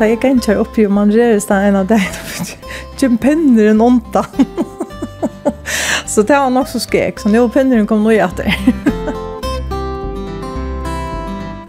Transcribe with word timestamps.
Da 0.00 0.06
jeg 0.08 0.16
ganger 0.22 0.62
oppi 0.62 0.86
og 0.88 0.94
man 0.96 1.10
rører 1.12 1.42
seg 1.44 1.66
en 1.68 1.76
av 1.82 1.88
deg 1.90 2.00
Kjem 2.96 3.18
penner 3.20 3.66
en 3.68 3.82
ånda. 3.84 4.22
Så 6.08 6.22
det 6.28 6.38
var 6.40 6.48
nok 6.52 6.68
så 6.72 6.80
skrek. 6.80 7.20
Så 7.20 7.28
nå 7.28 7.42
penneren 7.52 7.84
kom 7.88 8.00
noe 8.04 8.16
i 8.16 8.20
etter. 8.24 8.48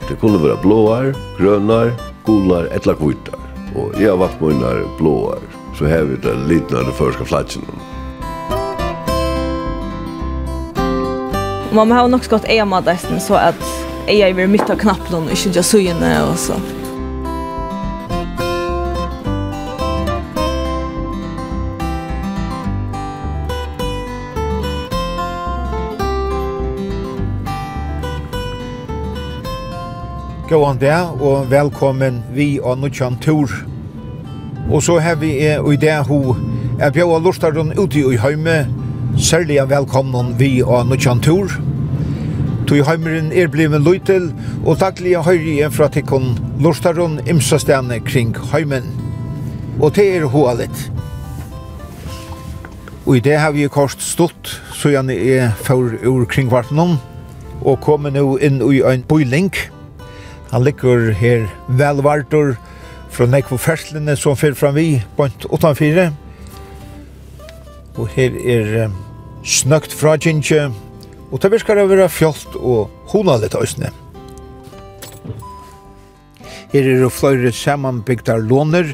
det 0.07 0.16
kunne 0.23 0.39
være 0.39 0.57
blåar, 0.64 1.12
grønnar, 1.39 1.91
gular, 2.28 2.71
etla 2.75 2.96
kvitar. 3.00 3.39
Og 3.75 4.00
jeg 4.00 4.12
har 4.14 4.20
vært 4.23 4.39
mine 4.43 4.73
blåar. 5.00 5.43
Så 5.75 5.91
har 5.91 6.07
vi 6.07 6.20
det 6.23 6.36
litt 6.48 6.71
når 6.71 6.88
det 6.88 6.98
første 7.00 7.27
flatsen. 7.27 7.68
Man 11.75 11.91
har 11.91 12.07
nok 12.11 12.27
skott 12.27 12.48
eier 12.48 12.68
med 12.68 12.88
så 13.20 13.39
at 13.39 13.71
eier 14.07 14.32
er 14.32 14.48
mitt 14.52 14.68
av 14.71 14.79
knappen 14.79 15.25
og 15.25 15.32
ikke 15.36 15.56
just 15.60 15.75
søgjene 15.75 16.20
og 16.28 16.39
så. 16.39 16.60
Gåan 30.51 30.82
det, 30.82 30.91
og 31.23 31.46
velkommen 31.47 32.17
vi 32.36 32.58
og 32.59 32.81
Nutsjan 32.81 33.16
Tur. 33.23 33.47
Og 34.67 34.83
så 34.83 34.97
har 35.00 35.16
vi 35.22 35.30
og 35.53 35.69
i 35.72 35.80
det 35.80 35.94
ho, 36.09 36.33
er 36.75 36.92
bjøa 36.92 37.22
lortaren 37.23 37.72
ute 37.80 38.02
i 38.03 38.19
høyme, 38.19 38.58
særlig 39.16 39.61
er 39.64 39.69
velkommen 39.72 40.33
vi 40.42 40.50
og 40.59 40.89
Nutsjan 40.89 41.23
Tur. 41.23 41.56
Tui 42.67 42.83
høymeren 42.83 43.31
er 43.31 43.47
blivet 43.47 43.88
løytel, 43.88 44.33
og 44.66 44.81
daglig 44.83 45.16
høyre 45.23 45.56
igjen 45.56 45.72
fra 45.72 45.88
tikkun 45.88 46.34
lortaren 46.59 47.22
imsastene 47.31 48.04
kring 48.04 48.36
høymen. 48.52 48.92
Og 49.80 49.95
det 49.95 50.09
er 50.17 50.30
hoa 50.36 50.58
litt. 50.59 50.88
Og 53.06 53.22
i 53.22 53.23
det 53.23 53.39
har 53.39 53.56
vi 53.56 53.72
kort 53.72 54.04
stått, 54.04 54.58
så 54.76 54.92
gjerne 54.92 55.16
er 55.16 55.56
for 55.64 55.95
ur 56.04 56.28
kringkvartenen, 56.28 56.98
og 57.64 57.86
kommer 57.88 58.11
nå 58.11 58.33
inn 58.44 58.59
i 58.59 58.83
en 58.83 59.08
bøylink. 59.08 59.70
Han 60.52 60.64
ligger 60.64 61.14
her 61.16 61.46
velvartor 61.68 62.58
fra 63.12 63.28
nekvo 63.28 63.56
ferslene 63.60 64.18
som 64.20 64.36
fyrir 64.36 64.58
fram 64.60 64.76
vi, 64.76 65.00
bont 65.16 65.46
84. 65.48 66.10
Og 67.96 68.10
her 68.18 68.36
er 68.36 68.72
um, 68.86 68.98
snøkt 69.48 69.96
fra 69.96 70.18
Gintje, 70.20 70.68
og 71.32 71.40
det 71.40 71.54
virkar 71.54 71.80
å 71.80 71.88
være 71.88 72.10
fjolt 72.12 72.58
og 72.60 72.92
hona 73.14 73.38
litt 73.40 73.56
òsne. 73.56 73.94
Her 76.72 76.84
er 76.84 77.00
det 77.04 77.14
flere 77.16 77.52
samanbygdar 77.56 78.44
låner, 78.44 78.92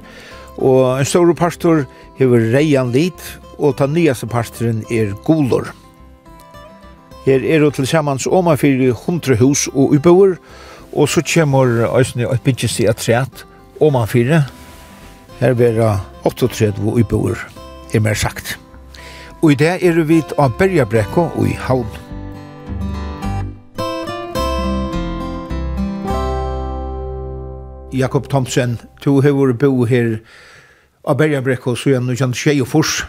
og 0.58 1.00
en 1.00 1.10
stor 1.10 1.34
pastor 1.38 1.84
hever 2.22 2.52
reian 2.54 2.94
lit, 2.94 3.22
og 3.58 3.80
ta 3.82 3.90
nyaste 3.90 4.30
pastoren 4.30 4.84
er 4.94 5.18
golor. 5.26 5.74
Her 7.26 7.42
er 7.42 7.66
det 7.66 7.74
til 7.76 7.90
samans 7.90 8.30
om 8.30 8.50
400 8.54 9.42
hus 9.42 9.68
og 9.74 9.98
ubøver, 9.98 10.38
og 10.38 10.68
Og 10.98 11.09
så 11.09 11.22
kommer 11.34 11.98
Øysene 12.00 12.28
og 12.28 12.40
bygger 12.42 12.67
seg 12.67 12.90
et 12.90 12.98
træt, 12.98 13.44
og 13.80 13.92
man 13.94 14.08
fire. 14.09 14.42
Her 15.39 15.54
blir 15.54 15.76
det 15.78 15.92
38 16.26 16.81
og 16.81 17.02
bor, 17.09 17.38
er 17.94 18.00
mer 18.00 18.14
sagt. 18.17 18.58
Og 19.42 19.52
i 19.52 19.56
det 19.56 19.76
er 19.86 20.02
vi 20.04 20.23
av 20.39 20.58
Bergebrekko 20.58 21.28
og 21.38 21.45
i 21.45 21.54
Havn. 21.54 21.86
Jakob 27.94 28.30
Thomsen, 28.30 28.80
du 29.06 29.22
har 29.22 29.54
bo 29.54 29.86
her 29.86 30.17
av 31.05 31.17
Bergebrekko, 31.17 31.76
så 31.76 31.93
er 31.93 32.02
det 32.10 32.17
kjent 32.17 32.36
tjej 32.36 32.61
og 32.61 32.67
fors, 32.67 33.05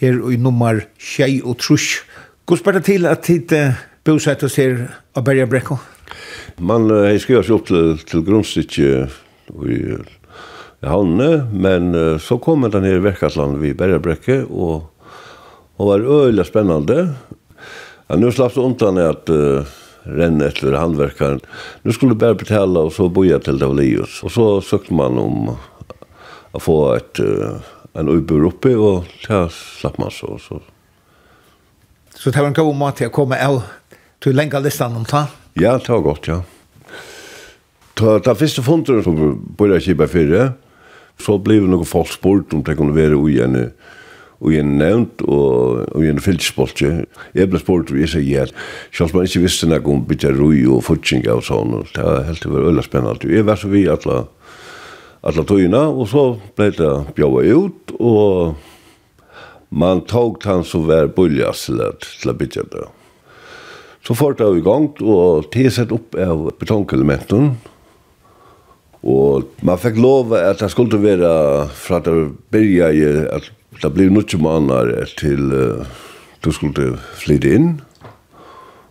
her 0.00 0.20
i 0.28 0.36
nummer 0.36 0.84
tjej 1.00 1.40
og 1.44 1.56
trusk. 1.58 2.04
Hvordan 2.44 2.60
spør 2.60 2.72
det 2.72 2.84
til 2.84 3.06
at 3.06 3.24
tid 3.24 3.56
bosattes 4.04 4.56
her 4.56 4.86
av 5.16 5.24
Bergebrekko? 5.24 5.80
Ja. 5.80 6.01
Man 6.60 6.90
har 6.90 7.18
skrivet 7.22 7.46
seg 7.48 7.56
opp 7.56 7.68
til, 7.70 7.94
til 8.08 8.24
grunnstykket 8.26 9.20
i 9.68 9.78
havnene, 10.86 11.46
men 11.52 11.92
så 12.22 12.38
kom 12.42 12.66
den 12.70 12.86
her 12.88 13.02
verkatland 13.04 13.60
vid 13.62 13.76
Bergebrekke, 13.78 14.42
og, 14.50 14.92
och 15.82 15.86
var 15.86 15.98
øyelig 15.98 16.46
spennende. 16.46 17.14
Ja, 18.06 18.16
nu 18.16 18.32
slapp 18.32 18.54
det 18.54 18.60
undan 18.60 18.98
at 18.98 19.30
uh, 19.30 19.64
renne 20.04 20.46
etter 20.46 20.76
handverkaren. 20.76 21.40
Nu 21.82 21.92
skulle 21.92 22.14
bare 22.14 22.36
betala, 22.38 22.84
og 22.86 22.92
så 22.92 23.08
boja 23.08 23.38
til 23.38 23.58
det 23.58 23.66
var 23.66 23.78
livet. 23.78 24.18
Og 24.22 24.30
så 24.30 24.46
søkte 24.60 24.94
man 24.94 25.18
om 25.18 25.48
å 26.52 26.60
få 26.60 26.76
et, 26.98 27.18
uh, 27.18 27.58
en 27.98 28.12
uibur 28.12 28.46
oppi, 28.50 28.74
og 28.76 29.08
ja, 29.26 29.46
slapp 29.50 29.98
man 29.98 30.12
så. 30.14 30.36
Så, 30.38 30.60
så 32.14 32.30
det 32.30 32.38
var 32.38 32.52
en 32.52 32.58
god 32.60 32.78
måte 32.78 33.08
å 33.08 33.14
komme 33.14 33.40
av 33.40 33.62
til 34.22 34.36
lenge 34.38 34.60
listan 34.62 34.94
om 34.98 35.08
tann? 35.08 35.41
Ja, 35.58 35.76
det 35.78 35.88
var 35.92 36.04
godt, 36.04 36.28
ja. 36.28 36.40
Ta, 37.98 38.16
ta 38.24 38.34
første 38.38 38.64
funder 38.64 39.02
som 39.04 39.18
burde 39.58 39.76
jeg 39.76 39.90
kjipa 39.90 40.08
fyrre, 40.08 40.44
så 41.20 41.36
ble 41.38 41.60
det 41.60 41.68
noen 41.70 41.88
folk 41.88 42.08
spurt 42.10 42.54
om 42.56 42.62
det 42.64 42.78
kunne 42.78 42.96
være 42.96 43.18
ui 43.20 43.36
en, 43.44 43.58
ui 44.42 44.56
en 44.58 44.72
nevnt 44.80 45.22
og 45.28 45.98
ui 45.98 46.08
en 46.08 46.22
fylgspoltje. 46.22 47.04
Jeg 47.36 47.50
ble 47.52 47.60
spurt 47.60 47.92
og 47.92 48.00
jeg 48.00 48.14
sier 48.14 48.48
ja, 48.48 48.62
selv 48.96 49.12
man 49.14 49.28
ikke 49.28 49.44
visste 49.44 49.68
noe 49.68 49.84
om 49.92 50.06
bytja 50.08 50.32
rui 50.34 50.64
og 50.64 50.82
futsing 50.88 51.28
og 51.30 51.44
sånn, 51.46 51.76
det 51.92 52.06
var 52.06 52.24
helt 52.30 52.48
var 52.48 52.70
øyla 52.70 52.86
spennende. 52.86 53.28
Jeg 53.28 53.46
var 53.46 53.60
så 53.60 53.70
vi 53.72 53.84
alla 53.92 54.24
alla 55.22 55.44
tøyene, 55.46 55.82
og 55.86 56.08
så 56.10 56.24
ble 56.58 56.72
det 56.74 56.90
bjøva 57.14 57.44
ut, 57.54 57.92
og 58.02 58.56
man 59.70 60.02
tog 60.10 60.42
han 60.48 60.64
som 60.66 60.88
var 60.88 61.12
bøljast 61.14 61.70
til, 61.70 61.84
til 62.02 62.32
å 62.32 62.36
bytja 62.40 62.66
det. 62.72 62.88
Så 64.02 64.16
fort 64.18 64.40
det 64.40 64.48
i 64.58 64.64
gang, 64.64 64.88
og 65.00 65.46
det 65.54 65.66
er 65.66 65.74
sett 65.74 65.92
opp 65.94 66.16
av 66.18 66.48
betonkelementen, 66.58 67.52
og 69.02 69.50
man 69.66 69.78
fikk 69.82 69.98
lov 69.98 70.34
at 70.38 70.60
det 70.62 70.70
skulle 70.70 70.98
være 71.02 71.30
fra 71.74 71.98
det 72.02 72.14
begynte 72.54 72.90
i 72.94 73.06
at 73.34 73.48
det 73.82 73.90
ble 73.94 74.08
noen 74.14 74.42
måneder 74.42 75.10
til 75.18 75.50
uh, 75.50 75.86
du 76.42 76.50
skulle 76.54 76.96
flytte 77.18 77.50
inn. 77.50 77.70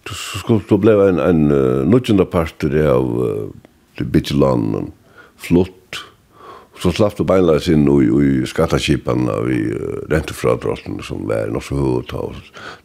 Du 0.07 0.11
skulle, 0.15 0.63
du 0.67 0.75
ble 0.81 0.95
en, 1.05 1.19
en 1.23 1.43
uh, 1.51 1.83
noen 1.87 2.25
parter 2.31 2.75
av 2.91 3.07
uh, 3.07 3.45
det 3.99 4.07
bytjelandet 4.11 4.91
flott 5.39 5.75
så 6.81 6.89
slapp 6.95 7.17
du 7.19 7.23
beinleis 7.27 7.67
inn 7.69 7.85
i, 7.85 8.07
i 8.09 8.47
skattakipan 8.49 9.27
av 9.29 9.49
i 9.53 9.61
uh, 9.69 10.01
rentefradrotten 10.09 10.97
som 11.05 11.27
var 11.29 11.51
noe 11.53 11.61
så 11.65 11.77
høyt 11.77 12.13
av. 12.17 12.39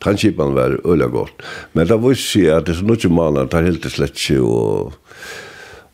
Tannkipan 0.04 0.52
var 0.56 0.76
øyla 0.84 1.08
godt. 1.12 1.44
Men 1.72 1.88
det 1.88 1.96
var 2.02 2.20
seg 2.20 2.52
at 2.52 2.68
det 2.68 2.76
er 2.76 2.80
så 2.82 2.86
nødvendig 2.86 3.16
maler, 3.16 3.48
det 3.48 3.60
er 3.60 3.68
helt 3.70 3.90
slett 3.92 4.20
ikke 4.20 4.44
og 4.44 4.96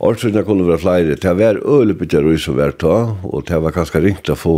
Årsøkene 0.02 0.42
kunne 0.42 0.64
være 0.66 0.82
flere. 0.82 1.14
Det 1.14 1.32
var 1.38 1.60
øyelig 1.62 1.94
bytter 2.00 2.24
røy 2.26 2.38
som 2.42 2.56
var 2.58 2.72
ta, 2.74 3.14
og 3.22 3.44
det 3.46 3.60
var 3.62 3.70
ganske 3.70 4.00
ringt 4.02 4.32
å 4.32 4.34
få 4.34 4.54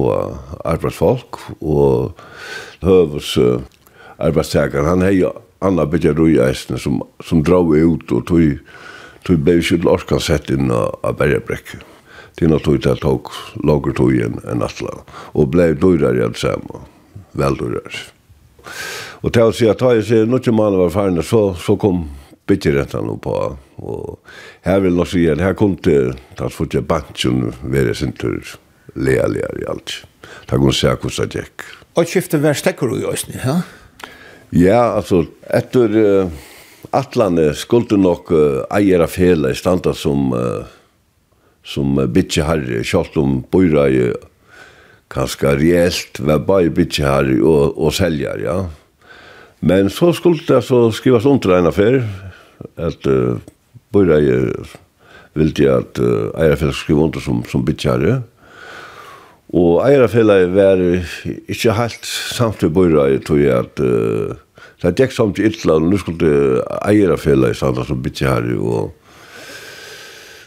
arbeidsfolk, 0.64 1.36
og 1.60 2.16
høves 2.80 3.34
uh, 3.36 3.60
arbeidstaker. 4.24 4.88
Han 4.88 5.04
hei 5.04 5.18
anna 5.60 5.84
bytter 5.84 6.16
røy 6.16 6.38
eisene 6.46 6.80
som, 6.80 7.02
som 7.20 7.44
drar 7.44 7.68
ut, 7.68 8.08
og 8.08 8.24
tog, 8.24 8.56
tog 9.28 9.44
ble 9.44 9.60
ikke 9.60 9.82
til 9.84 10.24
sett 10.24 10.48
inn 10.54 10.72
av 10.72 11.12
bergebrekket 11.20 11.84
til 12.38 12.50
når 12.50 12.64
tog 12.64 12.82
til 12.82 13.00
tog 13.02 13.30
lager 13.62 13.94
tog 13.96 14.12
igjen 14.14 14.40
enn 14.50 14.64
atla. 14.66 15.00
Og 15.34 15.52
blei 15.54 15.72
dyrare 15.78 16.26
alt 16.26 16.40
sammen. 16.40 16.88
Vel 17.38 17.58
dyrare. 17.60 18.04
Og 19.24 19.32
til 19.32 19.48
å 19.48 19.54
si 19.56 19.68
at 19.70 19.80
jeg 19.80 20.04
sier, 20.08 20.26
når 20.28 20.42
ikke 20.42 20.56
mannen 20.56 20.82
var 20.82 20.92
ferdig, 20.92 21.24
så, 21.26 21.46
så 21.56 21.76
kom 21.80 22.06
bytjerettene 22.48 23.16
på. 23.24 23.36
Og 23.80 24.18
her 24.66 24.82
vil 24.84 25.00
jeg 25.00 25.12
si 25.12 25.24
at 25.32 25.42
her 25.42 25.56
kom 25.58 25.78
til 25.84 26.12
tatt 26.38 26.54
for 26.54 26.68
ikke 26.68 26.84
bansjen 26.90 27.48
være 27.62 27.94
sin 27.96 28.12
tur 28.18 28.56
lea 28.94 29.26
lea 29.30 29.48
i 29.60 29.68
alt. 29.70 30.02
Da 30.48 30.58
kunne 30.58 30.74
se 30.76 30.92
hvordan 30.92 31.32
det 31.32 31.44
gikk. 31.44 31.66
Og 31.94 32.10
skiftet 32.10 32.42
hver 32.42 32.56
stekker 32.58 32.90
du 32.90 32.98
i 32.98 33.08
Øsne, 33.08 33.38
ja? 33.38 33.60
Ja, 34.54 34.80
altså, 34.94 35.24
etter 35.50 35.94
uh, 35.98 36.30
atlane 36.94 37.48
skulle 37.58 37.98
nok 37.98 38.30
uh, 38.34 38.62
eier 38.74 39.02
av 39.02 39.14
hele 39.18 39.50
i 39.50 39.58
standa 39.58 39.94
som 39.98 40.30
uh, 40.34 40.66
som 41.64 41.96
bitje 42.12 42.44
har 42.44 42.62
kjalt 42.84 43.16
om 43.20 43.38
bøyra 43.52 43.88
i 43.88 44.06
kanskje 45.14 45.54
reelt, 45.60 46.20
var 46.20 46.42
bare 46.44 46.72
bitje 46.74 47.06
har 47.06 47.28
og, 47.40 47.76
og 47.78 47.94
selger, 47.94 48.40
ja. 48.44 48.58
Men 49.64 49.88
så 49.92 50.12
skulle 50.12 50.44
det 50.44 50.60
så 50.66 50.90
skrivas 50.92 51.24
under 51.28 51.56
en 51.56 51.70
affær, 51.70 52.02
at 52.76 53.06
uh, 53.08 53.40
bøyra 53.94 54.20
i 54.20 54.34
vildi 55.34 55.66
at 55.70 56.00
uh, 56.02 56.30
Eirafell 56.40 56.74
skriva 56.76 57.06
under 57.06 57.22
som, 57.24 57.42
som 57.48 57.64
bitje 57.64 57.94
har. 57.94 58.22
Og 59.54 59.78
eierfellet 59.84 60.50
var 60.54 60.80
ikke 60.82 61.76
helt 61.78 62.08
samt 62.08 62.64
i 62.66 62.72
bøyra 62.72 63.06
i 63.12 63.22
tog 63.22 63.40
at 63.54 63.80
uh, 63.80 64.34
det 64.84 64.98
gikk 64.98 65.14
samt 65.16 65.40
i 65.40 65.46
Ytland, 65.48 65.86
og 65.86 65.94
nå 65.94 66.00
skulle 66.02 66.60
Eirafell 66.84 67.48
i 67.48 67.54
samt 67.56 67.80
som 67.88 68.02
bitje 68.04 68.28
har, 68.28 68.44
og 68.58 68.92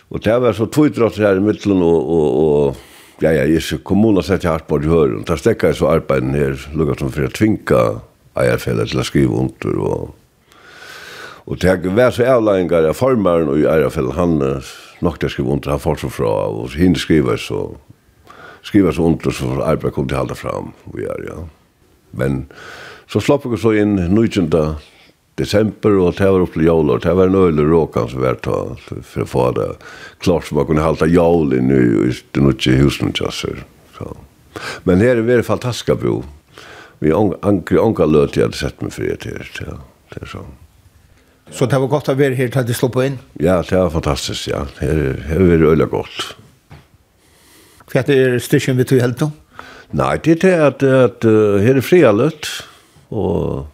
Og 0.10 0.24
det 0.24 0.36
var 0.42 0.56
så 0.56 0.68
tvidratt 0.72 1.18
her 1.20 1.40
i 1.40 1.44
middelen 1.44 1.82
og, 1.84 2.12
og, 2.18 2.28
og 2.44 3.24
ja, 3.24 3.34
ja, 3.34 3.48
ikke 3.50 3.82
kommunen 3.92 4.24
sett 4.24 4.46
i 4.46 4.52
hardt 4.52 4.68
på 4.70 4.80
i 4.80 4.88
høren. 4.88 5.26
Da 5.28 5.36
stekket 5.40 5.74
jeg 5.74 5.80
så 5.82 5.90
arbeiden 5.92 6.38
her, 6.38 6.56
lukket 6.78 7.04
som 7.04 7.12
for 7.12 7.28
å 7.28 7.34
tvinka 7.34 7.82
eierfellet 8.38 8.94
til 8.94 9.02
å 9.02 9.08
skrive 9.08 9.42
under. 9.42 9.82
Og, 9.82 10.14
og 11.48 11.60
det 11.64 11.92
var 11.98 12.16
så 12.16 12.28
avleggingar 12.38 12.88
av 12.88 13.00
formaren 13.00 13.52
og 13.52 13.60
i 13.60 13.68
eierfellet, 13.68 14.16
han 14.16 14.40
nok 15.04 15.20
til 15.20 15.30
å 15.30 15.34
skrive 15.34 15.54
under, 15.58 15.76
han 15.76 15.84
får 15.84 16.04
så 16.06 16.14
fra, 16.14 16.32
og 16.54 16.78
henne 16.78 17.02
skriver 17.02 17.42
så 17.42 17.66
skriva 18.68 18.92
så 18.92 19.06
under 19.08 19.32
så 19.32 19.62
arbeid 19.64 19.94
kom 19.96 20.08
til 20.08 20.18
å 20.18 20.24
halda 20.24 20.36
fram. 20.38 20.74
Og 20.92 21.00
ja, 21.02 21.16
ja. 21.28 21.42
Men 22.18 22.46
så 23.12 23.22
slapp 23.24 23.46
jeg 23.48 23.62
så 23.62 23.74
inn 23.80 23.96
19 23.96 24.50
december 25.38 25.98
og 26.02 26.16
det 26.18 26.30
var 26.34 26.46
uppe 26.46 26.64
jul 26.64 26.90
och 26.90 27.00
det 27.00 27.14
var 27.14 27.28
en 27.28 27.36
öl 27.36 27.60
och 27.60 27.70
råkan 27.70 28.10
så 28.10 28.20
for 29.04 29.22
å 29.22 29.26
få 29.26 29.52
det 29.52 29.68
klart 30.20 30.48
som 30.48 30.58
man 30.58 30.66
kunne 30.66 30.82
hålla 30.82 31.08
jul 31.08 31.54
inn 31.54 31.72
i 31.72 32.42
nuche 32.42 32.72
husen 32.72 33.14
just 33.14 33.46
så 33.98 34.16
men 34.84 35.00
her 35.00 35.18
er 35.18 35.38
det 35.38 35.46
fantastiska 35.46 35.96
bo 35.96 36.24
vi 37.00 37.14
anker 37.14 37.78
anka 37.84 38.06
løt 38.06 38.38
jeg 38.38 38.48
hadde 38.48 38.58
sett 38.58 38.82
mig 38.82 38.92
för 38.92 39.04
det 39.04 39.36
Ja, 39.62 39.78
det 40.14 40.22
er 40.22 40.28
sånn. 40.32 40.56
Så 41.52 41.66
det 41.66 41.80
var 41.80 41.88
godt 41.88 42.10
å 42.10 42.16
være 42.18 42.36
her 42.36 42.50
til 42.52 42.60
at 42.60 42.68
du 42.68 42.74
slå 42.74 42.90
på 42.92 43.04
inn? 43.06 43.20
Ja, 43.40 43.62
det 43.62 43.78
var 43.78 43.90
fantastisk, 43.90 44.48
ja. 44.50 44.66
Her, 44.80 45.22
her 45.28 45.40
var 45.40 45.58
det 45.58 45.70
øyla 45.72 45.86
godt. 45.86 46.36
Hva 47.88 48.02
er 48.02 48.08
det 48.08 48.44
styrkjen 48.44 48.80
vi 48.80 48.88
tog 48.88 49.00
helt 49.04 49.22
nå? 49.22 49.30
Nei, 49.96 50.18
det 50.26 50.44
er 50.44 50.66
at, 50.68 50.84
at 50.84 51.28
uh, 51.28 51.60
her 51.64 51.80
er 51.80 51.86
fri 51.86 52.02
og 52.04 53.68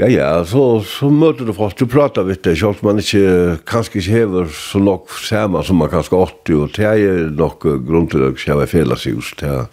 Ja, 0.00 0.06
ja, 0.08 0.28
så, 0.48 0.80
så 0.80 1.10
møter 1.12 1.44
du 1.44 1.52
folk, 1.52 1.74
du 1.76 1.84
prater 1.84 2.24
vidt 2.24 2.46
det, 2.46 2.54
selv 2.56 2.78
man 2.86 3.02
ikke, 3.02 3.58
kanskje 3.68 3.98
ikke 4.00 4.14
hever 4.14 4.46
så 4.56 4.80
nok 4.80 5.12
samme 5.12 5.60
som 5.66 5.76
man 5.76 5.90
kanskje 5.92 6.16
åtte, 6.16 6.54
og 6.56 6.70
det 6.72 6.86
er 6.88 7.26
nok 7.36 7.66
grunn 7.84 8.06
til 8.08 8.22
å 8.24 8.30
kjøre 8.32 8.68
fellesjus, 8.70 9.34
det 9.42 9.50
er, 9.50 9.66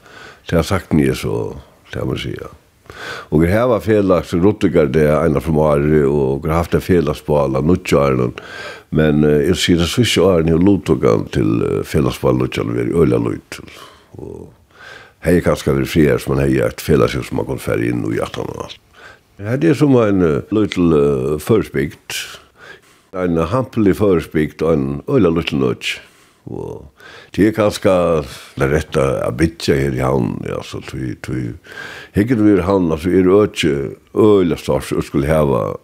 det 0.50 0.58
er 0.60 0.66
sagt 0.68 0.92
nye 0.98 1.14
så, 1.16 1.54
det 1.94 2.02
er 2.02 2.10
man 2.10 2.20
sier. 2.20 2.50
Og 3.32 3.46
jeg 3.46 3.54
har 3.56 3.86
felaks, 3.86 4.34
Ruttigar 4.36 4.92
det 4.92 5.06
er 5.06 5.30
ena 5.30 5.40
fra 5.46 5.54
Mare, 5.56 6.02
og 6.04 6.44
jeg 6.44 6.52
har 6.52 6.60
haft 6.60 6.76
en 6.76 6.84
felaks 6.84 7.22
på 7.24 7.38
alle 7.40 7.62
nuttjaren, 7.64 8.34
men 9.00 9.24
jeg 9.24 9.56
sier 9.62 9.80
det 9.80 9.88
svisje 9.94 10.26
åren 10.26 10.52
i 10.52 10.58
lotogan 10.60 11.24
til 11.32 11.64
felaks 11.88 12.20
på 12.20 12.34
alle 12.34 12.44
nuttjaren, 12.44 12.74
vi 12.76 12.84
er 12.84 12.92
i 12.92 12.98
Øyla 13.00 13.22
Lut, 13.30 13.62
og 14.20 14.52
hei 15.24 15.38
kanskje 15.46 15.78
vi 15.86 16.04
er 16.04 16.20
som 16.20 16.36
man 16.36 16.44
hei 16.44 16.58
er 16.58 16.76
et 16.76 16.84
felaks 16.84 17.16
som 17.30 17.40
man 17.40 17.48
kan 17.54 17.64
fære 17.64 17.94
inn 17.94 18.04
og 18.04 18.18
hjertan 18.20 18.52
og 18.58 18.66
alt. 18.68 18.84
Det 19.38 19.70
er 19.70 19.76
som 19.78 19.94
en 20.02 20.24
uh, 20.26 20.54
liten 20.56 20.94
uh, 20.94 21.38
førspikt. 21.38 22.16
En 23.14 23.38
hampelig 23.52 24.00
førspikt 24.00 24.64
og 24.66 24.74
en 24.74 24.86
øyla 25.06 25.30
liten 25.36 25.62
nødt. 25.62 26.00
Og 26.50 26.88
det 27.36 27.46
er 27.46 27.54
ganske 27.54 27.92
det 28.58 28.70
rette 28.72 29.04
å 29.28 29.30
bytja 29.38 29.76
her 29.78 29.94
i 29.94 30.02
havn. 30.02 30.40
Ja, 30.48 30.64
så 30.66 30.82
tui, 30.82 31.14
tui. 31.22 31.52
hikker 32.18 32.40
vi 32.42 32.56
i 32.56 32.64
havn, 32.66 32.90
altså 32.92 33.12
er 33.14 33.30
øyla 33.30 33.76
øyla 34.18 34.58
stort, 34.58 34.90
og 34.92 35.06
skulle 35.06 35.30
heva 35.30 35.76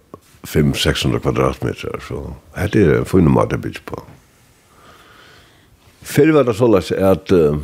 500-600 0.49 1.21
kvadratmeter. 1.21 2.01
Så 2.07 2.23
det 2.57 2.81
er 2.81 2.97
en 3.03 3.05
funnet 3.05 3.35
mat 3.35 3.53
å 3.53 3.59
bytja 3.61 3.85
på. 3.85 4.01
Fyrir 6.03 6.33
var 6.33 6.49
det 6.49 6.57
så 6.57 6.67
lagt 6.67 6.89
at 6.91 7.29
uh, 7.31 7.61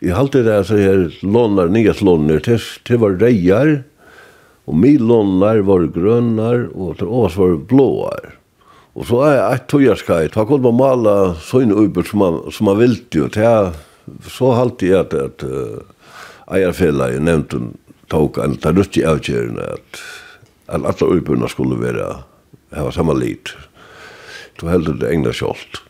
i 0.00 0.16
halte 0.16 0.42
det 0.48 0.62
så 0.64 0.80
her 0.80 1.10
lånar, 1.20 1.68
nyas 1.68 2.00
lånar, 2.00 2.40
til, 2.48 2.56
til 2.88 3.04
var 3.04 3.20
reier, 3.20 3.82
Og 4.66 4.74
milonar 4.74 5.62
var 5.66 5.86
grønnar, 5.94 6.68
og 6.74 6.98
til 6.98 7.10
ovas 7.10 7.36
var 7.38 7.54
blåar. 7.70 8.32
Og 8.96 9.06
så 9.06 9.20
er 9.28 9.42
eit 9.44 9.66
tøyarskait, 9.70 10.34
han 10.34 10.46
kunne 10.48 10.64
man 10.70 10.78
mala 10.80 11.16
sånne 11.44 11.76
uber 11.76 12.06
som 12.06 12.22
man, 12.22 12.38
som 12.50 12.70
man 12.70 12.80
vilti, 12.80 13.20
og 13.22 13.34
til 13.36 13.74
så 14.30 14.52
halte 14.56 14.88
jeg 14.88 15.02
at, 15.02 15.14
at 15.14 15.44
uh, 15.46 15.82
eierfellet 16.54 17.16
i 17.16 17.22
nevnte 17.22 17.60
tog 18.10 18.38
en 18.38 18.54
ta 18.62 18.70
rutt 18.74 18.96
i 18.98 19.04
avgjørende 19.06 19.66
at, 19.76 20.00
at 20.70 21.02
alle 21.02 21.18
uberna 21.18 21.50
skulle 21.50 21.78
være 21.80 22.06
hava 22.76 22.92
samme 22.94 23.16
lit. 23.18 23.52
Så 24.60 24.70
heldur 24.70 24.96
det 25.00 25.10
egna 25.10 25.34
kjolt. 25.34 25.82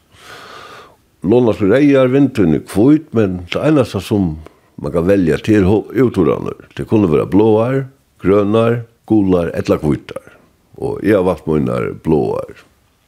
Låna 1.26 1.55
skulle 1.55 1.76
reier 1.76 2.11
vinteren 2.12 2.56
i 2.56 2.62
kvoit, 2.64 3.08
men 3.17 3.43
det 3.52 3.62
eneste 3.62 4.00
som 4.05 4.37
man 4.81 4.93
kan 4.93 5.06
velja 5.08 5.38
til 5.44 5.64
utoraner, 5.67 6.67
det 6.76 6.88
kunne 6.88 7.11
være 7.11 7.29
blåar, 7.32 7.84
grønar, 8.26 8.82
gular 9.06 9.52
eller 9.55 9.81
kvitar. 9.82 10.34
Og 10.76 11.00
jeg 11.05 11.17
har 11.17 11.25
valgt 11.26 11.46
munnar 11.49 11.93
blåar. 12.05 12.64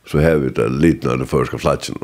Så 0.08 0.22
har 0.24 0.40
vi 0.40 0.54
det 0.56 0.70
litnare 0.72 1.26
førska 1.28 1.60
flatsen. 1.60 1.98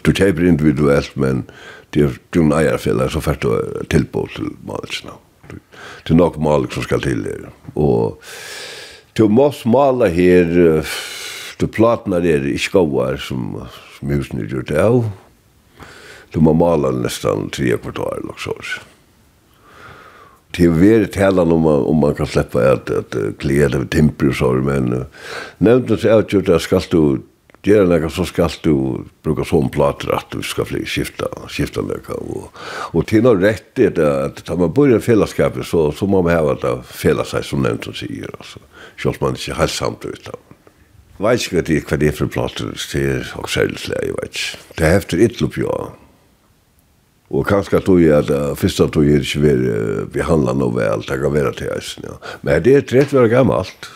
Du 0.00 0.12
kjøper 0.12 0.48
individuelt, 0.48 1.12
men 1.20 1.44
det 1.92 2.06
er 2.06 2.14
jo 2.32 2.46
en 2.48 3.10
så 3.12 3.20
først 3.20 3.42
du 3.42 3.84
tilbå 3.92 4.26
til 4.34 4.54
malelsen. 4.64 5.10
Det 5.50 6.14
er 6.14 6.16
nok 6.16 6.38
malik 6.40 6.72
som 6.72 6.82
skal 6.82 7.02
til 7.04 7.24
her. 7.28 7.50
Og 7.76 8.22
til 9.14 9.28
mås 9.28 9.66
mala 9.66 10.08
her, 10.08 10.82
du 11.60 11.66
platene 11.68 12.22
der 12.24 12.46
i 12.48 12.56
skoar 12.58 13.20
som, 13.20 13.68
som 13.98 14.08
husene 14.08 14.46
er 14.46 14.54
gjort 14.54 14.72
av. 14.72 15.04
Du 16.32 16.40
må 16.40 16.54
male 16.56 16.94
nesten 16.96 17.50
tre 17.52 17.76
kvartal 17.76 18.30
och 18.32 18.40
så 18.40 18.56
till 20.52 20.70
ver 20.70 21.04
talan 21.04 21.52
om 21.52 21.60
man 21.60 21.84
om 21.84 21.96
man 21.96 22.14
kan 22.14 22.26
släppa 22.26 22.72
att 22.72 22.90
att 22.90 23.16
kläder 23.38 23.84
temper 23.84 24.28
och 24.28 24.34
så 24.34 24.52
men 24.52 25.04
nämnde 25.58 25.98
så 25.98 26.08
att 26.08 26.32
jag 26.32 26.60
ska 26.60 26.80
du 26.90 27.20
göra 27.62 27.84
något 27.84 28.12
så 28.12 28.24
ska 28.24 28.48
du 28.62 28.98
bruka 29.22 29.44
sån 29.44 29.68
plater 29.68 30.14
att 30.14 30.30
du 30.30 30.42
ska 30.42 30.64
fly 30.64 30.84
skifta 30.84 31.26
skifta 31.48 31.80
några 31.80 32.14
och 32.14 32.52
och 32.94 33.06
till 33.06 33.22
något 33.22 33.42
rätt 33.42 33.74
det 33.74 34.24
att 34.24 34.44
ta 34.44 34.56
man 34.56 34.72
börjar 34.72 34.98
fällskapet 34.98 35.66
så 35.66 35.92
så 35.92 36.06
må 36.06 36.22
man 36.22 36.24
behöver 36.24 36.66
att 36.66 36.86
fälla 36.86 37.24
sig 37.24 37.44
som 37.44 37.62
nämnt 37.62 37.86
och 37.86 37.96
säger 37.96 38.30
alltså 38.38 38.58
själv 38.96 39.14
man 39.20 39.30
inte 39.30 39.54
helt 39.54 39.70
samt 39.70 40.04
utan 40.04 40.34
Vet 41.22 41.68
ikke 41.70 41.92
hva 41.92 41.96
det 42.00 42.08
er 42.08 42.14
for 42.16 42.26
plater 42.26 42.72
til 42.90 43.20
Oxelslea, 43.38 44.00
jeg 44.02 44.14
vet 44.16 44.38
ikke. 44.38 44.58
Det 44.78 44.88
hefter 44.90 45.20
ja. 45.60 46.01
Og 47.32 47.46
kanskje 47.48 47.78
at 47.80 47.88
du 47.88 47.96
er 47.96 48.24
det 48.28 48.40
første 48.60 48.84
at 48.84 48.92
du 48.92 49.00
er 49.00 49.22
ikke 49.24 49.40
vil 49.40 49.62
uh, 49.64 50.00
behandle 50.12 50.52
noe 50.58 50.74
vel, 50.76 51.04
det 51.08 51.16
kan 51.22 51.32
være 51.32 51.54
til 51.56 51.70
eisen, 51.72 52.04
ja. 52.04 52.18
Men 52.44 52.64
det 52.64 52.74
er 52.76 52.88
30 52.90 53.16
være 53.16 53.32
gammelt. 53.32 53.88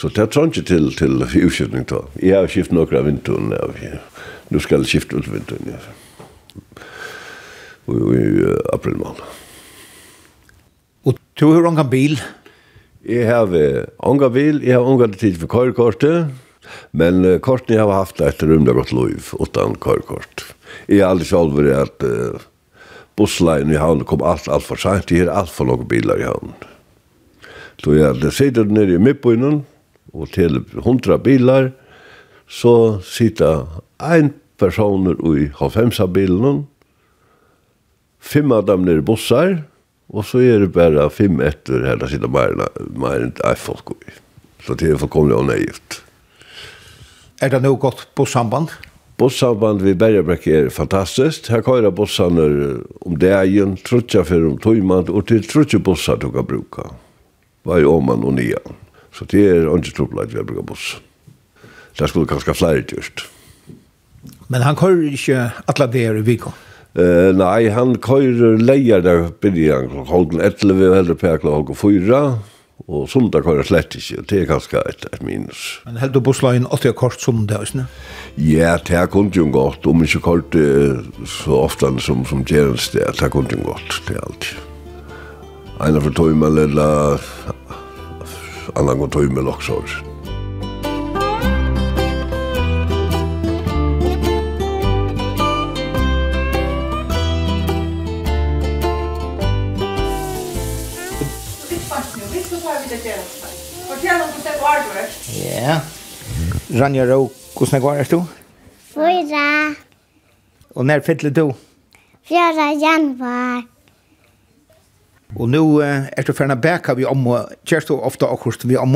Så 0.00 0.08
det 0.08 0.22
er 0.24 0.30
sånn 0.32 0.48
ikke 0.48 0.64
til, 0.70 0.88
til 0.96 1.20
utskiftning 1.20 1.84
da. 1.90 2.00
Jeg 2.22 2.38
har 2.40 2.48
skiftet 2.50 2.76
noen 2.78 2.96
av 2.96 3.04
vinteren, 3.06 3.52
ja. 3.84 3.98
Nå 4.48 4.62
skal 4.64 4.80
jeg 4.80 4.94
skifte 4.94 5.20
ut 5.20 5.28
vinteren, 5.28 5.74
ja. 5.74 6.78
Og 7.92 8.14
i 8.16 8.24
uh, 8.46 8.56
april 8.72 8.96
måned. 9.02 9.20
Og 11.04 11.20
du 11.36 11.46
har 11.50 11.68
unga 11.68 11.84
bil? 11.84 12.16
Jeg 13.04 13.28
har 13.28 13.52
unga 14.08 14.30
bil, 14.32 14.62
jeg 14.64 14.78
har 14.78 14.88
unga 14.88 15.10
tid 15.12 15.36
for 15.42 15.52
kørekortet, 15.52 16.32
men 16.96 17.26
uh, 17.26 17.36
kortene 17.44 17.76
jeg 17.76 17.84
har 17.84 18.06
haft 18.06 18.24
etter 18.24 18.48
rumlig 18.54 18.78
godt 18.78 18.96
lov, 18.96 19.32
utan 19.42 19.76
kørekortet. 19.76 20.54
Jeg 20.88 21.02
har 21.02 21.14
aldri 21.14 21.28
selv 21.28 21.56
vært 21.58 21.78
at 21.78 22.06
uh, 22.06 22.44
bussleien 23.18 23.72
i 23.72 23.80
havn 23.80 24.04
kom 24.08 24.24
alt, 24.26 24.48
alt 24.48 24.66
for 24.66 24.80
sent. 24.80 25.10
Det 25.10 25.24
er 25.24 25.32
alt 25.32 25.52
for 25.52 25.68
noen 25.68 25.88
biler 25.88 26.20
i 26.20 26.28
havn. 26.28 26.54
Så 27.82 27.96
jeg 27.96 28.32
sitter 28.34 28.68
nere 28.70 28.96
i 28.96 29.02
midtbøynen, 29.02 29.62
og 30.12 30.28
til 30.34 30.60
hundra 30.84 31.16
bilar, 31.18 31.72
så 32.46 33.00
sitter 33.02 33.64
ein 34.02 34.30
personer 34.60 35.18
i 35.32 35.48
H5-bilen, 35.56 36.62
fem 38.22 38.54
av 38.54 38.68
dem 38.68 38.84
nere 38.86 39.02
i 39.02 39.06
bussar, 39.06 39.56
og 40.12 40.26
så 40.28 40.42
er 40.44 40.66
det 40.66 40.74
bare 40.76 41.08
fem 41.10 41.40
etter 41.42 41.86
her, 41.88 41.98
da 41.98 42.10
sitter 42.10 42.30
mer 42.30 42.52
enn 42.52 43.34
ei 43.48 43.56
folk 43.58 43.94
i. 43.96 44.14
Så 44.62 44.76
det 44.78 44.92
er 44.92 45.00
fullkomlig 45.00 45.34
og 45.34 45.48
naivt. 45.48 46.02
Er 47.42 47.50
det 47.50 47.64
noe 47.64 47.80
godt 47.80 48.06
bussamband? 48.14 48.70
Ja. 48.70 48.91
Bussamband 49.22 49.84
vi 49.86 49.92
Bergebrekk 49.94 50.46
er 50.50 50.68
fantastisk. 50.74 51.46
Her 51.52 51.60
køyra 51.62 51.92
bussarna 51.94 52.42
om 53.06 53.14
dagen, 53.22 53.76
trutja 53.86 54.24
fyrir 54.26 54.48
om 54.48 54.56
tøymand, 54.58 55.12
og 55.14 55.28
til 55.28 55.44
trutja 55.46 55.78
bussar 55.78 56.18
du 56.18 56.26
kan 56.34 56.46
bruka. 56.48 56.88
Var 57.62 57.84
jo 57.84 57.92
åman 58.00 58.24
og 58.26 58.34
nia. 58.40 58.58
Så 59.14 59.28
det 59.30 59.44
er 59.46 59.68
ikke 59.70 59.94
trupplag 59.94 60.32
vi 60.32 60.40
har 60.40 60.48
bruka 60.48 60.64
buss. 60.66 60.96
Det 61.94 62.08
skulle 62.10 62.26
kanskje 62.26 62.56
flere 62.56 62.82
gjort. 62.82 63.28
Men 64.50 64.66
han 64.66 64.74
køyrer 64.80 65.14
ikke 65.14 65.44
atla 65.70 65.86
der 65.86 66.18
i 66.18 66.26
Viko? 66.26 66.50
Uh, 66.98 67.30
nei, 67.36 67.70
han 67.70 67.94
køyrer 68.02 68.58
leier 68.58 69.04
der 69.06 69.28
byrjan 69.40 69.86
klokk 69.92 70.10
halden 70.10 70.42
11, 70.42 70.82
eller 70.98 71.14
per 71.20 71.38
klokk 71.44 71.70
4, 71.78 72.24
Og 72.88 73.06
sundag 73.08 73.44
kører 73.46 73.66
slett 73.66 73.94
ikke, 73.94 74.18
og 74.18 74.26
det 74.30 74.40
er 74.40 74.48
ganske 74.50 74.82
et, 74.90 75.06
et 75.12 75.22
minus. 75.22 75.80
Men 75.86 76.00
held 76.02 76.14
du 76.16 76.20
busslagen 76.20 76.66
alltid 76.66 76.90
er 76.90 76.98
kort 76.98 77.20
sundag, 77.22 77.68
ikke? 77.68 77.86
Ja, 78.36 78.76
det 78.76 78.96
er 78.98 79.06
kun 79.06 79.30
jo 79.34 79.46
godt, 79.54 79.86
om 79.86 80.02
ikke 80.02 80.22
kort 80.24 80.58
så 81.30 81.62
ofte 81.62 81.92
som, 82.02 82.26
som 82.26 82.44
gjerne 82.44 82.78
sted, 82.78 83.06
det 83.14 83.22
er 83.22 83.32
kun 83.32 83.46
jo 83.52 83.62
godt, 83.64 84.00
det 84.08 84.18
er 84.18 84.26
alltid. 84.26 84.68
Einar 85.82 86.04
for 86.04 86.14
tøymel 86.14 86.64
eller 86.66 87.22
annan 88.78 88.98
går 89.02 89.14
tøymel 89.18 89.54
også, 89.54 89.82
ikke? 89.82 90.11
Ja. 105.42 105.80
Ranja 106.80 107.04
Rau, 107.04 107.30
hvordan 107.56 107.80
går 107.80 107.94
det 107.94 108.10
du? 108.10 108.22
Fyra. 108.94 109.74
Og 110.74 110.86
når 110.86 111.00
fyller 111.06 111.30
du? 111.30 111.52
Fjøra 112.28 112.68
januar. 112.78 113.62
Og 115.36 115.48
nå 115.48 115.62
uh, 115.80 116.06
er 116.12 116.22
du 116.22 116.32
ferdig 116.36 116.60
bæka 116.62 116.94
vi 116.94 117.04
om, 117.08 117.26
og 117.26 117.50
kjørst 117.66 117.90
du 117.90 117.96
ofte 117.98 118.28
akkurat 118.28 118.68
vi 118.68 118.76
om? 118.76 118.94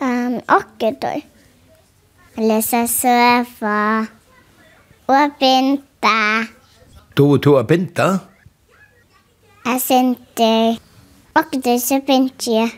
Um, 0.00 0.40
akkurat 0.48 1.00
da. 1.02 1.12
Lese 2.40 2.86
søva 2.88 4.06
og 5.10 5.38
binta. 5.40 6.46
Du 7.18 7.26
og 7.34 7.44
du 7.44 7.54
er 7.58 7.68
binta? 7.68 8.08
Jeg 9.66 9.80
sender 9.84 10.78
akkurat 11.34 11.82
så 11.82 12.00
binta 12.06 12.70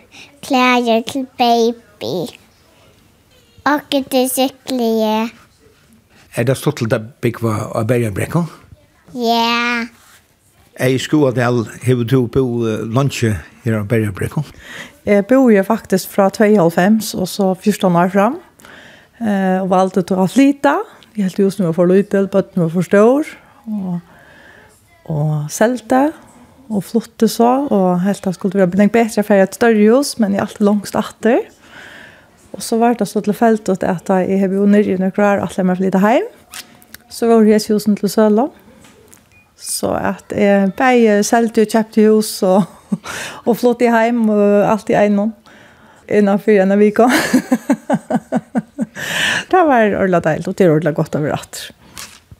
klær 0.42 1.02
til 1.12 1.28
baby. 1.38 2.41
Og 3.64 3.80
det 3.90 4.30
syklige. 4.30 5.30
Er 6.36 6.44
det 6.48 6.56
stått 6.56 6.80
til 6.80 6.88
det 6.90 7.00
bygge 7.22 7.50
av 7.52 7.84
Bergenbrekka? 7.86 8.42
Ja. 9.14 9.84
Er 10.74 10.88
i 10.88 10.96
at 10.96 11.36
jeg 11.36 11.44
har 11.44 12.04
to 12.08 12.26
på 12.26 12.40
lunsje 12.88 13.36
her 13.64 13.78
av 13.78 13.86
Bergenbrekka. 13.86 14.42
Jeg 15.06 15.26
bor 15.26 15.50
jo 15.50 15.62
faktisk 15.62 16.08
fra 16.08 16.30
2,5 16.30 17.20
og 17.20 17.28
så 17.28 17.54
14 17.54 17.96
år 17.96 18.08
fram. 18.08 18.40
Eh, 19.20 19.62
og 19.62 19.70
valgte 19.70 20.02
til 20.02 20.18
å 20.18 20.26
flyte. 20.26 20.74
Vi 21.14 21.22
helt 21.22 21.38
just 21.38 21.60
nå 21.60 21.72
for 21.76 21.86
lite, 21.86 22.26
bøtten 22.32 22.64
var 22.64 22.72
for 22.72 22.82
stor. 22.82 23.28
Og, 23.68 24.00
og 25.12 25.50
selte 25.52 26.08
og 26.72 26.82
flotte 26.82 27.28
så. 27.28 27.68
Og 27.70 28.00
helt 28.02 28.24
da 28.24 28.32
skulle 28.34 28.58
det 28.58 28.70
bli 28.72 28.88
bedre 28.88 29.22
for 29.22 29.38
et 29.38 29.54
større 29.54 29.90
hus, 29.92 30.16
men 30.18 30.32
jeg 30.32 30.40
er 30.40 30.48
alltid 30.48 30.66
langst 30.66 30.98
atter. 30.98 31.44
Og 32.52 32.62
så 32.62 32.78
var 32.78 32.94
det 32.94 33.06
så 33.06 33.20
tillfälligt 33.20 33.68
att 33.68 33.82
äta 33.82 34.24
i 34.24 34.36
Hebio 34.36 34.66
nere 34.66 34.98
när 34.98 35.10
kvar 35.10 35.38
at 35.38 35.58
jeg 35.58 35.66
må 35.66 35.74
flytte 35.74 35.98
hjem. 35.98 36.26
Så 37.10 37.26
var 37.26 37.42
jeg 37.42 37.60
husen 37.68 37.96
til 37.96 38.08
Søla. 38.08 38.48
Så 39.56 39.92
at 39.94 40.32
jeg 40.36 40.72
bare 40.76 41.22
sålde 41.22 41.62
og 41.62 41.68
kjøpte 41.68 42.08
hus 42.08 42.42
og, 42.42 42.62
og 43.46 43.56
flott 43.56 43.82
i 43.82 43.86
hem 43.86 44.30
och 44.30 44.70
allt 44.70 44.90
i 44.90 44.92
egnom. 44.92 45.32
innan 46.08 46.38
fyra 46.38 46.64
när 46.64 46.76
vi 46.76 46.90
kom. 46.90 47.10
det 49.50 49.56
var 49.56 49.94
ordentlig 49.94 50.22
deilt 50.22 50.48
og 50.48 50.54
det 50.54 50.64
är 50.64 50.76
orla 50.76 50.92
gott 50.92 51.14
över 51.14 51.30
att. 51.30 51.72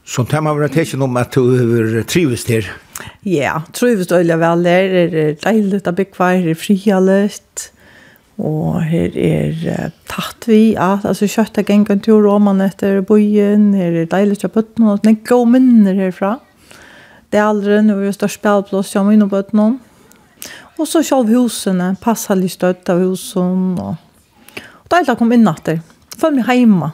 Så 0.05 0.23
det 0.23 0.37
har 0.37 0.55
varit 0.55 0.73
tecken 0.73 1.03
om 1.03 1.17
at 1.17 1.33
du 1.33 1.41
har 1.41 2.03
trivs 2.03 2.47
her? 2.49 2.73
Ja, 3.21 3.63
trivs 3.73 4.09
då 4.09 4.17
vel. 4.17 4.63
där. 4.63 4.63
Det 4.63 5.21
är 5.21 5.37
deiligt 5.53 5.85
bygge 5.85 5.95
bygga, 5.95 6.45
det 6.45 6.51
är 6.51 6.55
frialet. 6.55 7.73
Og 8.41 8.81
her 8.89 9.13
er 9.19 9.59
uh, 9.69 9.91
tatt 10.09 10.47
vi 10.49 10.73
at, 10.81 11.05
altså 11.05 11.29
kjøtt 11.29 11.61
er 11.61 11.67
gengen 11.69 12.01
til 12.01 12.25
man 12.41 12.63
etter 12.65 13.03
bojen, 13.05 13.73
her 13.77 13.93
er 14.03 14.09
deilig 14.09 14.39
til 14.41 14.49
bøtten, 14.49 14.89
og 14.89 15.03
det 15.03 15.13
er 15.13 15.27
gode 15.29 15.51
minner 15.53 15.95
herfra. 15.95 16.39
Det 17.33 17.41
er 17.41 17.49
aldri 17.49 17.81
nå 17.85 17.99
er 17.99 18.09
det 18.09 18.17
størst 18.17 18.41
spelplås, 18.41 18.95
ja, 18.95 19.05
inn 19.13 19.25
og 19.25 19.31
bøtten. 19.33 19.79
Og 20.81 20.89
så 20.89 21.03
kjølv 21.05 21.31
husene, 21.33 21.93
passer 22.01 22.37
litt 22.41 22.57
støtt 22.57 22.89
av 22.93 23.03
husene, 23.05 23.77
og, 23.81 24.57
og 24.57 24.89
deilig 24.93 25.13
å 25.13 25.19
komme 25.21 25.37
inn 25.37 25.49
etter. 25.49 25.83
Følg 26.19 26.41
meg 26.41 26.63
hjemme. 26.63 26.93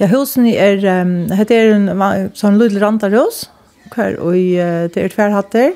Ja, 0.00 0.08
husene 0.12 0.52
er, 0.56 0.84
um, 1.02 1.14
det 1.30 1.56
er 1.56 1.74
en 1.76 1.90
sånn 2.36 2.60
lille 2.60 2.80
randarhus, 2.82 3.46
hver, 3.94 4.16
og 4.20 4.36
uh, 4.36 4.86
det 4.92 5.04
er 5.04 5.12
tverhatter, 5.12 5.74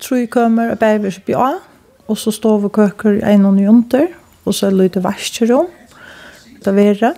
tror 0.00 0.22
jeg 0.22 0.30
kommer, 0.32 0.74
og 0.74 0.80
bæver 0.80 1.16
seg 1.16 1.24
bjør, 1.28 1.58
og 2.08 2.18
så 2.18 2.32
står 2.32 2.62
vi 2.64 2.74
køkker 2.78 3.18
i 3.18 3.24
en 3.34 3.46
og 3.48 3.56
nøyenter, 3.58 4.08
og 4.44 4.54
så 4.56 4.68
er 4.68 4.74
det 4.74 4.80
lite 4.86 5.04
verskjørom, 5.04 5.66
det 6.64 6.74
være. 6.74 7.12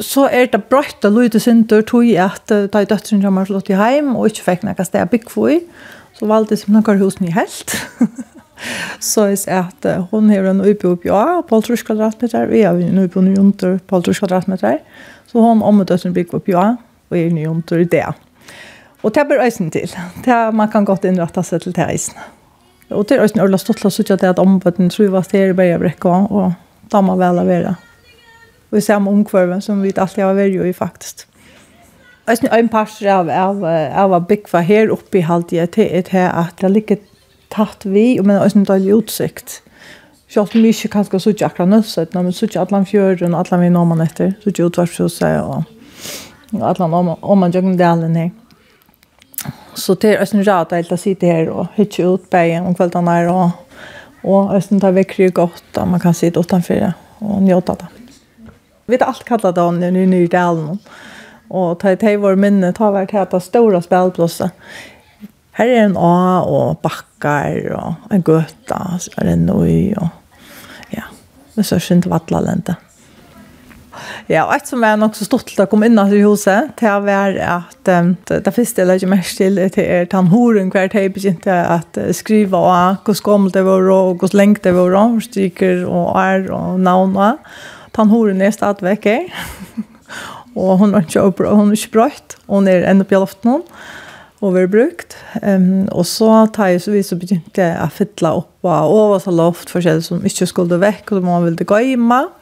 Så 0.00 0.26
er 0.32 0.48
det 0.52 0.62
brøtt 0.70 1.04
og 1.04 1.16
lite 1.16 1.40
synder, 1.40 1.82
tog 1.84 2.06
jeg 2.08 2.24
at 2.24 2.48
da 2.48 2.82
jeg 2.82 2.90
døtteren 2.90 3.24
kommer 3.24 3.48
slått 3.48 3.72
i 3.72 3.78
heim, 3.78 4.14
og 4.16 4.30
ikke 4.30 4.46
fikk 4.46 4.66
noe 4.68 4.86
sted 4.86 5.00
jeg 5.00 5.12
bygg 5.12 5.32
for 5.32 5.52
i, 5.52 5.60
så 6.16 6.28
valgte 6.28 6.56
jeg 6.56 6.64
som 6.64 6.76
noen 6.76 7.00
hos 7.00 7.20
min 7.20 7.34
helt. 7.36 7.76
så 9.10 9.30
jeg 9.30 9.42
sier 9.44 9.68
at 9.68 10.08
hun 10.12 10.28
har 10.32 10.48
en 10.50 10.64
øyebjør 10.64 10.98
på 11.00 11.10
ja, 11.10 11.40
på 11.48 11.60
30 11.60 11.84
kvadratmeter, 11.88 12.48
vi 12.52 12.64
har 12.64 12.76
en 12.76 13.04
øyebjør 13.04 13.28
nøyenter 13.28 13.78
på 13.86 14.00
30 14.00 14.20
kvadratmeter. 14.20 14.80
Så 15.30 15.40
hun 15.40 15.62
og 15.62 15.86
døtteren 15.86 16.16
bygg 16.16 16.32
på 16.32 16.42
ja, 16.52 16.74
og 17.10 17.16
jeg 17.16 17.30
er 17.30 17.36
nøyenter 17.36 17.84
i 17.84 17.88
det. 17.88 18.08
Og 19.02 19.14
det 19.14 19.24
blir 19.28 19.40
øyne 19.40 19.70
til. 19.72 19.96
Det 20.24 20.32
er, 20.32 20.50
man 20.52 20.68
kan 20.68 20.84
godt 20.84 21.04
innrette 21.08 21.42
seg 21.42 21.64
til 21.64 21.76
det 21.76 21.88
øyne. 21.88 22.39
Og 22.90 23.06
det 23.08 23.16
er 23.16 23.22
også 23.22 23.38
en 23.38 23.44
ordentlig 23.44 23.62
stått 23.62 23.82
til 23.82 23.90
å 23.90 23.94
sitte 23.94 24.18
at 24.26 24.42
ombøtten 24.42 24.90
tror 24.90 25.12
var 25.14 25.26
stedet 25.26 25.56
bare 25.56 25.74
jeg 25.74 25.82
brekk 25.82 26.06
og, 26.10 26.32
og 26.34 26.90
da 26.90 27.02
må 27.04 27.14
vel 27.20 27.38
være. 27.46 27.76
Og 28.70 28.78
i 28.78 28.84
samme 28.84 29.10
omkvarve 29.10 29.60
som 29.62 29.82
vi 29.82 29.92
alltid 29.94 30.24
har 30.24 30.34
vært 30.38 30.56
jo 30.56 30.66
i 30.66 30.74
faktisk. 30.74 31.26
Og 32.30 32.44
en 32.54 32.68
par 32.70 32.90
av, 33.10 33.30
av, 33.30 33.64
av 33.64 34.16
bygva 34.28 34.62
her 34.62 34.92
oppe 34.94 35.18
i 35.18 35.26
halvdige 35.26 35.66
til 35.74 35.88
et 35.98 36.12
her 36.14 36.30
at 36.30 36.60
det 36.62 36.70
ligger 36.70 37.00
tatt 37.50 37.86
vi, 37.86 38.20
men 38.22 38.38
også 38.38 38.60
en 38.60 38.68
dårlig 38.68 38.94
utsikt. 39.00 39.60
Sjalt 40.30 40.54
mye 40.54 40.90
kanskje 40.92 41.18
så 41.18 41.32
ikke 41.34 41.48
akkurat 41.48 41.72
nødset, 41.72 42.14
men 42.14 42.30
så 42.32 42.46
ikke 42.46 42.62
alle 42.62 42.84
fjøren, 42.86 43.34
alle 43.34 43.58
vi 43.64 43.70
når 43.74 43.88
man 43.90 44.04
etter, 44.04 44.36
så 44.38 44.52
ikke 44.52 44.68
utvarshuset 44.68 45.40
og, 45.42 45.64
og 46.54 46.68
alle 46.68 47.16
om 47.18 47.42
man 47.42 47.54
gjør 47.54 47.72
delen 47.78 48.18
her. 48.18 48.30
Så 49.74 49.94
det 49.94 50.16
är 50.16 50.34
en 50.34 50.46
rad 50.46 50.72
att 50.72 51.00
sitta 51.00 51.26
här 51.26 51.48
och 51.48 51.66
hitta 51.74 52.02
ut 52.02 52.30
bägen 52.30 52.66
om 52.66 52.74
kvällarna 52.74 53.10
här 53.10 53.28
och 53.28 53.50
och 54.22 54.54
östen 54.54 54.80
tar 54.80 54.92
veckor 54.92 55.24
ju 55.26 55.30
gott 55.30 55.76
och 55.76 55.88
man 55.88 56.00
kan 56.00 56.14
sitta 56.14 56.40
utanför 56.40 56.92
och 57.18 57.42
njuta 57.42 57.74
det. 57.74 57.86
Vi 58.86 58.96
vet 58.96 59.02
allt 59.02 59.24
kallat 59.24 59.54
det 59.54 59.90
nu 59.90 60.06
nu 60.06 60.24
i 60.24 60.26
dalen 60.26 60.78
och 61.48 61.80
ta 61.80 61.90
ett 61.90 62.20
vår 62.20 62.36
minne 62.36 62.72
ta 62.72 62.90
vart 62.90 63.10
heta 63.10 63.40
stora 63.40 63.82
spelplatser. 63.82 64.50
Här 65.52 65.68
är 65.68 65.80
en 65.80 65.96
A 65.96 66.42
och 66.42 66.76
backar 66.82 67.70
och 67.70 67.92
en 68.10 68.24
göta 68.26 68.98
så 69.00 69.10
är 69.16 69.24
det 69.24 69.52
och 69.52 69.68
ja. 70.90 71.02
Det 71.54 71.62
så 71.62 71.80
synd 71.80 72.06
vattlalenta. 72.06 72.74
Ja, 74.30 74.44
og 74.46 74.54
et 74.54 74.68
som 74.68 74.84
er 74.86 74.98
nok 75.00 75.16
så 75.18 75.26
stort 75.26 75.48
til 75.50 75.62
å 75.64 75.66
komme 75.70 75.88
inn 75.88 75.98
i 75.98 76.22
huset, 76.22 76.72
til 76.78 76.92
å 76.92 77.02
være 77.04 77.42
at 77.42 77.90
um, 77.90 78.12
det 78.30 78.54
første 78.54 78.82
jeg 78.82 78.88
legger 78.88 79.10
mest 79.10 79.40
til 79.40 79.58
til 79.74 79.84
er 79.84 80.08
tann 80.10 80.30
horen 80.32 80.70
hver 80.72 80.90
tid 80.92 81.10
begynte 81.14 81.50
at 81.50 81.98
uh, 81.98 82.10
skrive 82.16 82.58
og 82.58 83.02
hvordan 83.06 83.24
gammel 83.26 83.54
det 83.54 83.64
var 83.66 83.88
og 83.90 84.20
hvordan 84.22 84.40
lengt 84.40 84.64
det 84.64 84.74
var 84.76 84.96
og 85.00 85.20
stryker 85.26 85.84
og 85.88 86.12
er 86.20 86.50
og 86.54 86.80
navn 86.80 87.16
og 87.18 87.40
tann 87.96 88.12
horen 88.12 88.42
er 88.42 88.54
stadigvæk 88.54 89.10
her. 89.10 89.40
og 90.58 90.78
hun 90.78 90.94
er 90.94 91.06
ikke, 91.06 91.26
hun 91.50 91.72
er 91.72 91.78
ikke 91.78 91.96
brøtt, 91.96 92.38
og 92.46 92.60
hun 92.60 92.70
er 92.70 92.86
enda 92.90 93.06
på 93.06 93.18
loften 93.18 93.56
hun 93.56 93.66
og 94.40 94.54
være 94.54 94.70
brukt. 94.72 95.18
Um, 95.42 95.84
og 95.92 96.06
så 96.08 96.46
tar 96.54 96.70
jeg 96.72 96.80
så 96.80 96.94
vis 96.94 97.10
så 97.12 97.18
begynte 97.20 97.60
jeg 97.60 97.76
å 97.76 97.90
fytle 97.92 98.30
opp 98.38 98.64
og 98.64 98.70
over 98.70 98.78
av 98.78 98.94
oversaloft, 98.94 99.72
forskjellig 99.72 100.06
som 100.06 100.22
ikke 100.24 100.48
skulle 100.48 100.78
vekk, 100.80 101.10
og 101.10 101.18
så 101.18 101.24
må 101.26 101.34
man 101.34 101.50
ville 101.50 101.66
gøyme. 101.68 102.22
Mm 102.24 102.39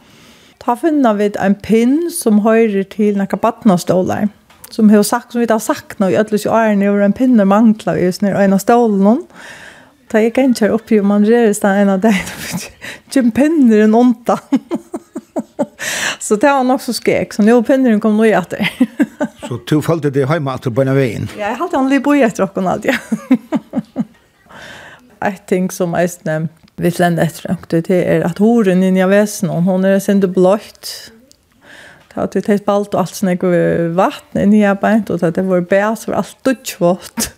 ta 0.68 0.76
finna 0.76 1.14
vid 1.16 1.36
en 1.40 1.54
pinn 1.64 2.10
som 2.12 2.42
høyrer 2.44 2.84
til 2.92 3.16
nekka 3.16 3.38
badnastålar. 3.40 4.26
Som, 4.68 4.90
har 4.92 5.02
sagt, 5.02 5.32
som 5.32 5.40
vi 5.40 5.46
har 5.48 5.62
sagt 5.64 5.96
nå 5.96 6.10
i 6.12 6.18
ødløs 6.20 6.44
i 6.44 6.50
årene, 6.52 6.90
over 6.90 7.06
en 7.06 7.16
pinne 7.16 7.46
mangler 7.48 7.96
i 7.96 8.10
snir 8.12 8.36
og 8.36 8.42
en 8.42 8.56
av 8.58 8.60
stålen. 8.60 9.22
Ta 10.12 10.20
jeg 10.20 10.34
kan 10.36 10.52
kjøre 10.52 10.76
oppi, 10.76 10.98
og 11.00 11.08
man 11.08 11.24
rører 11.24 11.54
seg 11.56 11.80
en 11.80 11.94
av 11.94 12.02
deg, 12.04 12.20
kjem 13.14 13.32
pinner 13.32 13.86
en 13.86 13.96
onta. 13.96 14.36
så 16.26 16.36
det 16.36 16.52
var 16.52 16.68
nok 16.68 16.84
så 16.84 16.92
skrek 16.96 17.32
så 17.32 17.46
nå 17.46 17.56
pinneren 17.64 18.04
kom 18.04 18.20
nå 18.20 18.28
i 18.28 18.36
etter. 18.36 18.68
så 19.46 19.56
du 19.64 19.78
følte 19.84 20.12
det 20.12 20.28
hjemme 20.28 20.52
at 20.52 20.68
du 20.68 20.82
en 20.84 20.92
av 20.92 21.00
veien? 21.00 21.32
Ja, 21.32 21.54
jeg 21.54 21.62
halte 21.62 21.80
han 21.80 21.88
litt 21.88 22.04
boi 22.04 22.20
etter 22.28 22.44
åkken 22.44 22.68
alltid. 22.68 22.92
Jeg 25.18 25.40
ting 25.50 25.72
som 25.74 25.96
jeg 25.96 26.12
nevnt 26.28 26.67
vi 26.78 26.90
flände 26.90 27.22
efter 27.22 27.56
det 27.68 27.82
till 27.82 27.96
er 27.96 28.24
at 28.26 28.38
horen 28.38 28.82
inn 28.82 28.96
i 28.96 29.06
väsen 29.06 29.48
hon 29.48 29.64
hon 29.72 29.84
är 29.84 29.98
sen 29.98 30.20
det 30.20 30.28
blått 30.28 31.12
tatt 32.14 32.36
att 32.36 32.46
det 32.46 32.64
balt 32.66 32.94
och 32.94 33.00
allt 33.00 33.14
såna 33.14 33.34
går 33.34 33.88
vatten 33.88 34.42
inn 34.42 34.54
i 34.54 34.56
nya 34.58 34.74
bänt 34.74 35.10
och 35.10 35.22
att 35.22 35.34
det 35.34 35.42
var 35.42 35.60
bär 35.60 35.94
så 35.94 36.12
allt 36.12 36.44
dutchvått 36.44 37.30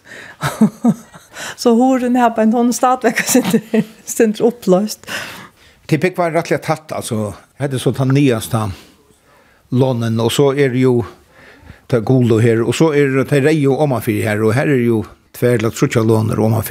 så 1.56 1.75
horen 1.75 2.16
här 2.16 2.30
på 2.30 2.40
en 2.40 2.52
hon 2.52 2.73
startvecka 2.73 3.23
sen 4.04 4.35
oppløst. 4.40 5.06
Det 5.90 5.99
fikk 5.99 6.18
være 6.18 6.37
rettelig 6.37 6.61
tatt 6.62 6.92
altså. 6.92 7.14
alltså 7.26 7.35
hade 7.59 7.78
så 7.78 7.90
den 7.90 8.09
nyaste 8.14 8.70
lånen 9.68 10.20
og 10.20 10.32
så 10.32 10.52
er 10.54 10.68
det 10.68 10.85
jo 10.85 11.04
ta 11.90 11.99
golo 11.99 12.38
her, 12.38 12.62
og 12.62 12.75
så 12.75 12.92
er 12.94 13.09
det 13.16 13.28
ta 13.28 13.40
rejo 13.42 13.75
om 13.76 13.92
her, 14.06 14.42
og 14.42 14.54
her 14.54 14.61
er 14.61 14.66
här 14.66 14.66
är 14.66 14.85
ju 14.85 15.02
tvärlat 15.32 15.75
så 15.75 15.88
tjallåner 15.88 16.38
om 16.38 16.62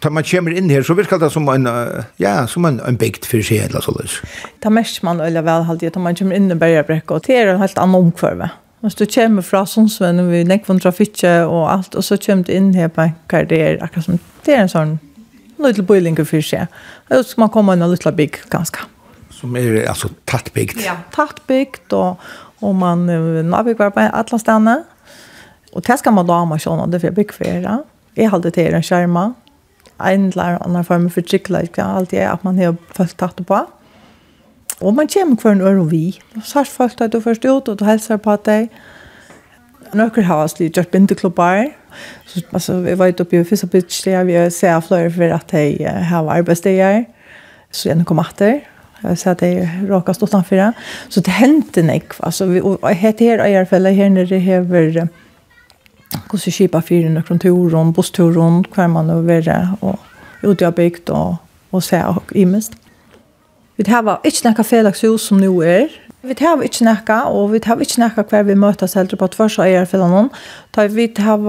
tar 0.00 0.10
man 0.10 0.22
kommer 0.22 0.50
in 0.50 0.70
här 0.70 0.82
så 0.82 0.94
virker 0.94 1.18
det 1.18 1.30
som 1.30 1.48
en 1.48 1.68
ja, 2.16 2.46
som 2.46 2.64
en 2.64 2.80
en 2.80 2.96
bygd 2.96 3.24
for 3.24 3.42
seg, 3.42 3.64
eller 3.64 3.80
så 3.80 3.92
Det 3.92 4.10
Ta 4.60 4.70
mest 4.70 5.02
man 5.02 5.20
eller 5.20 5.42
väl 5.42 5.62
halt 5.62 5.82
att 5.82 5.94
man 5.96 6.14
kommer 6.14 6.36
in 6.36 6.50
och 6.50 6.56
börjar 6.56 7.02
og 7.08 7.26
det 7.26 7.36
er 7.36 7.48
en 7.48 7.60
helt 7.60 7.78
annan 7.78 7.94
omkvarve. 7.94 8.50
Och 8.80 8.92
du 8.98 9.06
kommer 9.06 9.42
från 9.42 10.20
og 10.20 10.30
vi 10.30 10.44
nekker 10.44 10.66
från 10.66 10.80
trafiken 10.80 11.44
och 11.44 11.72
allt 11.72 11.94
och 11.94 12.04
så 12.04 12.16
kommer 12.16 12.44
du 12.44 12.52
in 12.52 12.74
här 12.74 12.88
på 12.88 13.10
karriär 13.26 13.78
akkurat 13.82 14.04
som 14.04 14.18
det 14.44 14.52
er 14.52 14.60
en 14.60 14.68
sån 14.68 14.98
liten 15.58 15.86
boiling 15.86 16.26
för 16.26 16.40
sig. 16.40 16.66
Och 17.10 17.26
så 17.26 17.40
man 17.40 17.48
kommer 17.48 17.72
en 17.72 17.90
liten 17.90 18.16
big 18.16 18.36
ganska. 18.50 18.80
Som 19.30 19.56
är 19.56 19.88
alltså 19.88 20.08
tattbyggt. 20.24 20.84
Ja, 20.84 20.96
tatt 21.10 21.28
tattbyggt 21.28 21.92
och 21.92 22.20
och 22.60 22.74
man 22.74 23.06
navigerar 23.50 23.90
på 23.90 24.00
alla 24.00 24.38
ställen. 24.38 24.84
Och 25.72 25.82
det 25.82 25.98
ska 25.98 26.10
man 26.10 26.26
då 26.26 26.32
ha 26.32 26.44
man 26.44 26.60
såna 26.60 26.86
det 26.86 27.00
för 27.00 27.10
byggfärra. 27.10 27.82
Jag 28.14 28.30
hade 28.30 28.50
det 28.50 28.68
en 28.68 28.82
skärma 28.82 29.34
en 30.00 30.28
eller 30.32 30.58
annen 30.64 30.84
form 30.84 31.08
for 31.10 31.22
tryggleik, 31.22 31.78
alt 31.78 32.10
det 32.10 32.20
er 32.20 32.32
at 32.32 32.44
man 32.44 32.58
har 32.58 32.74
følt 32.96 33.16
tatt 33.18 33.40
på. 33.46 33.60
Og 34.80 34.94
man 34.94 35.08
kommer 35.08 35.36
hver 35.38 35.54
en 35.54 35.62
øre 35.62 35.80
og 35.80 35.90
vi. 35.92 36.18
Sars 36.42 36.68
folk 36.68 37.00
at 37.00 37.12
du 37.12 37.20
først 37.20 37.44
ut, 37.44 37.68
og 37.68 37.78
du 37.78 37.84
helser 37.86 38.18
på 38.18 38.36
deg. 38.44 38.68
Nøkker 39.94 40.26
har 40.26 40.42
oss 40.42 40.58
litt 40.58 40.74
gjort 40.74 40.90
bindeklubbar. 40.90 41.68
Så, 42.26 42.42
altså, 42.52 42.80
vi 42.82 42.98
var 42.98 43.12
ute 43.12 43.22
oppe 43.22 43.38
i 43.38 43.44
Fissa 43.46 43.68
Beach, 43.70 44.02
der 44.04 44.24
vi 44.26 44.38
ser 44.50 44.80
flere 44.82 45.10
for 45.14 45.34
at 45.36 45.52
de 45.52 45.86
har 45.86 46.30
arbeidsdager. 46.38 47.04
Så 47.70 47.88
gjerne 47.88 48.04
kom 48.04 48.18
etter. 48.18 48.64
Jeg 49.04 49.18
ser 49.20 49.36
at 49.36 49.44
de 49.44 49.68
råkast 49.90 50.22
utenfor. 50.22 50.72
Så 51.08 51.20
det 51.20 51.36
hendte 51.38 51.82
nek. 51.82 52.16
Altså, 52.22 52.46
vi, 52.50 52.60
og 52.60 52.88
her 52.90 53.12
til 53.12 53.38
i 53.38 53.54
hvert 53.54 53.68
fall, 53.68 53.86
her 53.86 54.08
nere 54.08 54.38
hever... 54.38 55.04
Uh, 55.04 55.23
hur 56.30 56.38
så 56.38 56.50
skipa 56.50 56.80
fyra 56.80 56.88
fyrir 56.88 57.10
nøkron 57.10 57.38
turen, 57.38 57.92
bussturen, 57.92 58.64
kvar 58.64 58.86
man 58.86 59.10
över 59.10 59.22
være, 59.22 59.76
og 59.80 59.98
ute 60.42 60.66
av 60.66 60.74
bygd 60.74 61.10
och 61.10 61.36
og 61.74 61.82
se 61.82 61.98
og 62.06 62.32
imest. 62.34 62.76
Vi 63.76 63.84
har 63.90 64.20
ikke 64.24 64.46
noe 64.46 64.64
felagshus 64.64 65.28
som 65.28 65.40
nå 65.42 65.50
er. 65.66 65.90
Vi 66.22 66.36
har 66.38 66.62
ikke 66.62 66.86
noe, 66.86 67.18
og 67.34 67.50
vi 67.52 67.60
har 67.64 67.82
ikke 67.82 68.00
noe 68.00 68.24
hver 68.30 68.46
vi 68.46 68.54
møtes 68.54 68.94
helt 68.94 69.16
på 69.18 69.28
tvers 69.34 69.58
av 69.58 69.66
eierfellene. 69.66 70.28
Da 70.76 70.86
vi 70.86 71.08
har 71.18 71.42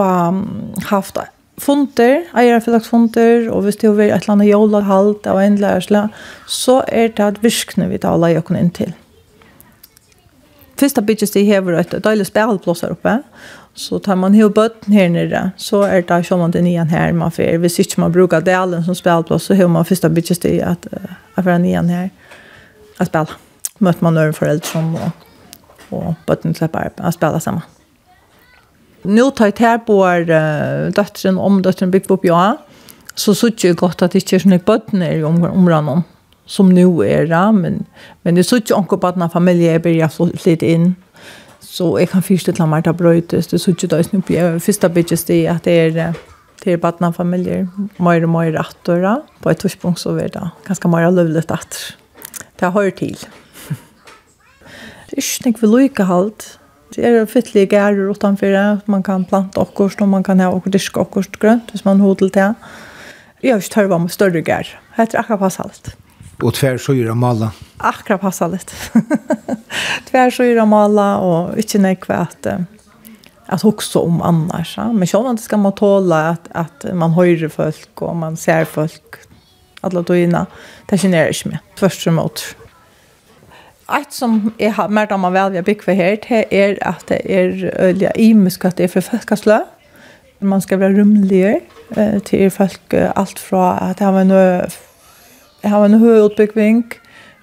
haft 0.89 1.21
funder, 1.61 2.25
eierfellagsfunder, 2.35 3.51
og 3.53 3.63
hvis 3.63 3.77
det 3.79 3.89
har 3.89 3.99
vært 3.99 4.15
et 4.15 4.25
eller 4.25 4.33
annet 4.33 4.49
jolahalt 4.49 5.27
av 5.29 5.39
en 5.39 5.59
lærersla, 5.61 6.07
så 6.47 6.81
er 6.87 7.13
det 7.13 7.23
at 7.23 7.43
virkene 7.43 7.87
vi 7.93 8.01
tar 8.01 8.17
alle 8.17 8.33
jøkken 8.33 8.59
inn 8.59 8.73
til. 8.73 8.95
Først 10.75 10.99
bygges 11.07 11.31
de 11.31 11.45
hever 11.47 11.77
et 11.79 11.93
deilig 12.03 12.25
spelplass 12.27 12.83
her 12.83 12.97
oppe, 12.97 13.19
Så 13.75 13.99
tar 13.99 14.15
man 14.15 14.33
hela 14.33 14.49
bøtten 14.49 14.93
här 14.93 15.09
nere 15.09 15.51
så 15.57 15.81
är 15.81 16.01
det 16.01 16.23
som 16.23 16.39
man 16.39 16.51
den 16.51 16.67
igen 16.67 16.87
här 16.87 17.11
man 17.13 17.31
för 17.31 17.57
Hvis 17.57 17.75
syns 17.75 17.97
man 17.97 18.11
brukar 18.11 18.41
delen 18.41 18.83
som 18.83 18.95
spelplats 18.95 19.45
så 19.45 19.55
har 19.55 19.67
man 19.67 19.85
första 19.85 20.09
bitches 20.09 20.39
det 20.39 20.61
att 20.61 20.87
att 21.35 21.45
vara 21.45 21.57
nian 21.57 21.89
här. 21.89 22.09
Att 22.97 23.07
spela. 23.07 23.27
Mött 23.77 24.01
man 24.01 24.13
några 24.13 24.33
föräldrar 24.33 24.67
som 24.67 24.95
och 24.95 25.11
och 25.89 26.13
bötten 26.25 26.55
släpper 26.55 26.91
att 26.97 27.13
spela 27.13 27.39
samma. 27.39 27.61
Nu 29.01 29.31
tar 29.31 29.45
jag 29.45 29.59
här 29.59 29.77
på 29.77 30.05
döttren 30.95 31.37
om 31.37 31.61
döttren 31.61 31.91
byggt 31.91 32.11
upp 32.11 32.25
ja, 32.25 32.57
så 33.15 33.35
så 33.35 33.49
tycker 33.49 33.67
jag 33.67 33.77
gott 33.77 34.01
att 34.01 34.11
det 34.11 34.17
inte 34.17 34.35
är 34.35 34.39
såna 34.39 34.57
bötten 34.57 35.03
i 35.03 35.23
området 35.23 36.03
som 36.45 36.73
nu 36.73 36.85
är 37.01 37.25
det 37.25 37.51
men 37.51 37.85
men 38.21 38.35
det 38.35 38.43
så 38.43 38.55
tycker 38.55 38.73
jag 38.73 38.79
också 38.79 38.97
på 38.97 39.07
att 39.07 39.15
när 39.15 39.29
familjer 39.29 39.79
börjar 39.79 40.37
flytta 40.37 40.65
in. 40.65 40.95
Så 41.75 41.89
jeg 41.99 42.07
kan 42.07 42.23
fyrst 42.23 42.47
meg 42.47 42.55
til 42.55 42.71
Marta 42.71 42.93
brøytes. 42.95 43.49
Det 43.51 43.57
er 43.57 43.63
sånn 43.65 43.75
at 43.75 43.93
jeg 43.97 44.19
oppe. 44.21 44.43
Første 44.63 44.89
bygges 44.95 45.25
det 45.27 45.41
at 45.51 45.65
det 45.67 45.73
er 45.97 46.19
til 46.63 46.77
badnafamilier. 46.79 47.65
Mer 47.99 48.23
og 48.23 48.31
mer 48.31 48.59
attere. 48.61 49.17
På 49.43 49.51
et 49.51 49.59
tidspunkt 49.59 49.99
så 49.99 50.13
er 50.15 50.31
det 50.31 50.43
ganske 50.67 50.91
mer 50.91 51.09
løvlig 51.11 51.43
at 51.51 51.81
det 52.61 52.71
hører 52.71 52.95
til. 52.95 53.17
Det 55.09 55.19
er 55.19 55.49
ikke 55.51 55.67
noe 55.67 55.81
lykkehalt. 55.81 56.47
Det 56.95 57.03
er 57.03 57.27
fytlige 57.27 57.67
gærer 57.75 58.07
utenfor. 58.07 58.55
Man 58.87 59.03
kan 59.03 59.27
plante 59.27 59.59
akkurat, 59.59 59.99
og 60.01 60.09
man 60.09 60.23
kan 60.23 60.39
ha 60.39 60.47
akkurat 60.53 60.77
disk 60.77 60.97
akkurat 60.97 61.39
grønt 61.41 61.75
hvis 61.75 61.83
man 61.85 61.99
hodel 61.99 62.31
til. 62.31 62.55
Jeg 63.43 63.51
har 63.51 63.59
ikke 63.59 63.75
tørre 63.75 63.99
med 63.99 64.15
større 64.15 64.41
gærer. 64.41 64.71
Det 64.95 65.11
er 65.11 65.19
akkurat 65.19 65.43
pass 65.43 65.59
alt. 65.59 65.95
Och 66.41 66.53
tvärsyra 66.53 67.15
mala. 67.15 67.51
Akkurat 67.77 68.21
passar 68.21 68.49
lite. 68.49 68.73
tvärsyra 70.11 70.65
mala 70.65 71.17
och 71.17 71.57
inte 71.57 71.77
nekva 71.77 72.15
att 72.15 72.47
att 73.45 73.65
också 73.65 73.99
om 73.99 74.21
annars. 74.21 74.77
Ja? 74.77 74.93
Men 74.93 75.07
så 75.07 75.23
man 75.23 75.37
ska 75.37 75.57
man 75.57 75.75
tåla 75.75 76.29
att, 76.29 76.47
att 76.51 76.85
man 76.93 77.11
höjer 77.11 77.47
folk 77.47 78.01
och 78.01 78.15
man 78.15 78.37
ser 78.37 78.65
folk. 78.65 79.01
Alla 79.81 80.01
dojna. 80.01 80.45
Det 80.85 80.97
känner 80.97 81.17
jag 81.17 81.27
inte 81.27 81.49
med. 81.49 81.91
som 81.91 82.15
mot. 82.15 82.55
Et 83.87 84.13
som 84.13 84.53
jeg 84.57 84.73
har 84.73 84.89
märkt 84.89 85.11
om 85.11 85.19
man 85.21 85.33
väljer 85.33 85.61
bygg 85.61 85.83
för 85.83 85.93
her, 85.93 86.15
det 86.15 86.45
er 86.51 86.77
at 86.81 87.03
det 87.07 87.21
er 87.25 87.69
øyelig 87.79 88.11
imisk 88.15 88.65
at 88.65 88.77
det 88.77 88.83
er 88.83 88.87
for 88.87 89.01
folkeslø. 89.01 89.59
Man 90.39 90.61
ska 90.61 90.77
vara 90.77 90.89
rymligare 90.89 91.61
til 92.25 92.49
folk 92.49 92.93
alt 92.93 93.39
fra 93.39 93.89
at 93.89 93.99
det 93.99 94.05
har 94.05 94.21
en 94.21 94.31
har 95.71 95.85
en 95.85 95.99
høy 95.99 96.25
utbyggving, 96.25 96.83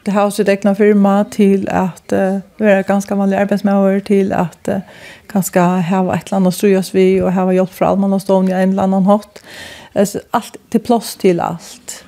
det 0.03 0.13
har 0.13 0.31
sitt 0.35 0.49
egna 0.51 0.73
firma 0.75 1.23
til 1.31 1.69
at 1.71 2.13
uh, 2.13 2.41
være 2.59 2.83
ganske 2.89 3.17
vanlig 3.17 3.39
arbeidsmøver, 3.39 4.01
til 4.07 4.33
at 4.35 4.69
uh, 4.69 4.81
ganske 5.31 5.61
hava 5.61 6.17
et 6.17 6.27
eller 6.27 6.41
annet 6.41 6.57
strues 6.57 6.91
vi, 6.95 7.07
og 7.23 7.33
hava 7.37 7.55
hjelp 7.55 7.71
fra 7.71 7.93
allmann 7.93 8.17
og 8.17 8.25
stående 8.25 8.51
i 8.51 8.57
en 8.59 8.75
eller 8.75 8.89
annen 8.89 9.07
hatt. 9.07 9.43
Alt 9.95 10.59
til 10.73 10.83
plass 10.83 11.15
til 11.21 11.41
alt. 11.41 12.01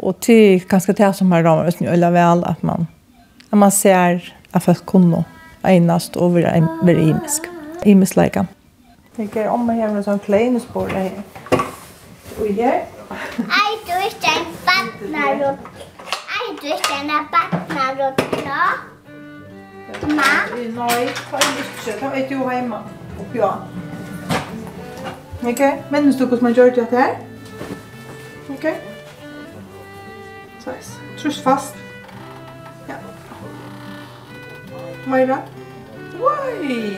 Og 0.00 0.16
til 0.24 0.64
ganske 0.68 0.94
det 0.96 1.10
som 1.16 1.32
har 1.32 1.44
rammet 1.44 1.76
ut, 1.76 1.88
eller 1.88 2.14
vel, 2.14 2.44
at 2.48 2.62
man, 2.64 2.88
at 3.50 3.58
man 3.58 3.70
ser 3.70 4.24
at 4.54 4.62
folk 4.62 4.86
kunne 4.86 5.24
enast 5.68 6.16
og 6.16 6.34
være, 6.34 6.62
være 6.82 7.02
imisk. 7.02 7.50
Imisk 7.84 8.16
leika. 8.16 8.46
Tenker 9.16 9.48
om 9.52 9.66
man 9.68 9.76
har 9.76 9.92
en 9.92 10.04
sånn 10.06 10.22
kleinespår 10.24 10.88
her. 10.96 11.20
Og 12.40 12.48
her. 12.56 12.99
Ei, 13.10 13.72
du 13.86 13.92
er 13.92 14.04
ikke 14.06 14.30
en 14.38 14.46
Partner. 14.66 15.56
Ei, 16.34 16.56
du 16.62 16.66
er 16.66 16.74
ikke 16.74 16.94
en 17.02 17.10
ein 17.10 17.26
da. 18.44 18.62
Ma? 20.14 20.30
Nei, 20.54 21.06
ta 21.30 21.36
en 21.36 21.56
ikke. 21.62 21.98
Ta 22.00 22.12
et 22.14 22.30
jo 22.30 22.50
hjemme. 22.50 22.76
Oppi 23.18 23.38
ja. 23.38 23.50
Ok, 25.42 25.60
minnes 25.90 26.16
du 26.16 26.26
hvordan 26.26 26.42
man 26.42 26.52
gjør 26.52 26.70
det 26.74 26.86
her? 26.90 27.14
Ok. 28.50 28.66
Sås. 30.58 30.92
Trus 31.18 31.42
fast. 31.42 31.74
Ja. 32.88 32.94
Meira. 35.06 35.38
Oi! 36.20 36.96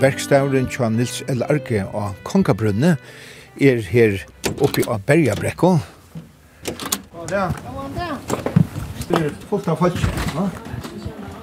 verkstavren 0.00 0.68
tja 0.70 0.88
Nils 0.88 1.20
L. 1.28 1.42
Arke 1.44 1.84
av 1.92 2.14
Kongabrunne 2.24 2.96
er 3.60 3.82
her 3.92 4.16
oppe 4.56 4.84
av 4.88 5.02
Bergabrekko. 5.06 5.74
God 7.12 7.28
dag. 7.28 7.52
God 7.74 7.98
dag. 7.98 8.16
Styr 9.02 9.30
fullt 9.50 9.68
av 9.68 9.76
folk. 9.76 10.00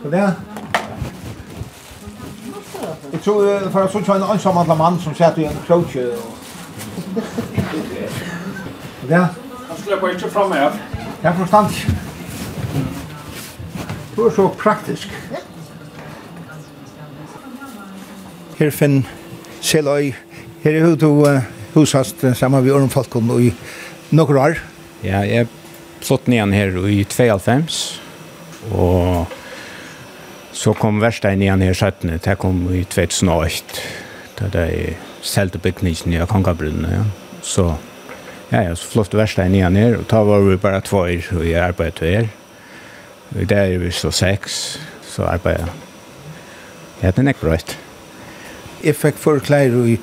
God 0.04 0.12
det? 0.12 0.28
Jeg 3.12 3.22
tror 3.24 3.42
det 3.42 3.54
er 3.54 3.70
for 3.70 3.86
jeg 3.86 3.94
sånn 3.94 4.10
en 4.18 4.30
ansamhandla 4.34 4.76
mann 4.80 4.98
som 5.04 5.16
satt 5.16 5.38
i 5.38 5.46
en 5.50 5.62
kroke. 5.68 6.08
God 9.04 9.10
dag. 9.12 9.38
Han 9.68 9.78
skulle 9.78 10.02
bare 10.02 10.18
ikke 10.18 10.34
framme 10.34 10.64
her. 10.64 10.82
Jeg 11.24 11.38
forstand. 11.44 11.70
Du 14.16 14.26
er 14.26 14.34
så 14.34 14.48
praktisk. 14.58 15.14
Ja. 15.32 15.37
her 18.58 18.74
finn 18.74 19.04
Seløy, 19.62 20.12
her 20.64 20.76
er 20.78 20.96
du 20.98 21.10
uh, 21.26 21.42
husast 21.76 22.24
sammen 22.38 22.64
med 22.64 22.74
Ørn 22.74 22.92
Falkon 22.94 23.30
i 23.42 23.52
nokre 24.16 24.42
år. 24.42 24.62
Ja, 25.06 25.22
jeg 25.26 25.48
flott 26.02 26.28
nian 26.30 26.54
her 26.54 26.74
i 26.90 27.04
92, 27.04 28.00
og 28.72 29.28
så 30.58 30.74
kom 30.78 31.02
verstein 31.02 31.42
nian 31.42 31.62
her 31.62 31.74
17, 31.74 32.18
det 32.26 32.38
kom 32.42 32.64
i 32.74 32.84
2008, 32.90 33.86
da 34.40 34.50
det 34.54 34.66
er 34.66 34.98
selte 35.28 35.60
bygningen 35.62 36.14
i 36.14 36.26
Kongabrunnen, 36.30 36.88
ja. 36.90 37.04
Så, 37.42 37.72
ja, 38.52 38.64
ja, 38.70 38.76
så 38.76 38.88
flott 38.90 39.14
verstein 39.18 39.54
nian 39.54 39.78
her, 39.78 40.00
og 40.00 40.08
da 40.10 40.22
var 40.26 40.46
vi 40.46 40.58
bare 40.62 40.82
två 40.86 41.04
år, 41.06 41.34
og 41.38 41.46
jeg 41.46 41.62
arbeidet 41.62 42.06
her. 42.06 42.30
Og 43.36 43.50
der 43.50 43.74
er 43.74 43.82
vi 43.82 43.92
så 43.92 44.12
seks, 44.12 44.80
så 45.04 45.28
arbeidet. 45.28 45.68
Ja, 47.02 47.12
det 47.12 47.20
er 47.22 47.28
nekk 47.28 47.42
bra, 47.44 47.58
ikke? 47.60 47.87
jeg 48.84 48.98
fikk 48.98 49.20
for 49.22 49.42
klær 49.44 49.74
i 49.88 49.98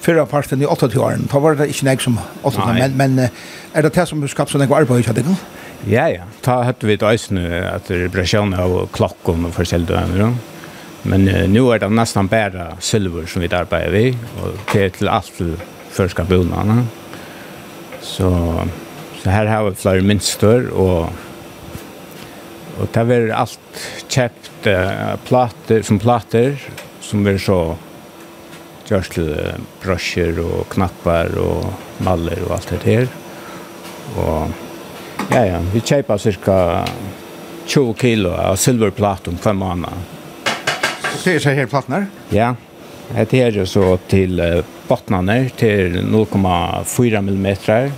fyrra 0.00 0.24
parten 0.28 0.62
i 0.62 0.68
28 0.68 1.00
åren. 1.00 1.26
Da 1.30 1.40
var 1.42 1.58
det 1.58 1.68
ikke 1.72 1.88
nek 1.90 2.04
som 2.04 2.18
8 2.42 2.62
år, 2.64 2.76
men, 2.78 2.96
men 2.96 3.18
er 3.74 3.84
det 3.84 3.92
det 3.94 4.06
som 4.08 4.22
skapte 4.28 4.56
sånn 4.56 4.64
ekvar 4.64 4.86
arbeid, 4.86 5.04
ikke 5.04 5.14
sant? 5.20 5.42
Ja, 5.88 6.06
ja. 6.12 6.26
Da 6.44 6.60
hadde 6.68 6.84
vi 6.84 6.96
det 6.96 7.04
et 7.04 7.14
eisne 7.14 7.44
etter 7.70 8.04
reparasjon 8.04 8.52
av 8.56 8.76
klokken 8.96 9.46
og 9.48 9.54
forskjellige 9.56 10.06
døgn. 10.12 10.38
Men 11.08 11.24
uh, 11.28 11.46
nu 11.48 11.62
er 11.72 11.80
det 11.80 11.88
nesten 11.96 12.28
bare 12.28 12.74
silver 12.84 13.28
som 13.30 13.44
vi 13.44 13.48
arbeider 13.48 13.94
vi, 13.94 14.04
og 14.40 14.58
det 14.72 14.84
er 14.84 14.94
til 14.98 15.08
alt 15.08 15.32
til 15.38 15.54
førska 15.94 16.26
bonene. 16.28 16.84
Så, 18.04 18.28
så 19.22 19.32
her 19.32 19.48
har 19.48 19.64
vi 19.68 19.76
flere 19.80 20.04
minster, 20.04 20.68
og, 20.72 21.08
og 22.76 22.92
det 22.92 23.06
er 23.16 23.32
alt 23.36 23.84
kjøpt 24.12 24.68
uh, 24.68 25.16
plater, 25.28 25.84
som 25.86 26.00
plater, 26.00 26.60
som 27.04 27.24
vi 27.24 27.38
så 27.40 27.62
görsle 28.90 29.54
broscher 29.82 30.40
och 30.40 30.68
knappar 30.68 31.38
och 31.38 31.64
mallar 31.98 32.42
och 32.46 32.52
allt 32.54 32.68
det 32.68 32.90
här. 32.92 33.08
Och 34.16 34.48
ja, 35.30 35.46
ja, 35.46 35.58
vi 35.72 35.80
köper 35.80 36.18
cirka 36.18 36.84
20 37.66 37.94
kilo 37.94 38.30
av 38.30 38.56
silverplatum 38.56 39.38
för 39.38 39.52
månad. 39.52 39.92
Och 41.02 41.20
det 41.24 41.34
är 41.34 41.38
så 41.38 41.50
här 41.50 41.66
plattor? 41.66 42.06
Ja, 42.28 42.54
det 43.30 43.40
är 43.40 43.50
ju 43.50 43.66
så 43.66 43.96
till 43.96 44.62
bottnarna 44.88 45.48
till 45.56 46.00
0,4 46.00 47.18
mm 47.18 47.92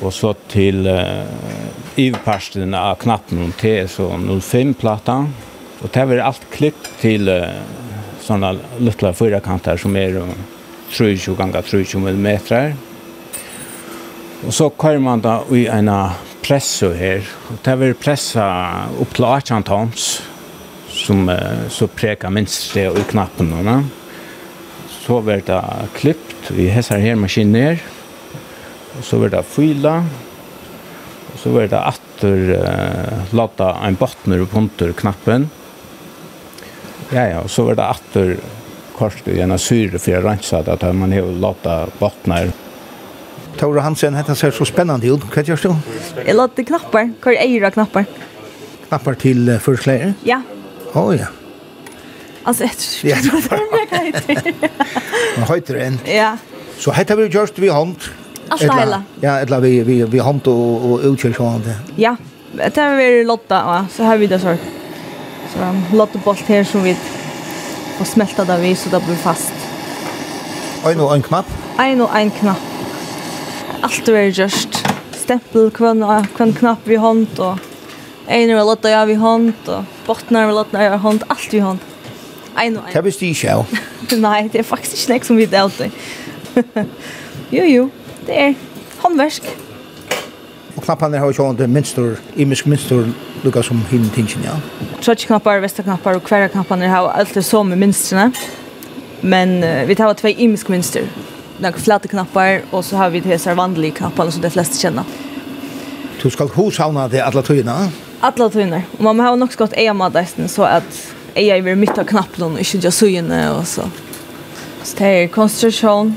och 0.00 0.14
så 0.14 0.34
till 0.34 0.86
överparten 1.96 2.74
av 2.74 2.94
knappen 2.94 3.52
till 3.52 3.88
så 3.88 4.08
0,5 4.10 4.74
plattan 4.74 5.34
och 5.82 5.88
det 5.92 6.00
är 6.00 6.18
allt 6.18 6.40
klippt 6.50 7.00
till 7.00 7.46
sådana 8.30 8.58
lilla 8.78 9.12
fyrakantar 9.12 9.76
som 9.76 9.96
är 9.96 10.22
30 10.96 11.34
gånger 11.34 11.62
30 11.62 11.96
mm. 11.96 12.76
Och 14.46 14.54
så 14.54 14.70
kör 14.82 14.98
man 14.98 15.20
då 15.20 15.56
i 15.56 15.66
ena 15.66 16.12
pressa 16.42 16.88
här. 16.88 17.22
Och 17.48 17.58
det 17.62 17.76
vill 17.76 17.94
pressa 17.94 18.70
upp 19.00 19.14
till 19.14 19.24
18 19.24 19.62
tons 19.62 20.22
som 20.88 21.38
så 21.68 21.86
präkar 21.86 22.30
minst 22.30 22.74
det 22.74 22.98
i 22.98 23.02
knappen. 23.10 23.64
Va? 23.64 23.84
Så 24.88 25.20
blir 25.20 25.42
det 25.46 25.64
klippt 25.94 26.50
i 26.50 26.68
hästar 26.68 26.98
här 26.98 27.14
maskiner. 27.14 27.78
Och 28.98 29.04
så 29.04 29.18
blir 29.18 29.30
det 29.30 29.42
fyla. 29.42 30.04
Och 31.32 31.38
så 31.38 31.48
blir 31.48 31.68
det 31.68 31.80
attor 31.80 32.50
uh, 32.50 33.34
låta 33.34 33.76
en 33.86 33.94
bottner 33.94 34.40
och 34.40 34.50
punter 34.50 34.92
knappen. 34.92 35.50
Ja, 37.10 37.26
ja, 37.26 37.38
og 37.42 37.50
så 37.50 37.66
var 37.66 37.78
det 37.78 37.86
atter 37.90 38.34
kort 38.94 39.28
i 39.30 39.40
en 39.42 39.56
syre 39.58 39.98
for 39.98 40.12
jeg 40.12 40.22
renset 40.24 40.68
at 40.70 40.84
man 40.94 41.12
har 41.14 41.26
lata 41.42 41.82
bottner. 41.98 42.52
Tore 43.58 43.82
Hansen, 43.84 44.14
dette 44.16 44.36
ser 44.38 44.54
så 44.54 44.64
spennende 44.68 45.10
ut. 45.10 45.24
Hva 45.32 45.42
gjør 45.44 45.64
du? 45.64 45.72
Jeg 46.22 46.36
låter 46.36 46.64
knapper. 46.68 47.10
Hva 47.20 47.34
er 47.34 47.42
eier 47.42 47.66
av 47.66 47.74
knapper? 47.74 48.06
Knapper 48.86 49.18
til 49.20 49.42
uh, 49.50 49.58
førklæder? 49.60 50.14
Ja. 50.24 50.40
Å, 50.94 51.02
oh, 51.02 51.10
ja. 51.16 51.28
Altså, 52.48 52.70
jeg 53.04 53.20
tror 53.20 53.36
ikke 53.36 53.42
det 53.44 53.58
er 53.58 53.66
mega 53.74 54.00
høyter. 54.06 54.70
Man 55.36 55.48
høyter 55.50 55.80
en. 55.84 56.00
Ja. 56.08 56.32
Så 56.80 56.94
hette 56.96 57.18
vi 57.18 57.28
gjørst 57.28 57.60
vi 57.60 57.68
hånd. 57.68 58.08
Alt 58.50 58.64
heila. 58.64 59.02
Ja, 59.22 59.36
etla 59.42 59.60
vi, 59.62 59.76
vi, 59.86 60.00
vi 60.10 60.22
hånd 60.24 60.46
og, 60.50 60.86
og 60.88 61.08
utkjørsjående. 61.12 61.76
Ja, 62.00 62.16
det 62.56 62.72
har 62.78 62.96
vi 62.98 63.10
låta, 63.28 63.60
så 63.92 64.08
har 64.08 64.18
vi 64.22 64.30
det 64.30 64.40
sånn. 64.42 64.79
Så 65.50 65.62
en 65.66 65.82
lottebolt 65.98 66.46
her 66.46 66.64
som 66.64 66.84
vi 66.84 66.94
og 68.00 68.06
smelta 68.08 68.46
det 68.48 68.56
vi, 68.62 68.74
så 68.78 68.88
det 68.92 69.02
blir 69.04 69.18
fast. 69.20 69.52
Ein 70.88 71.00
og 71.04 71.10
ein 71.12 71.22
knapp? 71.22 71.48
Ein 71.78 72.00
og 72.00 72.14
ein 72.16 72.30
knapp. 72.32 72.62
Alt 73.84 74.08
er 74.08 74.30
just 74.30 74.80
stempel 75.16 75.70
kvann 75.70 76.04
kvann 76.36 76.54
knapp 76.56 76.86
vi 76.88 76.96
hånd 76.96 77.38
og 77.38 77.60
ein 78.28 78.50
og 78.54 78.66
lotta 78.66 78.90
ja 78.90 79.04
vi 79.04 79.14
hånd 79.20 79.68
og 79.68 79.84
bottnar 80.06 80.48
og 80.48 80.56
lotta 80.56 80.82
ja 80.82 80.96
hånd, 80.96 81.26
alt 81.28 81.52
vi 81.52 81.60
hånd. 81.64 81.80
Ein 82.56 82.76
og 82.76 82.86
ein. 82.86 82.92
Kan 82.92 83.06
ikke 83.06 83.52
av? 83.52 83.66
Nei, 84.26 84.48
det 84.48 84.62
er 84.62 84.66
faktisk 84.66 84.96
ikke 84.96 85.12
nek 85.12 85.28
som 85.28 85.36
vi 85.36 85.46
delte. 85.50 85.90
jo 87.56 87.66
jo, 87.66 87.90
det 88.26 88.40
er 88.48 88.54
håndverk. 89.02 89.69
Og 90.80 90.86
knappene 90.86 91.18
har 91.20 91.32
jo 91.36 91.44
inte 91.50 91.66
minstor, 91.68 92.14
imisk 92.40 92.66
minstor 92.66 93.04
lukka 93.44 93.60
som 93.62 93.82
hinn 93.90 94.06
tingsin, 94.14 94.46
ja. 94.46 94.54
Trotsi 95.04 95.26
knappar, 95.28 95.60
vesta 95.60 95.82
knappar 95.84 96.16
og 96.16 96.22
kværa 96.24 96.48
knapparna 96.48 96.88
har 96.88 97.10
alltid 97.20 97.44
som 97.44 97.68
minstrene. 97.68 98.32
Men 99.20 99.60
uh, 99.64 99.84
vi 99.84 99.94
tar 99.94 100.14
två 100.14 100.28
imisk 100.28 100.68
minster. 100.68 101.04
Några 101.58 101.78
flata 101.78 102.08
knappar 102.08 102.62
och 102.70 102.84
så 102.84 102.96
har 102.96 103.10
vi 103.10 103.20
det 103.20 103.44
här 103.44 103.54
vanliga 103.54 103.94
knapparna 103.94 104.30
som 104.30 104.42
de 104.42 104.50
flesta 104.50 104.76
känner. 104.78 105.04
Du 106.22 106.30
ska 106.30 106.44
hoshavna 106.44 107.08
det 107.08 107.20
alla 107.20 107.42
tøyna? 107.42 107.90
Alla 108.20 108.48
tøyna. 108.50 108.82
Och 108.98 109.04
man 109.04 109.20
har 109.20 109.36
nog 109.36 109.52
skott 109.52 109.72
eja 109.72 109.94
madasten 109.94 110.48
så 110.48 110.62
att 110.62 111.12
eja 111.34 111.56
i 111.56 111.62
mitt 111.76 111.98
av 111.98 112.04
knapparna 112.04 112.46
och 112.46 112.58
inte 112.58 112.76
just 112.76 112.98
suyna 112.98 113.58
och 113.58 113.66
så. 113.66 113.82
Så 114.82 114.96
det 114.98 115.04
är 115.04 115.28
konstruktion, 115.28 116.16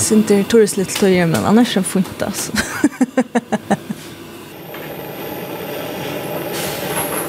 Sinter 0.00 0.42
Torres 0.48 0.76
lite 0.76 0.96
tøyer, 0.96 1.26
men 1.26 1.44
annars 1.44 1.76
är 1.76 1.82
fint 1.82 2.22
alltså. 2.22 2.52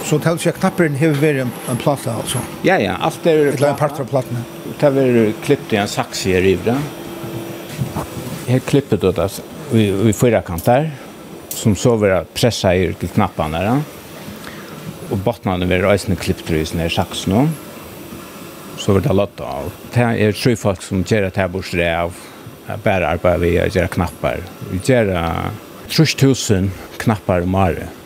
Så 0.06 0.20
tals 0.24 0.46
jag 0.46 0.56
knappen 0.56 0.96
har 0.96 1.08
vi 1.08 1.40
en, 1.40 1.52
en 1.70 1.78
platta 1.78 2.14
altså? 2.14 2.38
Ja, 2.62 2.80
ja. 2.80 2.96
Allt 3.00 3.26
är... 3.26 3.48
Ett 3.48 3.62
en 3.62 3.76
part 3.76 4.00
av 4.00 4.06
platene? 4.06 4.44
Det 4.80 4.86
har 4.86 5.32
klippt 5.44 5.74
i 5.74 5.76
en 5.76 5.88
sax 5.88 6.28
i 6.28 6.42
rivra. 6.42 6.78
Jeg 8.46 8.54
har 8.54 8.60
klippt 8.60 9.02
det 9.02 9.20
altså. 9.20 9.42
Vi, 9.72 9.92
vi 9.92 10.14
fyra 10.14 10.42
kanter 10.42 10.92
som 11.50 11.76
så 11.76 11.96
var 11.96 12.24
pressa 12.34 12.76
i 12.76 12.94
til 12.94 13.10
knapparna 13.10 13.60
där. 13.60 13.84
Og 15.12 15.18
bottnarna 15.18 15.68
var 15.68 15.84
reisende 15.92 16.16
klippt 16.16 16.52
i 16.52 16.66
sina 16.66 16.90
sax 16.90 17.28
nu. 17.28 17.50
Så 18.78 18.94
var 18.94 19.00
det 19.00 19.14
lått 19.14 19.40
av. 19.40 19.72
Det 19.94 20.02
er 20.02 20.32
tre 20.32 20.56
folk 20.56 20.82
som 20.82 21.04
gjør 21.04 21.30
det 21.30 21.38
här 21.38 21.48
bortstre 21.48 21.88
av 22.00 22.31
bare 22.84 23.10
arbeid 23.10 23.41
vi 23.41 23.56
å 23.62 23.69
gjøre 23.69 23.91
knapper. 23.95 24.43
Vi 24.71 24.80
gjør 24.86 25.12
3000 25.91 26.69
knapper 27.02 27.47
om 27.47 27.58
året. 27.60 27.97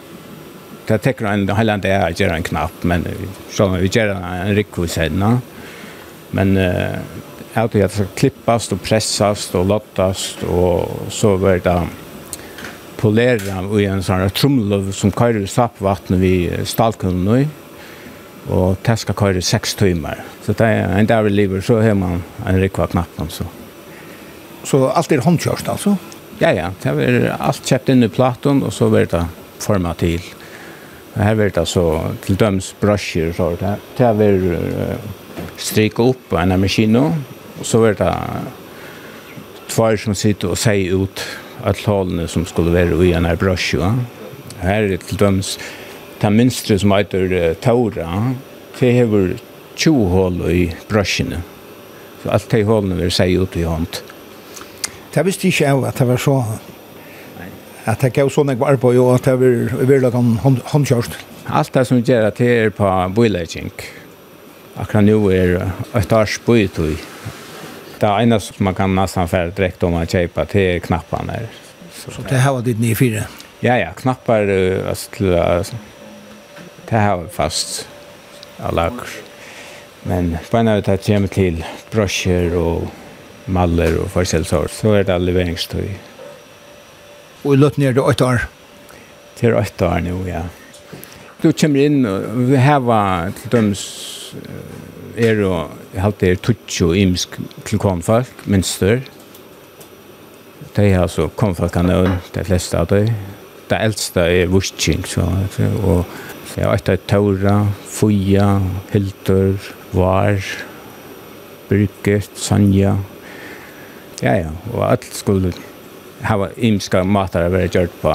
Det 0.86 1.00
tekker 1.02 1.26
en 1.26 1.48
halvann 1.58 1.82
det 1.82 1.92
er 1.96 2.08
å 2.08 2.14
gjøre 2.14 2.38
en 2.38 2.46
knapp, 2.46 2.84
men 2.86 3.06
så 3.54 3.72
vi 3.74 3.90
gjør 3.90 4.16
en 4.20 4.54
rikvis 4.58 5.00
henne. 5.02 5.32
Men 6.36 6.58
uh, 6.58 7.02
jeg 7.56 7.72
tror 7.72 7.82
det 7.82 7.92
skal 7.94 8.10
klippast 8.20 8.74
og 8.76 8.82
pressast 8.86 9.56
og 9.58 9.70
lottast, 9.72 10.44
og 10.46 11.10
så 11.14 11.36
var 11.42 11.62
det 11.66 11.78
polera 12.98 13.64
i 13.80 13.86
en 13.86 14.04
sån 14.04 14.20
här 14.20 14.30
trumlov 14.30 14.92
som 14.92 15.12
kör 15.12 15.38
i 15.38 15.48
stappvattnet 15.48 16.20
vid 16.20 16.68
stalkunnen 16.68 17.26
nu. 17.26 17.48
Och 18.48 18.78
det 18.82 18.98
ska 18.98 19.14
skal 19.14 19.38
i 19.38 19.42
sex 19.42 19.76
timmar. 19.76 20.24
Så 20.42 20.54
det 20.54 20.66
är 20.66 21.00
en 21.00 21.06
dag 21.06 21.24
vi 21.24 21.30
lever, 21.30 21.62
så 21.62 21.82
har 21.82 21.94
man 21.94 22.24
en 22.46 22.60
rikva 22.60 22.88
knapp 22.88 23.10
så. 23.30 23.44
Så 24.66 24.88
allt 24.88 25.12
är 25.12 25.22
handkört 25.22 25.68
alltså? 25.68 25.98
Ja, 26.40 26.54
ja. 26.54 26.72
Det 26.82 26.90
är 26.90 27.36
allt 27.40 27.66
köpt 27.66 27.90
in 27.90 28.04
i 28.04 28.10
platon 28.10 28.64
och 28.64 28.74
så 28.74 28.88
vart 28.88 29.10
det 29.10 29.26
format 29.60 29.98
till. 29.98 30.22
Här 31.14 31.36
vart 31.36 31.54
det 31.54 31.66
så 31.66 32.02
till 32.26 32.36
döms 32.36 32.76
brusher 32.80 33.34
så 33.34 33.58
det 33.60 34.04
här 34.04 34.14
blir 34.14 34.60
strika 35.58 36.04
upp 36.04 36.34
en 36.34 36.62
maskin 36.62 36.96
och 36.96 37.12
så 37.62 37.80
vart 37.80 37.98
det 37.98 38.16
två 39.68 39.98
som 39.98 40.16
sitter 40.16 40.50
och 40.50 40.58
säger 40.58 41.04
ut 41.04 41.22
att 41.64 41.80
hållen 41.80 42.28
som 42.28 42.46
skulle 42.46 42.86
vara 42.86 43.06
i 43.06 43.14
en 43.14 43.26
här 43.26 43.36
brush. 43.36 43.76
Här 44.58 44.84
är 44.84 44.90
det 44.90 44.98
till 44.98 45.18
döms 45.18 45.60
ta 46.20 46.30
minsta 46.30 46.80
som 46.80 46.92
heter 46.92 47.34
uh, 47.34 47.54
Taura. 47.54 48.36
Det 48.80 49.00
har 49.00 49.34
20 49.76 50.06
hål 50.06 50.52
i 50.52 50.76
brushen. 50.88 51.36
Så 52.24 52.30
allt 52.30 52.50
det 52.50 52.64
hålen 52.64 52.98
vill 52.98 53.12
säga 53.12 53.42
ut 53.42 53.58
i 53.58 53.64
hånd 53.64 53.88
det 55.16 55.26
visste 55.26 55.48
ikke 55.48 55.64
jeg 55.64 55.84
at 55.88 56.00
det 56.00 56.08
var 56.10 56.20
så 56.20 56.40
at 57.86 58.02
det 58.02 58.16
gav 58.16 58.32
sånn 58.34 58.50
jeg 58.50 58.60
var 58.60 58.78
på 58.82 58.92
og 58.98 59.12
at 59.14 59.28
det 59.30 59.36
var 59.40 59.86
virkelig 59.86 60.12
han 60.16 60.60
håndkjørst. 60.72 61.18
Alt 61.46 61.76
det 61.76 61.84
som 61.86 62.02
gjør 62.02 62.32
at 62.32 62.40
det 62.42 62.50
er 62.50 62.72
på 62.74 62.90
bøylegging. 63.14 63.70
Akkurat 64.82 65.06
nå 65.06 65.20
er 65.32 65.54
et 65.96 66.16
års 66.18 66.40
bøytøy. 66.48 66.96
Det 68.02 68.10
ene 68.10 68.40
som 68.42 68.66
man 68.66 68.76
kan 68.76 68.96
nesten 68.98 69.30
fære 69.30 69.54
direkte 69.56 69.88
om 69.88 70.00
å 70.00 70.04
kjøpe 70.10 70.48
til 70.52 70.82
knappene. 70.84 71.46
Så, 71.94 72.12
så 72.18 72.26
det 72.28 72.42
her 72.42 72.58
var 72.58 72.66
ditt 72.66 72.82
nye 72.82 72.98
fire? 72.98 73.28
Ja, 73.64 73.78
ja, 73.80 73.94
knappar 73.96 74.50
til 74.50 75.32
det 76.90 77.00
her 77.00 77.16
var 77.22 77.32
fast 77.34 77.86
alla. 78.60 78.90
Men 80.04 80.36
på 80.50 80.58
en 80.58 80.68
av 80.74 80.82
det 80.82 80.98
kommer 81.06 81.28
till 81.28 81.66
broscher 81.92 82.56
och 82.56 83.05
maller 83.48 84.00
og 84.02 84.12
forskjellsår, 84.14 84.70
så 84.74 84.96
er 85.00 85.08
det 85.08 85.18
leveringstøy. 85.22 85.88
Og 87.46 87.54
i 87.54 87.60
løtten 87.60 87.86
er 87.86 87.94
det 87.94 88.04
åtte 88.04 88.26
år? 88.26 88.46
Til 89.38 89.58
åtte 89.58 89.86
år 89.86 90.02
nå, 90.06 90.20
ja. 90.30 90.46
Du 91.44 91.52
kommer 91.52 91.86
inn, 91.86 92.06
og 92.10 92.48
vi 92.50 92.58
har 92.58 93.34
til 93.38 93.52
døms 93.54 93.84
er 95.16 95.40
og 95.48 96.00
halte 96.02 96.32
er 96.32 96.40
tutsi 96.44 96.84
og 96.84 96.98
imsk 96.98 97.38
til 97.68 97.80
konfolk, 97.80 98.32
minster. 98.50 99.04
De 100.76 100.90
har 100.92 101.32
konfolkene 101.40 101.96
og 102.02 102.32
de 102.36 102.44
fleste 102.44 102.78
av 102.78 102.90
dem. 102.92 103.12
Det 103.70 103.78
eldste 103.82 104.22
er 104.22 104.52
vursking, 104.52 105.06
så, 105.08 105.26
og 105.82 106.06
det 106.54 106.64
er 106.64 106.70
åtte 106.70 106.98
taura, 107.08 107.66
fuja, 107.90 108.60
hildur, 108.92 109.56
var, 109.96 110.42
Birgit, 111.70 112.30
Sanja, 112.38 112.94
Ja, 114.24 114.36
ja, 114.40 114.52
og 114.72 114.84
alt 114.88 115.08
skulle 115.12 115.52
hava 116.24 116.50
imska 116.56 117.04
matar 117.04 117.48
a 117.48 117.52
vera 117.52 117.68
gjørt 117.72 117.96
på. 118.02 118.14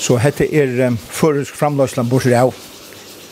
Så 0.00 0.16
hette 0.22 0.46
er 0.48 0.72
um, 0.86 0.96
føresk 0.96 1.56
framløslan 1.56 2.08
borser 2.08 2.38
av. 2.40 2.54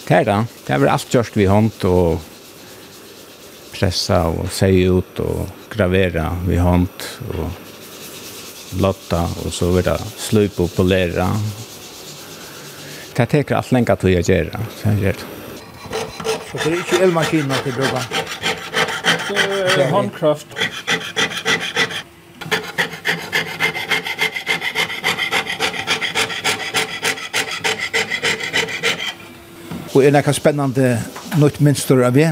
Det 0.09 0.19
er 0.21 0.27
da, 0.29 0.43
det 0.67 0.75
er 0.75 0.91
alt 0.93 1.15
gjørst 1.15 1.37
vi 1.37 1.47
hånd 1.49 1.85
og 1.89 2.19
pressa 3.73 4.25
og 4.33 4.49
seie 4.53 4.89
ut 4.89 5.21
og 5.23 5.49
gravera 5.73 6.31
vi 6.47 6.57
hånd 6.61 7.09
og 7.37 8.79
lotta 8.81 9.25
og 9.45 9.53
så 9.55 9.71
vera 9.73 9.97
slup 10.17 10.61
og 10.65 10.73
polera. 10.77 11.29
Det 13.17 13.27
teker 13.33 13.59
alt 13.59 13.73
lenga 13.75 13.97
til 13.99 14.13
å 14.13 14.23
gjøre, 14.23 14.63
så 14.79 14.93
jeg 14.93 15.05
gjør 15.05 15.21
det. 15.21 15.35
Så 16.49 16.61
det 16.63 16.69
er 16.71 16.79
ikke 16.81 17.03
elmaskinen 17.05 17.65
til 17.65 17.77
du 17.77 17.83
bruker? 17.83 18.25
Det 19.29 19.83
er 19.85 19.91
håndkraft 19.93 20.58
Og 29.99 30.05
er 30.07 30.13
det 30.15 30.31
spennende 30.37 30.93
nytt 31.43 31.57
minster 31.59 31.99
av 32.07 32.15
det? 32.15 32.29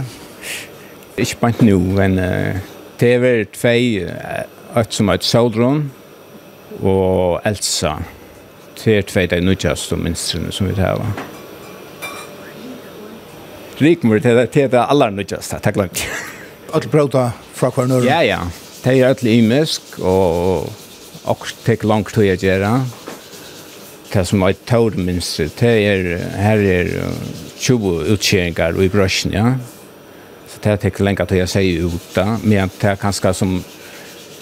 Ikke 1.19 1.41
bare 1.41 1.67
nå, 1.67 1.81
men 1.97 2.13
uh, 2.15 2.61
det 3.01 3.09
er 3.17 3.23
vel 3.25 3.41
tvei, 3.51 4.05
et 4.07 4.95
som 4.95 5.11
er 5.11 5.19
et 5.19 5.27
Soldron 5.27 5.81
og 6.79 7.41
Elsa. 7.49 7.97
Det 8.79 8.95
er 9.01 9.09
tvei 9.11 9.25
de 9.33 9.41
nødgjeste 9.43 9.99
minstrene 9.99 10.55
som 10.55 10.71
vi 10.71 10.77
tar. 10.79 11.03
Rikmur, 13.83 14.23
det 14.23 14.37
er 14.37 14.71
det 14.71 14.87
aller 14.87 15.11
nødgjeste, 15.19 15.59
takk 15.65 15.83
langt. 15.83 16.07
Alle 16.75 16.93
prøvda 16.93 17.33
fra 17.57 17.73
hverandre? 17.75 18.05
Ja, 18.07 18.21
ja. 18.23 18.45
Det 18.85 18.95
er 18.95 19.11
alle 19.11 19.35
imisk, 19.41 19.99
og 19.99 20.69
og 21.27 21.43
tek 21.67 21.83
langt 21.83 22.15
til 22.15 22.23
å 22.23 22.39
gjøre 22.39 22.71
det 24.17 24.27
som 24.29 24.43
er 24.47 24.57
tår 24.69 24.97
minst, 24.97 25.41
det 25.61 25.73
er, 25.87 26.13
her 26.41 26.63
er 26.73 26.93
20 27.61 28.13
utkjeringar 28.17 28.79
i 28.81 28.91
brøsjen, 28.93 29.35
ja. 29.37 29.57
Så 30.49 30.63
det 30.65 30.73
er 30.73 30.91
ikke 30.91 31.05
lenge 31.05 31.27
til 31.29 31.43
jeg 31.43 31.53
sier 31.53 31.89
ut 31.91 32.13
da, 32.17 32.37
men 32.43 32.73
det 32.81 32.95
er 32.95 33.01
kanskje 33.01 33.35
som 33.37 33.59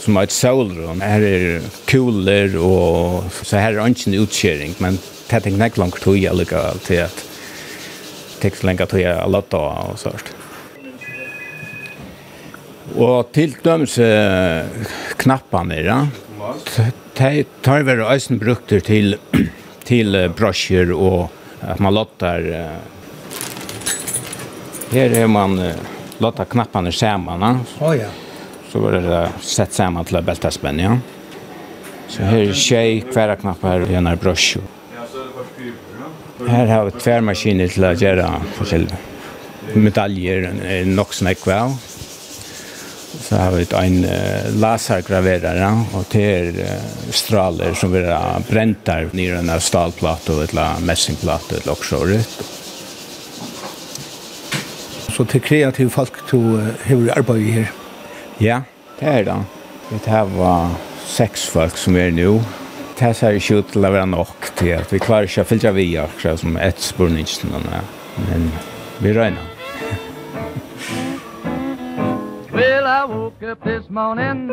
som 0.05 0.19
er 0.21 0.29
et 0.29 0.35
solrum. 0.35 1.01
Her 1.01 1.25
er 1.25 1.69
kuler, 1.89 2.57
og 2.61 3.25
så 3.41 3.63
her 3.63 3.79
er 3.79 3.89
ikke 3.89 4.11
en 4.11 4.21
utkjering, 4.21 4.75
men 4.85 4.99
det 4.99 5.39
er 5.39 5.47
ikke 5.49 5.61
lenge 5.63 5.81
langt 5.81 6.01
tog 6.05 6.19
jeg 6.21 6.37
lukket 6.37 6.83
til 6.89 7.05
at 7.07 7.23
det 8.35 8.51
er 8.51 8.53
ikke 8.53 8.69
lenge 8.69 8.89
tog 8.91 9.01
jeg 9.01 9.31
lukket 9.33 9.57
og 9.61 9.99
sånt. 10.03 10.35
Og 13.01 13.33
til 13.35 13.57
dømes 13.65 13.97
knappene, 15.23 15.81
ja. 15.81 15.99
De 17.17 17.45
tar 17.65 17.87
vi 17.87 17.97
øyne 17.97 18.41
brukter 18.43 18.85
til 18.85 19.17
till 19.85 20.31
brosjer 20.37 20.92
och 20.92 21.31
att 21.61 21.79
man 21.79 21.94
lottar 21.94 22.70
her 24.90 25.11
är 25.11 25.27
man 25.27 25.73
lottar 26.18 26.44
knapparna 26.44 26.92
samman. 26.92 27.61
Oh, 27.81 27.97
ja. 27.97 28.07
Så 28.68 28.79
var 28.79 28.92
det 28.92 29.29
sett 29.40 29.73
samman 29.73 30.05
till 30.05 30.23
bältaspänn, 30.23 30.79
ja. 30.79 30.99
Så 32.09 32.23
her 32.23 32.38
är 32.38 32.53
tjej, 32.53 33.01
kvära 33.12 33.37
knappar 33.37 33.81
och 33.81 33.90
en 33.90 34.18
brosjer 34.23 34.62
Här 36.49 36.66
har 36.66 36.85
vi 36.85 36.90
tværmaskiner 37.01 37.70
til 37.70 37.85
å 37.87 37.92
gjøre 37.94 38.27
forskjellige 38.57 39.77
medaljer, 39.79 40.49
nog 40.85 41.14
snäckväl 41.14 41.77
så 43.29 43.37
har 43.37 43.51
vi 43.51 43.67
en 43.73 44.07
lasergraverare 44.61 45.85
och 45.93 46.05
det 46.11 46.35
är 46.35 46.79
straler 47.11 47.75
som 47.75 47.93
vi 47.93 48.05
har 48.05 48.43
bränt 48.51 48.85
där 48.85 49.09
nere 49.13 49.35
den 49.35 49.49
här 49.49 49.59
stalplaten 49.59 50.35
eller 50.35 50.81
mässingplaten 50.81 51.59
eller 51.63 51.73
också 51.73 51.97
Så 55.17 55.25
till 55.25 55.41
kreativ 55.41 55.89
folk 55.89 56.27
to 56.27 56.39
hur 56.83 57.19
arbetar 57.19 57.53
här? 57.53 57.71
Ja, 58.39 58.63
det 59.01 59.07
är 59.07 59.25
det. 59.25 59.43
Vi 59.89 60.11
har 60.11 60.27
var 60.27 60.69
sex 61.07 61.45
folk 61.45 61.77
som 61.77 61.97
är 61.97 62.11
nu. 62.11 62.41
Det 62.99 63.05
här 63.05 63.13
ser 63.13 63.33
ju 63.33 63.59
ut 63.59 63.73
till 63.73 63.85
att 63.85 63.93
vara 63.93 64.05
nog 64.05 64.27
till 64.55 64.77
att 64.77 64.93
vi 64.93 64.99
klarar 64.99 65.23
inte 65.23 65.41
att 65.41 65.49
fylja 65.49 65.73
via 65.73 66.09
som 66.37 66.57
ett 66.57 66.81
spurningstiden. 66.81 67.63
Men 68.31 68.53
vi 68.99 69.13
röjnar. 69.13 69.54
I 73.05 73.07
woke 73.07 73.43
up 73.43 73.62
this 73.62 73.90
morning 73.90 74.49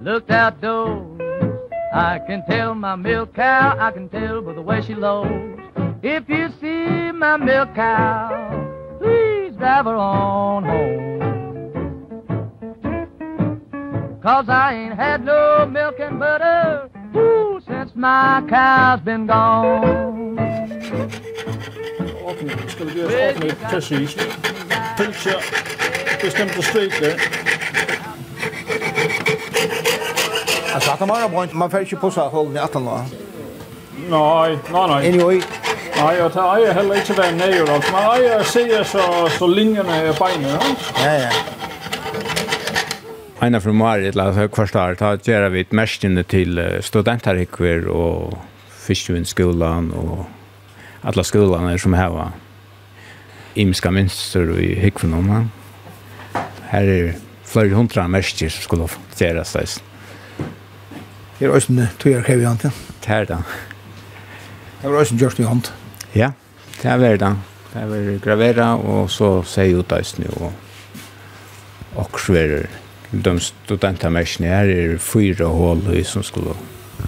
Looked 0.00 0.30
outdoors 0.30 1.20
I 1.92 2.18
can 2.26 2.42
tell 2.46 2.74
my 2.74 2.96
milk 2.96 3.34
cow 3.34 3.76
I 3.78 3.90
can 3.90 4.08
tell 4.08 4.40
by 4.40 4.54
the 4.54 4.62
way 4.62 4.80
she 4.80 4.94
lows 4.94 5.58
If 6.02 6.30
you 6.30 6.48
see 6.62 7.12
my 7.12 7.36
milk 7.36 7.74
cow 7.74 8.96
Please 8.98 9.54
drive 9.56 9.84
her 9.84 9.96
on 9.96 10.64
home. 10.64 11.20
Cause 14.22 14.48
I 14.48 14.72
ain't 14.72 14.94
had 14.94 15.22
no 15.22 15.66
milk 15.66 15.96
and 16.00 16.18
butter 16.18 16.88
Ooh, 17.14 17.60
since 17.66 17.94
my 17.94 18.42
cow's 18.48 19.00
been 19.02 19.26
gone. 19.26 20.38
Åpne, 22.24 22.68
skal 22.68 22.86
vi 22.86 22.92
gjøre 22.92 23.08
åpne 23.30 23.50
til 23.70 23.82
sys 23.82 24.16
bestämda 26.22 26.62
stycken. 26.62 27.18
Alltså 30.74 30.90
att 30.90 31.00
man 31.00 31.22
har 31.22 31.28
bränt, 31.28 31.52
man 31.52 31.70
får 31.70 31.80
inte 31.80 31.96
pussa 31.96 32.20
hållen 32.20 32.56
i 32.56 32.58
attan 32.58 32.84
då. 32.84 33.04
Nej, 34.10 34.58
nej, 34.72 34.86
nej. 34.88 35.08
Anyway. 35.08 35.42
Nei, 35.96 36.20
og 36.20 36.32
det 36.32 36.66
jag 36.66 36.74
heller 36.74 36.94
inte 36.94 37.12
vem 37.12 37.36
nej 37.36 37.58
då. 37.58 37.80
Men 37.92 38.24
jag 38.24 38.46
ser 38.46 38.84
så 38.84 39.28
så 39.38 39.46
linjene 39.46 39.96
är 39.96 40.12
beinet, 40.12 40.62
Ja, 40.96 41.04
ja. 41.04 41.18
ja. 41.18 41.30
Einar 43.40 43.60
fra 43.60 43.72
Marit, 43.72 44.14
la 44.14 44.28
oss 44.28 44.50
kvarstar, 44.54 44.94
da 44.94 45.16
gjør 45.16 45.48
vi 45.48 45.64
merskene 45.70 46.22
til 46.22 46.60
studentarikver 46.80 47.88
og 47.90 48.38
fiskevindskolan 48.86 49.90
og 49.98 50.26
alla 51.02 51.24
skolene 51.26 51.78
som 51.78 51.92
har 51.92 52.32
imska 53.54 53.90
minster 53.90 54.54
i 54.60 54.74
hikvenom. 54.74 55.28
Ja 55.28 55.61
her 56.72 56.88
er 56.88 57.14
flere 57.44 57.76
hundra 57.76 58.08
mestjer 58.08 58.52
som 58.52 58.64
skulle 58.64 58.88
gjøre 59.18 59.44
stedet. 59.44 59.82
Her 61.38 61.48
er 61.48 61.56
også 61.56 61.72
en 61.72 61.86
tøyer 62.00 62.24
krev 62.24 62.42
i 62.42 62.48
hånd, 62.48 62.64
ja? 62.64 62.72
Det 63.02 63.14
er 63.16 63.24
det. 63.28 63.38
Det 64.82 64.90
var 64.90 64.98
også 64.98 65.14
en 65.14 65.22
gjørst 65.22 65.40
i 65.42 65.46
hånd. 65.46 65.72
Ja, 66.14 66.32
det 66.82 66.90
er 66.90 67.16
det. 67.20 67.32
Det 67.72 67.82
er 67.82 68.18
gravera, 68.24 68.74
og 68.76 69.10
så 69.10 69.42
ser 69.48 69.68
jeg 69.68 69.80
ut 69.80 69.92
av 69.92 70.04
og 70.40 70.52
og 71.96 72.20
sverer 72.20 72.68
de 73.12 73.40
studentamärkene 73.40 74.48
Her 74.48 74.70
er 74.72 74.98
fyra 74.98 75.46
hål 75.52 75.82
i 75.92 76.04
som 76.04 76.22
skulle 76.24 76.54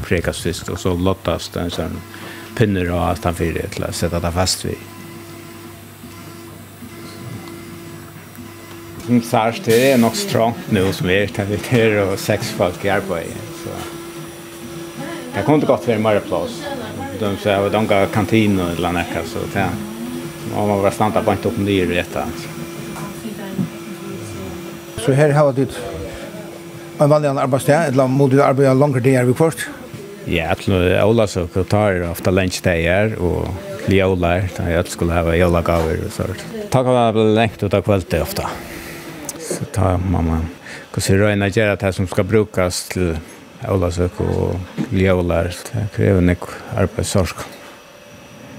prekas 0.04 0.42
fisk 0.44 0.68
og 0.70 0.78
så 0.78 0.92
lottas 0.94 1.48
den 1.54 1.70
sånn 1.72 1.96
pinner 2.58 2.90
og 2.92 3.00
alt 3.08 3.24
han 3.24 3.38
fyrir 3.38 3.70
til 3.72 3.86
å 3.86 3.92
sette 3.92 4.20
det 4.20 4.32
fast 4.34 4.66
vid. 4.66 4.93
som 9.06 9.22
sagt, 9.22 9.66
det 9.68 9.80
er 9.92 9.98
nok 10.00 10.16
strångt 10.16 10.70
nå 10.72 10.84
som 10.96 11.08
vi 11.10 11.18
er 11.22 11.32
til 11.68 11.98
og 12.04 12.14
seks 12.20 12.52
folk 12.56 12.84
i 12.86 12.92
arbeid. 12.94 13.34
Så 13.60 13.74
det 15.34 15.44
kunne 15.44 15.66
godt 15.68 15.88
være 15.88 16.00
mer 16.00 16.22
plass. 16.24 16.62
De 17.20 17.34
sier 17.42 17.66
at 17.66 17.74
de 17.74 17.82
ga 17.90 18.04
kantin 18.14 18.56
og 18.58 18.72
eller 18.74 18.94
annet, 18.94 19.18
så 19.28 19.42
det 19.52 19.66
er 19.66 19.74
man 20.52 20.68
må 20.68 20.76
bare 20.82 20.92
standa 20.92 21.22
bare 21.24 21.38
ikke 21.38 21.50
opp 21.50 21.60
nye 21.64 21.86
i 21.86 21.96
dette. 21.96 22.24
Så 25.00 25.14
her 25.16 25.32
har 25.36 25.52
du 25.56 25.64
en 25.64 27.10
vanlig 27.10 27.32
arbeidssted, 27.32 27.92
eller 27.92 28.08
må 28.08 28.28
du 28.30 28.38
arbeide 28.44 28.74
langere 28.78 29.02
det 29.02 29.14
dager 29.14 29.30
vi 29.30 29.36
kvart? 29.40 29.64
Ja, 30.30 30.54
til 30.56 30.76
Ola 31.04 31.26
så 31.28 31.44
tar 31.68 32.04
ofte 32.08 32.32
lunsjdager 32.32 33.18
og 33.20 33.50
til 33.84 33.98
jolar, 33.98 34.46
da 34.56 34.68
jeg 34.70 34.92
skulle 34.92 35.16
ha 35.16 35.34
jolargaver 35.36 36.06
og 36.06 36.14
sånt. 36.14 36.46
Takk 36.72 36.86
for 36.86 36.96
at 36.96 37.10
jeg 37.10 37.18
ble 37.18 37.26
lengt 37.36 37.66
ut 37.66 37.76
av 37.76 37.84
kvalitet 37.84 38.24
ofte 38.24 38.48
så 39.58 39.64
tar 39.64 39.98
mamma 39.98 40.40
och 40.94 41.02
så 41.02 41.14
röjna 41.14 41.48
gärna 41.48 41.76
det 41.76 41.92
som 41.92 42.06
ska 42.06 42.22
brukas 42.22 42.88
till 42.88 43.18
Ålasök 43.68 44.20
och 44.20 44.56
Ljövlar. 44.90 45.54
Det 45.72 45.86
kräver 45.96 46.20
nek 46.20 46.38
arbetssorsk. 46.76 47.36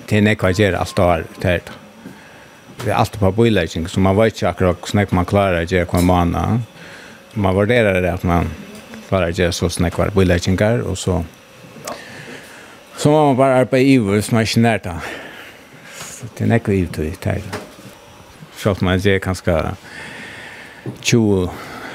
Det 0.05 0.17
är 0.17 0.21
nek 0.21 0.37
ekva 0.37 0.51
gärna 0.51 0.77
allt 0.77 0.95
det 1.41 1.47
här. 1.47 1.61
Det 2.83 2.91
är 2.91 2.95
allt 2.95 3.19
på 3.19 3.31
biläggning 3.31 3.87
så 3.87 3.99
man 3.99 4.15
vet 4.15 4.33
inte 4.33 4.49
akkurat 4.49 4.93
hur 4.93 5.15
man 5.15 5.25
klarar 5.25 5.63
att 5.63 5.71
göra 5.71 5.85
kommana. 5.85 6.61
Man 7.33 7.55
värderar 7.55 8.01
det 8.01 8.13
att 8.13 8.23
man 8.23 8.49
klarar 9.07 9.29
att 9.29 9.37
göra 9.37 9.51
så 9.51 9.69
snäckvar 9.69 10.09
biläggningar 10.15 10.79
och 10.79 10.97
så 10.97 11.23
Så 12.97 13.11
må 13.11 13.25
man 13.25 13.37
bare 13.37 13.55
arbeide 13.55 13.89
i 13.89 13.97
vår 13.97 14.21
som 14.21 14.37
är 14.37 14.45
kinärt 14.45 14.83
då. 14.83 14.95
Så 15.95 16.25
det 16.37 16.43
er 16.43 16.47
nekva 16.47 16.73
i 16.73 16.87
vår 16.97 17.41
Selv 18.55 18.77
om 18.79 18.85
man 18.85 18.99
är 18.99 19.19
kanskje 19.19 19.75
20 21.01 21.49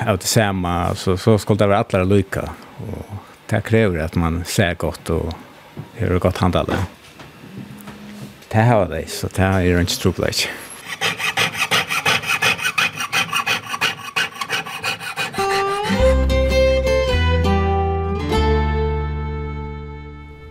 av 0.07 0.19
det 0.19 0.27
samme, 0.27 0.95
så, 0.95 1.17
så 1.17 1.39
skulle 1.39 1.59
det 1.59 1.69
være 1.71 1.99
alle 1.99 2.17
lykke. 2.17 2.47
Og 2.87 3.13
det 3.51 3.63
krever 3.67 4.05
at 4.05 4.17
man 4.17 4.43
ser 4.47 4.75
godt 4.81 5.13
og 5.15 5.31
gjør 5.99 6.19
godt 6.19 6.43
handlade. 6.45 6.81
Det 8.51 8.67
har 8.67 8.89
det, 8.91 9.05
så 9.11 9.29
det 9.31 9.47
er 9.47 9.61
ikke 9.79 9.95
trobelig. 9.95 10.35
trubbelage. 10.35 10.51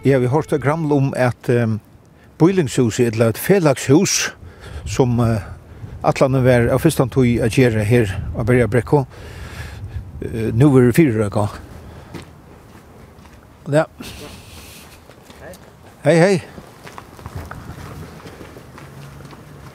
Ja, 0.06 0.18
vi 0.18 0.26
har 0.26 0.36
hørt 0.36 0.62
gramle 0.62 0.96
om 0.96 1.14
at 1.18 1.50
um, 1.50 1.80
Bøylingshuset 2.40 3.20
er 3.20 3.30
et 3.30 3.38
felagshus 3.38 4.32
som 4.86 5.20
uh, 5.20 5.44
Atlanen 6.00 6.46
var 6.46 6.70
av 6.72 6.80
første 6.80 7.04
tog 7.12 7.26
å 7.28 7.48
gjøre 7.52 7.84
her 7.84 8.14
av 8.40 8.46
Berja 8.48 8.70
Brekko. 8.72 9.02
Uh, 10.24 10.48
nå 10.56 10.70
er 10.78 10.88
det 10.88 10.96
fire 10.96 11.16
røyka. 11.18 11.48
Ja. 13.70 13.84
Hei, 16.06 16.16
hei. 16.16 16.32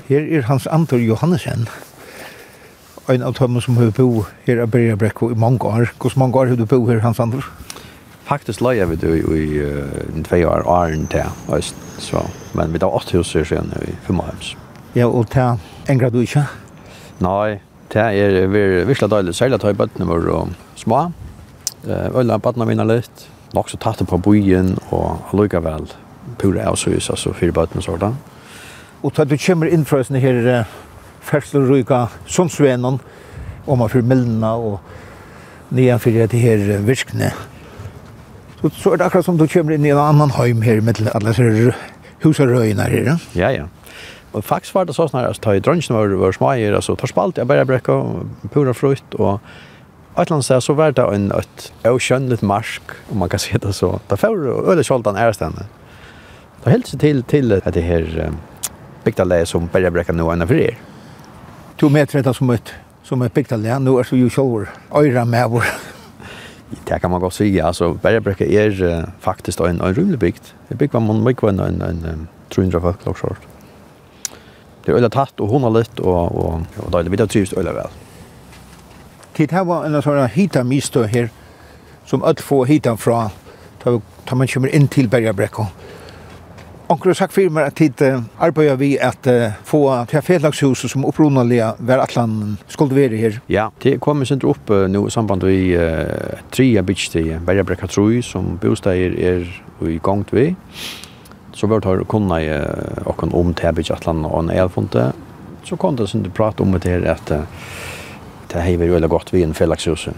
Her 0.09 0.25
er 0.25 0.49
Hans 0.49 0.67
Antor 0.73 1.05
Johannesen. 1.05 1.69
En 3.13 3.23
av 3.23 3.37
dem 3.37 3.61
som 3.61 3.77
har 3.77 3.93
bo 3.93 4.25
her 4.49 4.65
av 4.65 4.73
Berja 4.73 4.97
Brekko 4.97 5.29
i 5.29 5.37
mange 5.37 5.61
år. 5.69 5.93
Hvordan 6.01 6.25
mange 6.25 6.41
år 6.41 6.55
har 6.55 6.57
du 6.57 6.65
bo 6.65 6.81
her, 6.89 7.05
Hans 7.05 7.21
Antor? 7.21 7.45
Faktisk 8.25 8.65
løy 8.65 8.81
vi 8.89 8.97
det 8.97 9.13
i, 9.13 9.21
i, 9.21 9.47
uh, 9.61 10.39
i, 10.41 10.45
år, 10.49 10.65
i, 10.89 10.97
i, 10.97 11.05
i, 11.05 11.25
Men 12.57 12.73
i, 12.73 12.81
i, 12.81 12.81
i, 12.81 12.89
i, 12.89 12.89
i, 12.89 13.13
i, 13.53 13.93
i, 13.93 13.93
i, 13.93 14.23
i, 14.25 14.53
i, 14.55 14.64
Ja, 14.95 15.09
og 15.11 15.27
ta 15.27 15.57
engra 15.91 16.07
du 16.15 16.21
ikke? 16.23 16.45
Nei, 17.25 17.57
det 17.91 18.03
er 18.03 18.47
virkelig 18.47 19.11
deilig, 19.11 19.35
særlig 19.35 19.59
i 19.59 19.59
botten 19.59 19.79
bøttene 19.79 20.07
våre 20.07 20.45
små. 20.79 21.01
Øyla 22.15 22.39
bøttene 22.39 22.69
mine 22.69 22.87
litt, 22.87 23.27
nok 23.55 23.71
så 23.71 23.81
tatt 23.83 24.05
på 24.07 24.21
byen, 24.23 24.77
og 24.95 25.35
lukkevel 25.35 25.89
pura 26.39 26.77
så 26.77 26.95
altså 26.95 27.35
botten 27.35 27.55
bøttene 27.59 27.83
sånn. 27.83 28.17
Og 29.03 29.13
ta 29.13 29.27
du 29.27 29.35
kommer 29.35 29.67
inn 29.67 29.85
fra 29.85 30.05
sånne 30.05 30.23
her 30.23 30.65
som 32.27 32.49
svenen, 32.49 33.01
om 33.67 33.79
man 33.79 33.91
fyrir 33.91 34.07
mildena 34.07 34.55
og 34.55 34.79
nian 35.75 35.99
fyrir 35.99 36.31
det 36.31 36.39
her 36.39 36.79
virkne. 36.87 37.33
Så, 38.61 38.71
så 38.71 38.93
er 38.93 38.97
det 38.97 39.07
akkurat 39.07 39.27
som 39.27 39.39
du 39.39 39.49
kommer 39.51 39.75
inn 39.75 39.85
i 39.85 39.91
en 39.91 39.99
annan 39.99 40.39
heim 40.39 40.63
her, 40.63 40.81
med 40.81 41.03
alle 41.15 41.35
her 41.35 41.75
husarøyene 42.23 42.87
her. 42.95 43.17
Ja, 43.35 43.51
ja 43.51 43.67
och 44.35 44.45
faktiskt 44.45 44.75
var 44.75 44.85
det 44.85 44.95
så 44.95 45.09
snarare 45.09 45.31
att 45.31 45.41
ta 45.41 45.55
i 45.55 45.61
drönsen 45.61 45.97
var 45.97 46.09
var 46.09 46.33
smajer 46.33 46.73
alltså 46.73 46.97
tar 46.97 47.07
spalt 47.07 47.37
jag 47.37 47.47
bara 47.47 47.65
bräcka 47.65 48.05
pura 48.53 48.75
frukt 48.75 49.15
och 49.15 49.41
Atlant 50.17 50.45
så 50.45 50.73
var 50.73 50.93
det 50.93 51.03
en 51.03 51.33
ett 51.33 51.73
okännligt 51.85 52.43
marsk 52.43 52.83
om 53.13 53.19
man 53.19 53.29
kan 53.29 53.39
se 53.39 53.59
det 53.59 53.73
så. 53.73 54.01
Där 54.09 54.17
får 54.17 54.71
öle 54.73 54.85
skoltan 54.85 55.17
är 55.17 55.33
stände. 55.33 55.65
Då 56.65 56.71
hälsar 56.71 56.99
till 56.99 57.23
till 57.23 57.53
att 57.53 57.75
det 57.75 57.81
här 57.81 58.33
bygdalä 59.05 59.47
som 59.47 59.67
börjar 59.67 59.91
bräcka 59.91 60.13
nu 60.13 60.23
ena 60.23 60.47
för 60.47 60.55
er. 60.55 60.79
Två 61.81 61.89
meter 61.89 62.23
det 62.23 62.35
som 62.35 62.51
et, 62.51 62.73
som 63.03 63.23
ett 63.23 63.35
bygdalä 63.35 63.79
nu 63.79 63.99
er 63.99 64.03
så 64.03 64.17
ju 64.17 64.31
shower. 64.31 64.69
øyre 64.97 65.25
med 65.25 65.51
vår. 65.51 65.65
Det 66.85 67.01
kan 67.01 67.11
man 67.11 67.21
gott 67.21 67.35
säga 67.35 67.67
alltså 67.67 67.95
börjar 67.95 68.21
bräcka 68.21 68.45
är 68.45 69.07
faktiskt 69.21 69.61
en 69.61 69.81
en 69.81 69.95
rymlig 69.95 70.19
bygd. 70.19 70.45
Det 70.69 70.75
bygg 70.75 70.93
var 70.93 71.01
man 71.01 71.25
mycket 71.25 71.43
en 71.43 71.61
en 71.61 72.29
300 72.49 72.81
folk 72.81 73.07
och 73.07 73.19
sånt. 73.19 73.39
Det 74.85 74.93
er 74.93 75.01
øyla 75.01 75.09
tatt 75.09 75.41
og 75.41 75.49
hundar 75.49 75.73
litt, 75.79 76.01
og, 76.01 76.37
og, 76.37 76.67
og 76.85 76.91
da 76.93 77.01
er 77.01 77.07
det 77.07 77.15
videre 77.15 77.31
trivst 77.33 77.57
øyla 77.57 77.73
vel. 77.77 77.95
Tid 79.35 79.55
her 79.57 79.65
var 79.67 79.87
en 79.87 79.97
sånn 80.05 80.21
hita 80.35 80.63
mistø 80.63 81.07
her, 81.11 81.31
som 82.07 82.23
alt 82.23 82.43
få 82.45 82.63
hitan 82.69 83.01
fra, 83.01 83.31
da, 83.83 83.97
da 84.29 84.37
man 84.39 84.51
kommer 84.51 84.73
inn 84.77 84.91
til 84.93 85.09
Bergabrekko. 85.11 85.67
Onkel 86.93 87.15
har 87.15 87.17
sagt 87.17 87.33
for 87.33 87.49
meg 87.49 87.71
at 87.71 87.79
tid 87.81 88.03
arbeider 88.45 88.77
vi 88.77 88.91
at 89.01 89.25
uh, 89.25 89.57
få 89.65 89.81
til 90.11 90.21
fedlagshuset 90.23 90.93
som 90.93 91.07
opprunalige 91.09 91.71
hver 91.81 92.03
atlan 92.05 92.59
skulle 92.69 92.95
være 92.95 93.17
her. 93.17 93.39
Ja, 93.49 93.71
det 93.83 93.97
kommer 94.05 94.29
sin 94.29 94.45
opp 94.45 94.69
uh, 94.69 94.85
nå 94.91 95.07
i 95.09 95.15
samband 95.15 95.47
med 95.49 95.81
uh, 95.81 96.45
tre 96.53 96.69
byggstid, 96.85 97.39
Bergabrekka 97.47 97.89
3, 97.89 98.21
som 98.23 98.59
bostad 98.61 99.01
er, 99.01 99.17
er 99.17 99.89
i 99.89 99.99
gang 100.05 100.27
til 100.29 100.39
vi. 100.39 100.47
Så 101.55 101.67
vart 101.67 101.85
har 101.85 102.05
kunna 102.05 102.43
i 102.43 102.67
och 103.05 103.35
om 103.35 103.55
Täby 103.55 103.83
Jatland 103.87 104.27
och 104.27 104.39
en 104.39 104.51
elfonte. 104.51 105.13
Så 105.65 105.77
kom 105.77 105.97
det 105.97 106.07
synte 106.07 106.31
prata 106.31 106.63
om 106.63 106.73
det 106.73 106.91
här 106.91 107.07
att 107.07 107.27
det 108.49 108.61
här 108.61 108.83
är 108.83 108.91
väldigt 108.91 109.11
gott 109.11 109.35
vi 109.35 109.43
en 109.43 109.55
fällaxhus. 109.55 110.09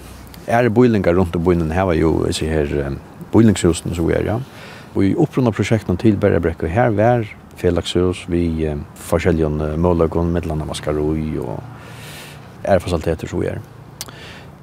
Är 0.47 0.69
boilingar 0.69 1.13
runt 1.13 1.35
och 1.35 1.41
boilen 1.41 1.71
här 1.71 1.85
var 1.85 1.93
ju 1.93 2.33
så 2.33 2.45
här 2.45 2.93
boilingshusen 3.33 3.95
så 3.95 4.11
är 4.11 4.25
ja. 4.25 4.41
Och 4.95 5.05
i 5.05 5.15
upprunna 5.15 5.53
projekten 5.53 5.97
till 5.97 6.17
Bergbräcka 6.17 6.67
här 6.67 6.91
var 6.91 7.37
fällaxhus 7.57 8.25
vi 8.27 8.77
forskjelligen 8.95 9.81
målagon 9.81 10.33
mellan 10.33 10.67
maskaroi 10.67 11.39
och 11.39 11.61
är 12.63 12.79
fasaliteter 12.79 13.27
så 13.27 13.43
är. 13.43 13.61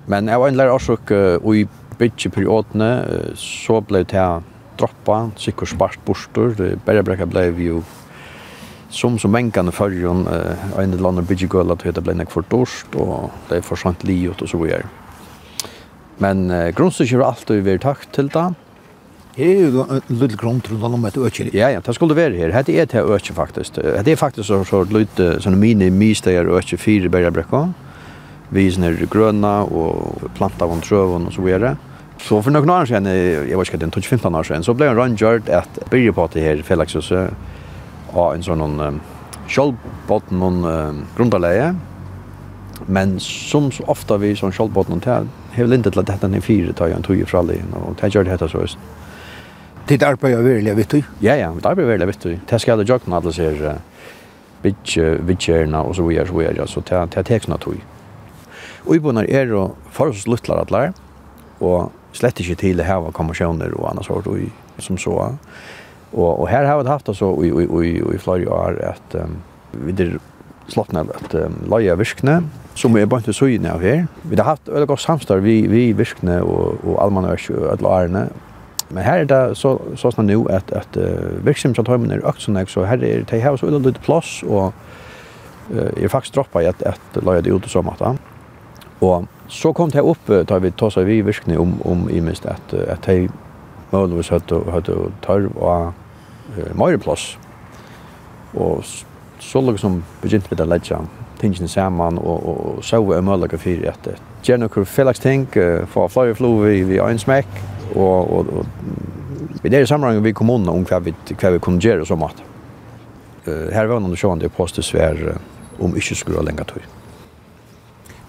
Men 0.05 0.27
jag 0.27 0.39
var 0.39 0.47
en 0.47 0.57
lärare 0.57 1.37
och 1.37 1.55
i 1.55 1.67
bytje 1.97 2.31
periodene 2.31 3.05
så 3.35 3.81
ble 3.81 4.03
det 4.03 4.41
droppa, 4.77 5.31
sikkert 5.37 5.69
spart 5.69 5.99
borster, 6.05 6.77
bergebrekka 6.85 7.25
vi 7.51 7.65
jo 7.65 7.83
som 8.93 9.19
som 9.19 9.31
mänkande 9.31 9.71
förjon 9.71 10.27
uh, 10.27 10.79
en 10.79 10.93
eller 10.93 11.09
annan 11.09 11.25
bygge 11.25 11.61
att 11.61 11.95
det 11.95 12.01
blev 12.01 12.15
näck 12.15 12.31
för 12.31 12.43
dorst 12.49 12.95
och 12.95 13.31
det 13.49 13.55
är 13.55 13.61
för 13.61 13.75
sant 13.75 14.03
och 14.41 14.49
så 14.49 14.57
vidare. 14.57 14.83
Men 16.17 16.51
eh, 16.51 16.69
grundstycket 16.69 17.17
har 17.17 17.25
alltid 17.25 17.63
varit 17.63 17.81
takt 17.81 18.11
till 18.11 18.27
det. 18.27 18.53
Det 19.35 19.43
är 19.43 19.65
jo 19.65 19.85
en 19.89 20.01
liten 20.07 20.37
grund 20.37 20.67
runt 20.69 20.83
om 20.83 21.05
et 21.05 21.17
ökje. 21.17 21.49
Ja, 21.53 21.69
ja, 21.69 21.81
det 21.85 21.93
skulle 21.93 22.13
vara 22.13 22.29
här. 22.29 22.63
Det 22.65 22.79
är 22.79 22.85
til 22.85 22.99
økje 22.99 23.33
faktiskt. 23.33 23.75
Det 23.75 24.07
är 24.07 24.15
faktiskt 24.15 24.47
så, 24.47 24.63
så 24.63 24.83
lite 24.83 25.41
sånne 25.41 25.57
mini-mystegar 25.57 26.45
økje 26.45 26.77
fire 26.77 27.09
bergebrekka. 27.09 27.73
Vi 28.49 28.67
är 28.67 29.07
gröna 29.11 29.63
och 29.63 30.21
planta 30.35 30.65
av 30.65 30.81
trøven 30.81 31.27
och 31.27 31.33
så 31.33 31.41
vidare. 31.41 31.67
Mm 31.67 31.92
Så 32.23 32.39
for 32.39 32.55
noen 32.55 32.69
år 32.71 32.87
siden, 32.87 33.07
jeg 33.11 33.57
vet 33.59 33.67
ikke, 33.67 33.81
den 33.81 33.91
12-15 33.91 34.37
år 34.39 34.47
siden, 34.47 34.63
så 34.63 34.73
ble 34.77 34.87
en 34.87 34.95
rundgjørt 34.95 35.49
at 35.51 35.79
byrje 35.91 36.13
på 36.15 36.27
det 36.31 36.43
her 36.45 36.61
fellekshøset 36.63 37.33
av 38.13 38.29
en 38.31 38.45
sånn 38.45 38.77
um, 38.79 38.99
kjølbåten 39.51 40.39
noen 40.39 40.61
um, 40.63 41.01
grunnleie, 41.17 41.73
men 42.87 43.17
som 43.19 43.67
så 43.75 43.83
ofta 43.91 44.15
vi 44.21 44.31
som 44.39 44.53
kjølbåten 44.55 44.95
noen 44.95 45.03
til, 45.03 45.27
har 45.55 45.67
vel 45.67 45.75
ikke 45.75 45.91
til 45.91 46.03
at 46.03 46.11
dette 46.13 46.29
er 46.29 46.45
fire 46.45 46.75
tar 46.77 46.91
jeg 46.93 47.01
en 47.01 47.05
tog 47.05 47.23
fra 47.27 47.41
alle, 47.43 47.57
og 47.79 47.97
det 47.99 48.11
gjør 48.13 48.27
det 48.27 48.35
hette 48.37 48.49
så 48.51 48.61
høyest. 48.61 48.85
Tid 49.89 50.05
arbeider 50.07 50.45
virkelig, 50.45 50.75
vet 50.77 50.93
du? 50.95 51.01
Ja, 51.25 51.35
ja, 51.35 51.49
det 51.51 51.67
arbeider 51.67 51.91
virkelig, 51.91 52.07
vet 52.13 52.23
du. 52.23 52.45
Det 52.49 52.61
skal 52.61 52.79
jeg 52.79 52.87
gjøre 52.87 53.17
alle 53.17 53.33
ser 53.35 53.59
vidtjørene 54.63 55.81
og 55.83 55.97
så 55.97 56.05
videre, 56.07 56.27
så 56.27 56.37
videre, 56.39 56.67
så 56.71 56.83
det 56.87 57.01
er 57.19 57.27
tekstene 57.27 57.59
tog. 57.59 57.83
Og 58.85 58.95
i 58.95 59.01
bunnen 59.03 59.27
er 59.27 59.51
jo 59.51 59.73
forholdsluttler 59.91 60.63
atler, 60.63 60.95
og 61.59 61.91
slett 62.13 62.39
ikke 62.39 62.59
til 62.61 62.79
det 62.79 62.87
her 62.87 63.01
var 63.03 63.15
konvensjoner 63.15 63.73
og 63.77 63.89
annars 63.91 64.09
sort 64.09 64.27
og, 64.29 64.41
som 64.81 64.97
så. 65.01 65.15
Og, 66.13 66.29
og 66.39 66.47
her 66.49 66.65
har 66.65 66.81
vi 66.81 66.89
haft 66.89 67.09
altså 67.09 67.31
i, 67.41 67.49
i, 67.49 67.65
i, 67.89 67.93
i 68.15 68.21
flere 68.21 68.49
år 68.53 68.77
at 68.93 69.17
um, 69.17 69.39
vi 69.73 69.95
der 69.97 70.17
slått 70.71 70.93
ned 70.93 71.09
at 71.11 71.33
um, 71.35 71.57
leie 71.73 71.95
virkene, 71.97 72.43
som 72.77 72.95
er 72.97 73.09
bare 73.09 73.25
til 73.25 73.35
søgne 73.37 73.73
av 73.73 73.81
her. 73.83 74.05
Vi 74.23 74.37
har 74.37 74.53
haft 74.53 74.69
veldig 74.69 74.87
godt 74.89 75.03
samstår 75.03 75.41
vi, 75.45 75.63
vi 75.69 75.91
virkene 75.97 76.39
og, 76.43 76.79
og 76.85 76.97
allmannørs 77.03 77.49
og 77.53 77.67
alle 77.73 77.89
årene. 77.89 78.23
Men 78.93 79.03
her 79.03 79.23
er 79.23 79.29
det 79.29 79.41
så, 79.57 79.75
så 79.97 80.11
snart 80.13 80.29
nå 80.29 80.43
at, 80.53 80.69
at 80.75 80.97
uh, 81.01 81.45
virksomhetshøymen 81.45 82.13
er 82.13 82.25
økt 82.29 82.45
sånn, 82.45 82.61
så 82.69 82.85
her 82.85 83.01
er 83.01 83.25
det 83.25 83.41
her 83.41 83.57
så 83.57 83.69
veldig 83.69 83.87
lite 83.87 84.05
plass, 84.05 84.41
og 84.45 84.69
uh, 85.73 85.89
jeg 85.97 86.05
er 86.05 86.13
faktisk 86.13 86.37
droppet 86.37 86.69
at, 86.69 86.85
at 86.93 87.23
leie 87.25 87.41
det 87.41 87.53
ut 87.53 87.65
og 87.65 87.73
så 87.73 87.81
måte. 87.81 88.13
Og 89.01 89.25
så 89.53 89.73
kom 89.73 89.89
det 89.89 90.01
upp 90.01 90.27
där 90.27 90.59
vi 90.59 90.71
tar 90.71 90.89
så 90.89 91.03
vi 91.03 91.21
virkning 91.21 91.59
om 91.59 91.81
om 91.81 92.09
i 92.09 92.21
minst 92.21 92.45
att 92.45 92.73
att 92.73 93.05
hej 93.05 93.29
Målvis 93.89 94.31
att 94.31 94.51
hade 94.51 94.95
torv 95.21 95.51
och 95.57 95.93
mer 96.75 96.97
plats. 96.97 97.37
Och 98.53 98.83
så 99.39 99.61
låg 99.61 99.79
som 99.79 100.03
begynt 100.21 100.51
vi 100.51 100.61
att 100.61 100.67
lägga 100.67 100.99
tingen 101.39 101.67
samman 101.67 102.17
och 102.17 102.39
och 102.49 102.85
så 102.85 103.03
var 103.03 103.21
möjligt 103.21 103.61
för 103.61 103.89
att 103.89 104.07
Jenna 104.41 104.69
kur 104.69 104.85
Felix 104.85 105.19
tänk 105.19 105.53
för 105.53 106.07
fly 106.07 106.33
flow 106.33 106.63
vi 106.65 106.83
vi 106.83 106.97
en 106.97 107.19
smäck 107.19 107.47
och 107.95 108.37
och 108.37 108.45
vi 109.61 109.69
där 109.69 109.85
sammanhang 109.85 110.23
vi 110.23 110.33
kom 110.33 110.49
undan 110.49 110.75
om 110.75 110.85
kvar 110.85 110.99
vi 110.99 111.13
kvar 111.35 111.51
vi 111.51 111.59
kunde 111.59 111.87
göra 111.87 112.05
så 112.05 112.15
mat. 112.15 112.37
Eh 113.45 113.73
här 113.73 113.85
var 113.85 113.99
någon 113.99 114.15
sjön 114.15 114.39
det 114.39 114.49
postes 114.49 114.93
var 114.93 115.37
om 115.79 115.95
inte 115.95 116.15
skulle 116.15 116.41
längre 116.41 116.63
tid. 116.63 116.83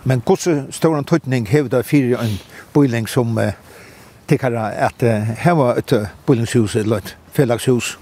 Men 0.05 0.23
hvordan 0.27 0.67
stor 0.71 0.99
en 0.99 1.05
tøytning 1.05 1.49
hever 1.49 1.83
fyrir 1.83 2.17
fire 2.17 2.25
en 2.25 2.39
bøyling 2.75 3.09
som 3.09 3.39
uh, 3.39 3.53
tykker 4.29 4.57
at 4.59 5.03
uh, 5.03 5.29
her 5.41 5.53
var 5.57 5.79
et 5.81 5.93
uh, 5.93 6.11
bøylingshus 6.27 6.77
eller 6.77 6.97
et 6.97 7.17
fellagshus? 7.33 7.99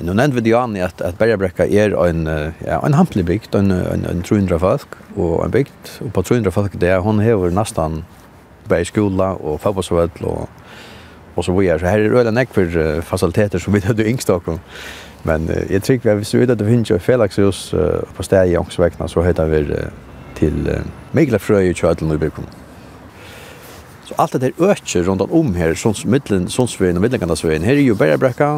Nu 0.00 0.12
nevnte 0.12 0.34
vi 0.34 0.50
det 0.50 0.54
an 0.58 0.76
i 0.76 0.82
at, 0.82 1.00
at 1.00 1.18
Bergebrekka 1.18 1.66
er 1.66 1.94
en, 2.08 2.26
ja, 2.66 2.80
en 2.86 2.94
hamplig 2.94 3.24
bygd, 3.26 3.54
en, 3.54 3.70
en, 3.70 4.06
en 4.10 4.22
300 4.22 4.58
folk, 4.58 4.96
og 5.16 5.44
en 5.44 5.50
bygd, 5.50 5.92
og 6.00 6.12
på 6.12 6.22
300 6.22 6.52
folk 6.52 6.72
det 6.80 6.88
er, 6.88 6.98
hun 6.98 7.20
hever 7.22 7.50
nesten 7.54 8.02
bare 8.68 8.84
skola 8.84 9.34
og 9.38 9.60
fotbollsvøll 9.60 10.10
og, 10.22 10.48
og 11.36 11.44
så 11.44 11.52
videre. 11.52 11.78
Så 11.78 11.86
her 11.86 11.98
er 11.98 12.18
øyne 12.18 12.34
nekk 12.34 12.54
for 12.54 12.78
uh, 12.78 13.02
fasiliteter 13.02 13.58
som 13.58 13.74
vi 13.74 13.82
hadde 13.84 14.06
yngst 14.06 14.30
av 14.30 14.58
Men 15.24 15.48
uh, 15.48 15.72
jeg 15.72 15.82
tror 15.82 15.98
vi 16.02 16.14
hvis 16.14 16.34
vi 16.34 16.40
vet 16.40 16.50
at 16.50 16.58
det 16.58 16.68
finnes 16.68 16.90
jo 16.90 16.98
fellagshus 16.98 17.74
uh, 17.74 18.02
på 18.16 18.22
stedet 18.22 18.52
i 18.52 18.56
Ångsvekna, 18.56 19.08
så 19.08 19.22
heter 19.22 19.44
vi 19.46 19.62
uh, 19.72 19.88
til 20.34 20.68
uh, 20.68 21.03
Mikla 21.14 21.38
frøy 21.38 21.70
i 21.70 21.74
kjøtlen 21.76 22.10
og 22.10 22.22
byggen. 22.22 22.48
Så 24.04 24.16
alt 24.18 24.34
det 24.34 24.40
der 24.42 24.70
øker 24.70 25.06
rundt 25.06 25.22
om 25.30 25.54
her, 25.56 25.76
sånn 25.78 25.96
middelen, 26.10 26.48
sånn 26.52 26.68
svein 26.68 26.98
og 26.98 27.04
middelkantesvein, 27.06 27.64
her 27.64 27.78
er 27.78 27.86
jo 27.86 27.94
Berrebrekka, 27.96 28.50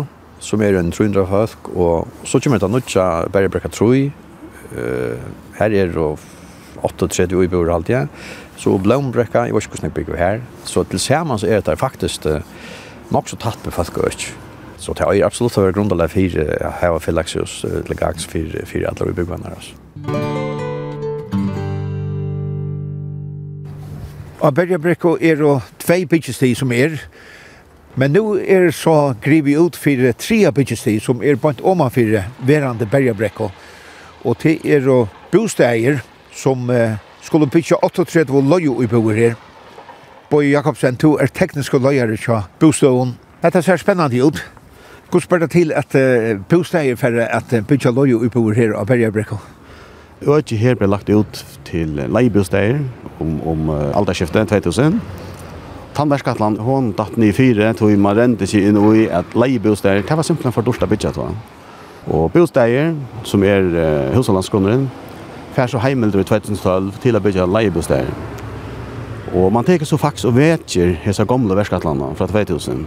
som 0.42 0.62
er 0.64 0.78
en 0.80 0.90
300 0.90 1.28
høsk, 1.30 1.68
og 1.76 2.08
så 2.26 2.40
kommer 2.42 2.58
det 2.58 2.70
nødja 2.72 3.04
Berrebrekka 3.32 3.70
3, 3.70 4.00
uh, 4.72 5.28
her 5.60 5.76
er 5.76 5.94
og 6.02 6.18
38 6.82 7.44
i 7.44 7.48
bur 7.52 7.70
alt, 7.72 7.88
ja. 7.92 8.06
Så 8.56 8.78
Blomrekka, 8.80 9.44
jeg 9.46 9.54
vet 9.54 9.66
ikke 9.66 9.76
hvordan 9.76 9.90
jeg 9.90 9.94
bygger 9.94 10.16
her. 10.16 10.40
Så 10.64 10.84
til 10.84 11.00
sammen 11.00 11.38
så 11.38 11.46
er 11.46 11.60
det 11.60 11.78
faktisk 11.78 12.26
uh, 12.26 12.40
nok 13.12 13.28
så 13.28 13.36
tatt 13.36 13.64
med 13.64 13.76
folk 13.76 13.98
og 13.98 14.08
ikke. 14.12 14.32
Så 14.78 14.92
det 14.96 15.06
er 15.06 15.26
absolutt 15.26 15.56
å 15.58 15.66
være 15.66 15.76
grunnlag 15.76 16.10
for 16.10 16.20
uh, 16.20 16.24
fyrir 16.24 16.72
fyrir 16.80 17.04
Felixus, 17.04 17.64
uh, 17.64 17.82
til 17.84 17.96
gags 17.96 18.24
for, 18.24 18.64
for 18.64 18.88
alle 18.88 19.12
vi 19.12 19.28
her. 19.28 19.52
Altså. 19.52 20.75
Av 24.44 24.52
Berjabrekko 24.52 25.14
er 25.24 25.40
jo 25.40 25.54
tvei 25.80 26.02
byggestid 26.04 26.58
som 26.58 26.72
er, 26.76 26.98
men 27.96 28.12
nu 28.12 28.34
er 28.36 28.68
så 28.68 29.14
grivi 29.24 29.54
ut 29.56 29.78
for 29.80 30.12
tre 30.20 30.52
byggestid 30.52 31.00
som 31.00 31.22
er 31.24 31.38
bant 31.40 31.62
oma 31.62 31.86
omanfyrre 31.86 32.26
verande 32.44 32.84
Berjabrekko. 32.84 33.48
Og 34.28 34.36
det 34.42 34.58
er 34.64 34.84
jo 34.84 35.06
bosteier 35.32 36.02
som 36.36 36.68
uh, 36.68 37.00
skulle 37.24 37.48
bygge 37.48 37.80
38 37.80 38.28
løyo 38.28 38.82
i 38.84 38.86
boer 38.86 39.16
her. 39.16 39.34
Boi 40.28 40.50
Jakobsen, 40.50 41.00
du 41.00 41.14
er 41.16 41.32
teknisk 41.32 41.72
løyere 41.72 42.16
til 42.20 42.44
bostøven. 42.60 43.16
Dette 43.42 43.62
ser 43.62 43.80
spennende 43.80 44.20
ut. 44.20 44.44
Hvordan 45.08 45.24
spør 45.24 45.46
det 45.46 45.50
til 45.50 45.72
at 45.72 45.96
uh, 45.96 46.36
bosteier 46.50 46.96
for 46.96 47.24
at 47.24 47.62
bygge 47.68 47.88
løyo 47.88 48.24
i 48.24 48.28
boer 48.28 48.52
her 48.52 48.76
av 48.76 48.86
Berjabrekko? 48.86 49.55
øki 50.26 50.58
her 50.58 50.74
ble 50.78 50.88
lagt 50.90 51.10
ut 51.10 51.42
til 51.66 51.94
leibosteier 52.10 52.80
om, 53.22 53.38
om 53.46 53.68
uh, 53.70 53.96
alderskiftet 53.98 54.48
2000. 54.50 55.00
Tandverskatlan, 55.96 56.58
hon 56.60 56.90
datt 56.96 57.16
ni 57.16 57.30
fire, 57.32 57.70
tog 57.78 57.94
man 57.98 58.16
rente 58.18 58.48
seg 58.48 58.66
inn 58.68 58.78
i 58.92 59.06
at 59.08 59.36
leibosteier, 59.38 60.02
det 60.04 60.16
var 60.18 60.26
simpelthen 60.26 60.52
for 60.52 60.66
dorsta 60.66 60.86
bytja, 60.86 61.14
tror 61.16 61.32
Og 62.06 62.30
bosteier, 62.32 62.94
som 63.24 63.42
er 63.42 63.64
uh, 63.66 64.16
husholdlandskroneren, 64.16 64.88
fær 65.56 65.70
så 65.72 65.80
heimeldur 65.80 66.20
i 66.20 66.28
2012 66.28 67.00
til 67.02 67.16
å 67.16 67.22
bygge 67.24 67.46
leibosteier. 67.48 68.10
Og 69.34 69.52
man 69.52 69.64
teker 69.66 69.88
så 69.88 69.98
faktisk 69.98 70.30
og 70.30 70.36
vetjer 70.36 70.94
hese 71.02 71.24
gamle 71.26 71.56
verskatlanda 71.58 72.12
fra 72.14 72.28
2000. 72.30 72.84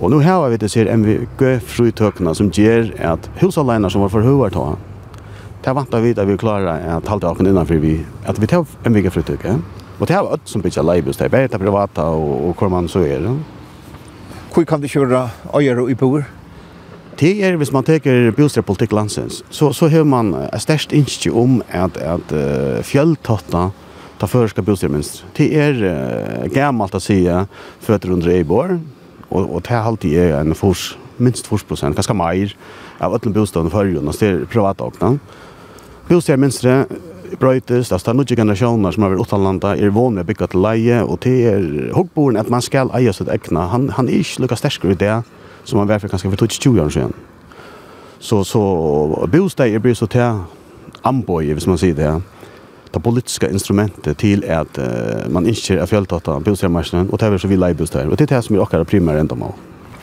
Og 0.00 0.10
nu 0.10 0.18
har 0.20 0.42
vi 0.48 0.58
det 0.58 0.66
disse 0.66 0.84
MVG-frutøkene 0.84 2.34
som 2.34 2.50
gjør 2.52 2.90
at 3.14 3.30
husholdleiner 3.40 3.88
som 3.88 4.02
var 4.04 4.12
for 4.12 4.26
høyvartående, 4.26 4.93
Det 5.64 5.72
vantar 5.72 6.00
vi 6.00 6.10
att 6.10 6.28
vi 6.28 6.38
klarar 6.38 6.96
att 6.96 7.08
halda 7.08 7.30
oss 7.30 7.40
innanför 7.40 7.74
vi, 7.74 8.04
att 8.24 8.38
vi 8.38 8.46
tar 8.46 8.66
en 8.82 8.92
vecka 8.92 9.10
frutug. 9.10 9.38
Ja? 9.44 9.54
Och 9.98 10.06
det 10.06 10.14
har 10.14 10.24
var 10.24 10.38
som 10.44 10.60
bygger 10.60 10.82
leibus, 10.82 11.16
det 11.16 11.24
är 11.24 11.28
bäta 11.28 11.58
privata 11.58 12.06
och, 12.06 12.48
och 12.48 12.60
hur 12.60 12.68
man 12.68 12.88
så 12.88 13.00
är. 13.00 13.20
Ja? 13.20 13.36
Hur 14.54 14.64
kan 14.64 14.80
du 14.80 14.88
kjøre 14.88 15.30
øyere 15.54 15.90
i 15.90 15.94
boer? 15.94 16.24
Det 17.18 17.42
är 17.42 17.56
hvis 17.56 17.72
man 17.72 17.84
teker 17.84 18.30
bostadspolitik 18.30 18.92
landsens, 18.92 19.44
så, 19.50 19.72
så 19.72 19.88
har 19.88 20.04
man 20.04 20.34
et 20.34 20.62
størst 20.62 20.92
innskje 20.92 21.30
om 21.30 21.62
att, 21.70 21.96
att 21.96 22.32
uh, 22.32 22.82
fjelltotta 22.82 23.70
ta 24.18 24.26
førska 24.26 24.62
bostadsminister. 24.62 25.24
Det 25.36 25.60
är 25.60 25.74
uh, 25.82 26.52
gammalt 26.52 26.94
att 26.94 27.02
säga 27.02 27.46
føtter 27.80 28.10
under 28.10 28.28
Eibor, 28.28 28.80
och, 29.28 29.54
og 29.54 29.62
det 29.62 29.70
er 29.70 29.82
alltid 29.82 30.18
en 30.18 30.54
fors, 30.54 30.98
minst 31.18 31.46
fors 31.46 31.62
prosent, 31.62 31.96
ganske 31.96 32.14
mer 32.14 32.56
av 32.98 33.14
ötlen 33.14 33.32
bostaden 33.32 33.70
förrjun, 33.70 34.08
och 34.08 34.14
det 34.20 34.20
privata 34.20 34.46
privatåkna. 34.52 35.18
Husar 36.08 36.36
minstre 36.36 36.84
brøytist, 37.40 37.92
altså 37.92 38.04
det 38.04 38.12
er 38.12 38.18
noen 38.18 38.38
generasjoner 38.38 38.94
som 38.94 39.04
har 39.04 39.14
vært 39.14 39.24
utenlanda, 39.24 39.70
er 39.76 39.94
vågne 39.94 40.22
å 40.22 40.28
bygge 40.28 40.50
til 40.52 40.62
leie, 40.64 40.98
og 41.02 41.22
det 41.24 41.36
er 41.50 41.64
hoggboren 41.96 42.38
at 42.40 42.50
man 42.52 42.62
skal 42.64 42.92
eie 42.96 43.12
sitt 43.16 43.30
egna. 43.32 43.68
Han, 43.72 43.88
han 43.96 44.10
er 44.10 44.20
ikke 44.20 44.44
lukket 44.44 44.60
sterkere 44.60 44.94
i 44.94 45.00
det 45.00 45.14
som 45.64 45.80
han 45.80 45.88
var 45.88 46.02
for 46.02 46.12
kanskje 46.12 46.30
for 46.34 46.44
20 46.44 46.82
år 46.84 46.92
siden. 46.92 47.16
Så, 48.20 48.42
så 48.44 48.60
bostad 49.32 49.72
er 49.72 49.82
blir 49.84 49.96
så 49.96 50.06
til 50.06 50.44
amboi, 51.04 51.52
hvis 51.52 51.66
man 51.68 51.80
sier 51.80 51.96
det. 51.96 52.12
Det 52.94 53.02
politiska 53.02 53.48
instrumentet 53.50 54.20
til 54.20 54.44
at 54.44 54.78
uh, 54.78 55.24
man 55.32 55.48
ikke 55.50 55.80
er 55.80 55.88
fjelltatt 55.90 56.28
av 56.30 56.44
bostadmarsjonen, 56.46 57.10
og 57.10 57.20
det 57.20 57.32
er 57.32 57.42
så 57.42 57.50
vi 57.50 57.58
leie 57.58 57.76
bostad. 57.76 58.06
Og 58.08 58.18
det 58.18 58.28
er 58.28 58.36
det 58.36 58.44
som 58.46 58.56
er 58.56 58.62
akkurat 58.62 58.88
primære 58.88 59.24
enda 59.24 59.36
mål. 59.40 59.56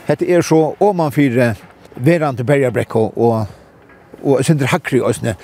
Hette 0.10 0.28
er 0.28 0.41
så, 0.41 0.74
om 0.80 0.97
man 0.97 1.14
fyrir 1.14 1.56
verand 1.95 2.38
til 2.38 2.45
Bergerbrekko 2.45 3.12
og, 3.16 3.45
og 4.24 4.43
Sindre 4.45 4.70
Hakri 4.74 4.99
og 4.99 5.16
sånne, 5.16 5.38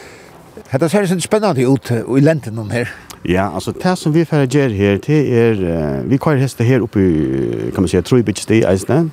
Hetta 0.67 0.89
ser 0.91 1.05
seg 1.07 1.21
spennande 1.23 1.63
ut 1.63 1.87
i 1.95 2.19
lenten 2.19 2.57
om 2.59 2.67
her. 2.73 2.89
Ja, 3.23 3.45
altså 3.55 3.71
det 3.71 3.93
som 3.99 4.11
vi 4.11 4.25
får 4.27 4.49
gjøre 4.51 4.75
her, 4.75 4.97
det 4.99 5.19
er, 5.31 5.61
vi 6.03 6.19
kører 6.19 6.41
hester 6.43 6.67
her 6.67 6.83
oppe 6.83 6.99
i, 6.99 7.71
kan 7.71 7.85
man 7.85 7.91
si, 7.91 8.01
Trøybitsti, 8.03 8.65
Eisne. 8.67 9.05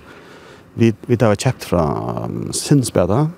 Vi, 0.74 0.90
vi 1.06 1.16
tar 1.16 1.38
kjøpt 1.38 1.68
fra 1.70 1.84
um, 2.24 2.50
Sinnsbeda, 2.52 3.28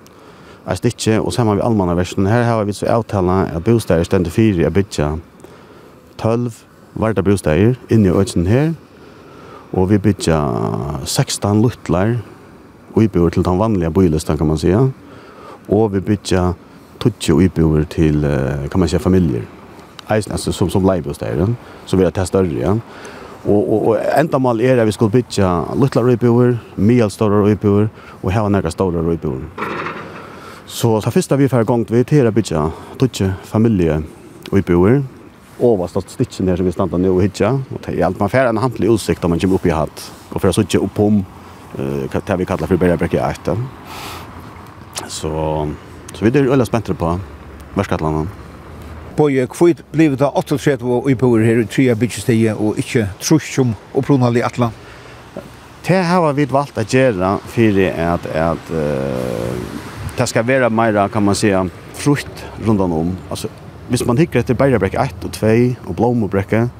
er 0.65 0.81
ikke, 0.89 1.19
og 1.21 1.29
sammen 1.33 1.59
med 1.59 1.65
allmanna 1.65 1.93
versjonen. 1.93 2.31
Her 2.31 2.43
har 2.49 2.65
vi 2.65 2.73
så 2.73 2.89
avtala 2.89 3.43
at 3.53 3.63
bostager 3.63 4.09
stender 4.09 4.33
fire 4.33 4.65
er 4.65 4.73
bytja 4.73 5.13
12 6.17 6.63
varda 6.97 7.21
bostager 7.21 7.77
inni 7.93 8.09
i 8.09 8.17
øysen 8.17 8.49
her, 8.49 8.73
og 9.77 9.91
vi 9.91 10.01
bytja 10.01 10.41
16 11.05 11.61
luttlar, 11.61 12.17
og 12.95 13.01
vi 13.05 13.13
bor 13.13 13.29
til 13.29 13.45
den 13.45 13.59
vanlige 13.59 13.93
bylisten, 13.93 14.37
kan 14.37 14.49
man 14.49 14.57
si. 14.57 14.73
Og 14.73 15.93
vi 15.93 16.01
bytja 16.01 16.55
tutsi 16.99 17.31
og 17.31 17.43
iboer 17.43 17.83
til, 17.83 18.21
kan 18.71 18.79
man 18.79 18.89
säga, 18.89 18.99
familjer. 18.99 19.45
Eisen, 20.09 20.31
altså, 20.31 20.51
som, 20.51 20.69
som 20.69 20.85
leibos 20.85 21.17
der, 21.17 21.47
så 21.85 21.95
vil 21.95 22.03
jeg 22.03 22.13
testa 22.13 22.37
større, 22.37 22.47
igjen. 22.47 22.81
Og, 23.45 23.73
og, 23.73 23.87
og 23.87 23.99
enda 24.19 24.37
mal 24.37 24.61
er 24.61 24.81
at 24.81 24.87
vi 24.87 24.91
skulle 24.91 25.11
bytja 25.11 25.49
luttla 25.79 26.01
røyboer, 26.01 26.57
middelstorre 26.75 27.43
røyboer, 27.45 27.87
og 28.23 28.31
heva 28.31 28.49
nekka 28.49 28.71
stora 28.73 29.03
røyboer. 29.03 29.45
Så 30.65 31.01
så 31.01 31.11
första 31.11 31.35
vi 31.35 31.49
för 31.49 31.63
gongt 31.63 31.91
vi 31.91 32.03
til 32.03 32.27
att 32.27 32.33
bytja 32.33 32.71
tutje 32.99 33.33
familie 33.43 34.03
och 34.51 34.63
boer. 34.63 35.03
Överst 35.59 36.09
stitchen 36.09 36.45
där 36.45 36.55
som 36.55 36.65
vi 36.65 36.71
standa 36.71 36.97
nu 36.97 37.09
och 37.09 37.23
hitja. 37.23 37.51
och 37.51 37.81
det 37.85 37.99
er 37.99 38.05
alt 38.05 38.19
man 38.19 38.29
fyrir 38.29 38.49
en 38.49 38.57
hantlig 38.57 38.89
utsikt 38.89 39.23
om 39.23 39.29
man 39.29 39.39
kommer 39.39 39.55
upp 39.55 39.65
i 39.65 39.69
hatt 39.69 40.11
och 40.29 40.41
för 40.41 40.49
att 40.49 40.55
sitta 40.55 40.77
upp 40.77 40.99
om 40.99 41.25
eh 41.79 42.21
kan 42.25 42.37
vi 42.37 42.45
kalla 42.45 42.67
för 42.67 42.77
bergbäcke 42.77 43.19
efter. 43.19 43.57
Så 45.07 45.67
Så 46.17 46.25
vi 46.25 46.31
er 46.33 46.49
øyla 46.49 46.65
spenter 46.65 46.97
på 46.97 47.11
verskattlanden. 47.77 48.29
Bøye, 49.17 49.45
hvor 49.45 49.73
ble 49.93 50.07
det 50.17 50.29
38 50.33 50.85
og 50.85 51.09
iboer 51.11 51.43
her 51.45 51.61
i 51.61 51.65
tre 51.69 51.93
byggesteget 51.95 52.57
og 52.57 52.77
ikke 52.81 53.05
trusk 53.21 53.51
som 53.53 53.75
opprunal 53.93 54.37
i 54.37 54.41
Atlan? 54.45 54.73
Det 55.85 55.99
har 56.09 56.33
vi 56.33 56.47
valgt 56.49 56.77
å 56.81 56.83
gjøre 56.83 57.35
for 57.53 57.77
at, 57.85 58.25
at 58.33 58.73
uh, 58.73 59.61
det 60.17 60.27
skal 60.29 60.47
være 60.47 60.71
mer, 60.73 60.97
kan 61.13 61.23
man 61.23 61.37
si, 61.37 61.53
frukt 61.93 62.43
rundt 62.65 62.81
om. 62.81 63.13
Altså, 63.29 63.53
hvis 63.93 64.05
man 64.09 64.17
hikker 64.17 64.41
etter 64.41 64.57
bærebrekk 64.57 64.97
1 64.97 65.29
og 65.29 65.37
2 65.37 65.53
og 65.85 65.95
blomobrekket, 65.95 66.73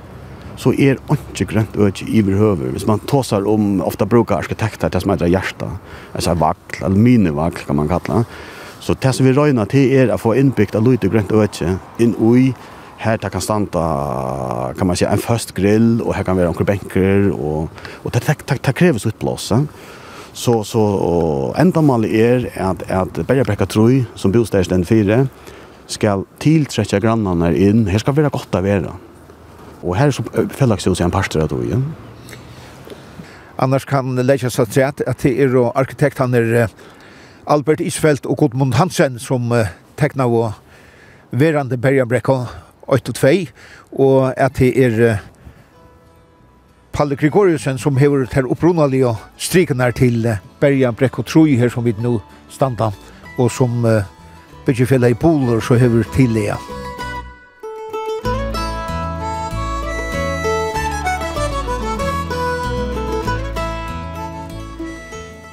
så 0.58 0.74
er 0.74 0.98
ikke 1.14 1.46
grønt 1.54 1.78
øke 1.78 2.10
i 2.10 2.24
overhøver. 2.26 2.74
Hvis 2.74 2.88
man 2.90 3.06
tåsar 3.06 3.46
om, 3.46 3.78
ofte 3.86 4.10
bruker 4.10 4.42
arkitekter 4.42 4.90
til 4.90 5.06
som 5.06 5.14
heter 5.14 5.30
hjertet, 5.30 5.78
altså 6.18 6.34
vagl, 6.34 6.82
eller 6.82 6.98
minivagl 6.98 7.66
kan 7.68 7.78
man 7.78 7.92
kalla, 7.92 8.24
det, 8.24 8.57
Så 8.88 8.96
det 9.04 9.12
som 9.12 9.26
vi 9.28 9.34
røyna 9.36 9.66
til 9.68 9.92
er 10.00 10.14
å 10.14 10.20
få 10.22 10.32
innbyggt 10.40 10.78
av 10.80 10.86
lyd 10.86 11.04
grønt 11.12 11.34
og 11.36 11.44
øtje 11.44 11.74
inn 12.00 12.14
ui 12.24 12.54
her 13.02 13.20
det 13.20 13.30
kan 13.34 13.44
standa 13.44 13.82
kan 14.80 14.88
man 14.88 14.96
si 14.96 15.04
en 15.06 15.20
fast 15.20 15.52
grill 15.58 16.00
og 16.06 16.14
her 16.16 16.24
kan 16.24 16.38
være 16.40 16.54
omkring 16.54 16.70
benker 16.70 17.28
og, 17.36 17.68
og 18.04 18.16
det, 18.16 18.24
det, 18.30 18.38
det, 18.48 18.58
det 18.64 18.76
kreves 18.80 19.06
utblåse 19.10 19.60
så, 20.32 20.56
så 20.64 20.86
endamålet 21.60 22.16
er 22.16 22.48
at, 22.64 22.88
at 22.88 23.20
Bergebrekka 23.28 23.68
Troi, 23.68 24.06
som 24.16 24.32
bostad 24.32 24.72
den 24.72 24.88
fire 24.88 25.26
skal 25.90 26.24
tiltrekke 26.40 27.00
grannene 27.02 27.52
inn. 27.58 27.88
Her 27.90 28.04
skal 28.04 28.16
være 28.16 28.32
godt 28.32 28.56
å 28.56 28.64
være 28.64 28.96
og 29.84 29.96
her 30.00 30.10
er 30.10 30.16
så 30.16 30.24
fellagshus 30.56 31.04
en 31.04 31.12
parster 31.14 31.44
av 31.44 31.52
Trøy 31.52 31.76
Annars 33.58 33.88
kan 33.90 34.16
leggja 34.22 34.52
seg 34.54 34.72
til 34.72 34.88
at 34.88 35.24
det 35.26 35.34
er 35.44 35.58
arkitekt 35.76 36.24
han 36.24 36.38
er 36.38 36.70
Albert 37.48 37.80
Isfeldt 37.80 38.26
og 38.26 38.38
Gudmund 38.38 38.74
Hansen 38.74 39.20
som 39.20 39.52
uh, 39.52 39.70
tekna 39.98 40.28
og 40.28 40.52
verande 41.32 41.78
Bergenbrekka 41.78 42.34
8 42.88 43.10
og 43.10 43.16
2 43.16 43.28
og 43.92 44.34
at 44.38 44.60
det 44.60 44.74
er 44.84 44.98
uh, 45.12 45.18
Palle 46.94 47.16
Gregoriusen 47.16 47.78
som 47.78 47.98
hever 47.98 48.26
ter 48.26 48.44
striken 49.38 49.80
her 49.80 49.92
til 49.92 50.26
uh, 50.26 50.38
Bergenbrekka 50.60 51.22
3 51.22 51.56
her 51.56 51.70
som 51.70 51.86
vi 51.86 51.96
nå 52.00 52.20
standa 52.50 52.92
og 53.38 53.52
som 53.52 53.86
uh, 53.86 54.04
byggefellet 54.66 55.10
i 55.10 55.14
Poler 55.14 55.60
så 55.60 55.76
hever 55.76 56.04
til 56.16 56.34
det. 56.36 56.77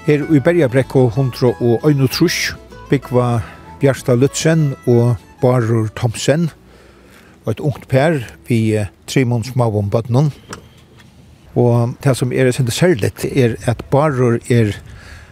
Her 0.05 0.21
i 0.37 0.41
Bergabrekko 0.41 1.07
hundra 1.09 1.55
og 1.65 1.81
Øyno 1.89 2.07
Trus, 2.13 2.53
byggva 2.91 3.39
Bjarsta 3.81 4.13
Lutzen 4.15 4.75
og 4.87 5.17
Barur 5.41 5.89
Thomsen, 5.97 6.51
og 7.45 7.51
et 7.51 7.61
ungt 7.61 7.89
per 7.89 8.19
vi 8.49 8.85
Trimon 9.07 9.45
mavum 9.57 9.89
Bøtnon. 9.91 10.29
Og 11.57 11.95
det 12.05 12.17
som 12.17 12.33
er 12.33 12.51
sinde 12.53 12.71
særligt 12.71 13.25
er 13.25 13.57
at 13.65 13.85
Barur 13.91 14.37
er 14.51 14.77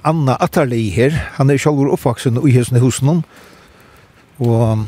Anna 0.05 0.37
Atterli 0.41 0.89
her, 0.89 1.11
han 1.11 1.51
er 1.51 1.61
sjálfur 1.61 1.93
oppvaksen 1.93 2.41
i 2.41 2.57
hesne 2.57 2.81
husen 2.81 3.23
og 4.39 4.87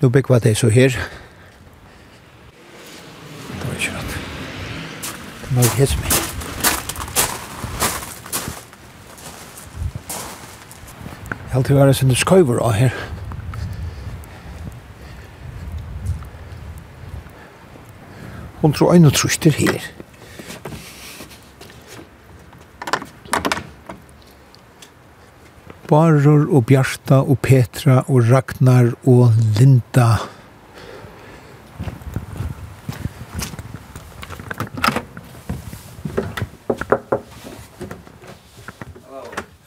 nu 0.00 0.08
byggva 0.08 0.38
det 0.38 0.56
så 0.56 0.68
her. 0.68 0.94
Det 3.50 3.66
var 3.66 3.74
ikke 3.74 3.92
rett. 3.98 4.18
Det 5.42 5.56
var 5.56 5.62
ikke 5.62 5.82
rett. 5.82 6.27
Helt 11.48 11.64
til 11.64 11.78
å 11.78 11.80
være 11.80 11.94
sin 11.96 12.10
skøyver 12.12 12.58
av 12.60 12.74
her. 12.76 12.96
Hun 18.60 18.74
tror 18.76 18.92
øyne 18.92 19.08
og 19.08 19.16
truster 19.16 19.56
her. 19.56 19.78
Barur 25.88 26.44
og 26.52 26.66
Bjarta 26.68 27.22
og 27.24 27.38
Petra 27.40 28.02
og 28.08 28.28
Ragnar 28.28 28.92
og 29.08 29.32
Linda. 29.56 30.10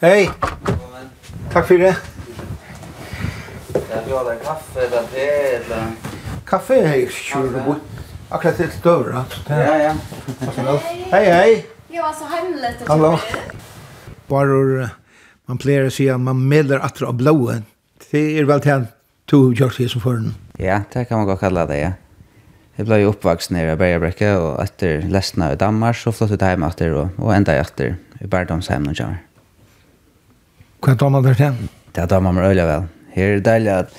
Hei! 0.02 0.30
Takk 1.52 1.66
for 1.68 1.82
det. 1.82 1.96
Jeg 3.76 4.04
vil 4.06 4.14
ha 4.16 4.22
deg 4.24 4.44
kaffe 4.46 4.84
eller 4.86 5.08
te 5.12 5.26
eller... 5.58 5.90
Kaffe 6.48 6.78
er 6.80 6.94
jeg 6.96 7.10
kjører 7.12 7.74
Akkurat 8.32 8.56
til 8.56 8.70
døra. 8.84 9.26
Ja, 9.50 9.74
ja. 9.76 9.92
Hei, 11.12 11.26
hei. 11.28 11.56
Jo, 11.92 12.06
altså 12.08 12.30
hemmelig. 12.32 12.70
Hallo. 12.88 13.18
Bare 14.30 14.88
man 15.52 15.60
pleier 15.60 15.90
å 15.90 15.92
si 15.92 16.08
at 16.08 16.24
man 16.24 16.40
melder 16.48 16.80
atra 16.88 17.10
av 17.12 17.18
blået. 17.20 17.68
Det 18.06 18.22
er 18.40 18.48
vel 18.48 18.64
til 18.64 18.86
to 19.28 19.42
gjørs 19.52 19.82
det 19.82 19.90
som 19.92 20.04
føren. 20.06 20.32
Ja, 20.56 20.86
det 20.94 21.10
kan 21.10 21.20
man 21.20 21.28
godt 21.28 21.44
kalla 21.44 21.66
det, 21.68 21.82
ja. 21.82 21.92
Jeg 22.80 22.88
ble 22.88 23.02
jo 23.02 23.12
oppvaksen 23.12 23.58
nere 23.58 23.76
i 23.76 23.82
Bergebrekke, 23.82 24.32
og 24.40 24.54
etter 24.64 25.04
lestene 25.12 25.52
i 25.52 25.60
Danmark, 25.60 26.00
så 26.00 26.16
flyttet 26.16 26.40
jeg 26.40 26.56
hjemme 26.56 26.72
etter, 26.72 26.96
og, 26.96 27.20
og 27.20 27.36
enda 27.36 27.60
etter 27.60 27.98
i 28.24 28.32
barndomsheimen 28.32 28.94
og 28.94 29.02
kjører. 29.02 29.20
Hva 30.82 30.96
tar 30.98 31.12
man 31.14 31.26
der 31.26 31.38
til? 31.38 31.58
Det 31.94 32.02
er 32.02 32.10
tar 32.10 32.24
man 32.26 32.36
må 32.36 32.42
øye 32.42 32.66
vel. 32.66 32.88
Her 33.14 33.28
er 33.28 33.36
det 33.40 33.46
deilig 33.46 33.72
at 33.74 33.92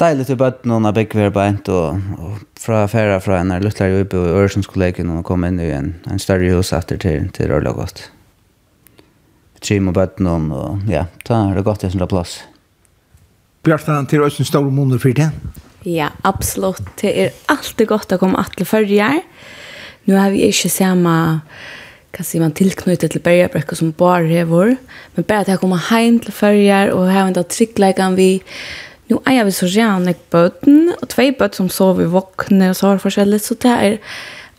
deilig 0.00 0.26
til 0.28 0.38
bøtten 0.40 0.72
og 0.72 0.94
begge 0.94 1.18
vi 1.18 1.30
beint 1.34 1.68
og, 1.68 1.98
og 2.18 2.38
fra 2.60 2.84
færa 2.88 3.18
fra 3.20 3.40
en 3.40 3.50
er 3.50 3.64
luttler 3.64 3.98
oppe 4.00 4.16
i 4.16 4.36
Øresundskollegien 4.38 5.10
og 5.10 5.24
kom 5.26 5.44
inn 5.44 5.58
i 5.60 5.72
en, 5.74 5.94
en 6.06 6.22
større 6.22 6.52
hus 6.54 6.72
etter 6.76 7.00
til, 7.02 7.26
til 7.34 7.50
Rødla 7.50 7.74
godt. 7.74 8.06
Trim 9.60 9.90
og 9.90 9.96
bøtten 9.98 10.30
og 10.30 10.86
ja, 10.88 11.04
da 11.28 11.42
er 11.50 11.58
det 11.58 11.66
godt 11.66 11.84
i 11.84 11.90
sin 11.90 12.06
plass. 12.08 12.38
Bjartan, 13.66 14.06
til 14.06 14.22
Øysen 14.24 14.46
store 14.48 14.70
måneder 14.70 15.02
for 15.02 15.12
det? 15.12 15.28
Ja, 15.84 16.08
absolutt. 16.24 16.84
Det 17.00 17.10
er 17.12 17.34
alltid 17.48 17.90
godt 17.90 18.14
å 18.14 18.20
komme 18.20 18.40
til 18.56 18.68
førre. 18.68 19.10
Nå 20.06 20.16
har 20.16 20.32
vi 20.32 20.46
ikke 20.46 20.70
samme 20.72 21.12
kan 22.12 22.26
si 22.26 22.40
man 22.42 22.52
tilknyttet 22.56 23.12
til 23.14 23.22
bergebrekket 23.22 23.78
som 23.78 23.92
bare 23.92 24.26
hever, 24.26 24.76
men 25.16 25.24
bare 25.24 25.44
at 25.44 25.48
jeg 25.48 25.60
kommer 25.62 25.82
hjem 25.90 26.20
til 26.24 26.34
førjer 26.34 26.92
og 26.94 27.10
har 27.12 27.28
en 27.28 27.36
dag 27.36 27.48
tryggleggene 27.48 28.16
vi 28.16 28.30
Nu 29.10 29.18
er 29.26 29.32
jeg 29.32 29.54
så 29.54 29.66
gärna 29.66 30.08
ikke 30.08 30.30
bøten, 30.30 30.92
og 31.02 31.08
två 31.08 31.32
bøten 31.38 31.56
som 31.56 31.68
sover 31.68 32.02
i 32.02 32.06
våkne 32.06 32.68
og 32.70 32.76
så 32.76 32.86
har 32.86 32.98
forskjellig, 32.98 33.40
så 33.40 33.54
det 33.54 33.70
er 33.70 33.96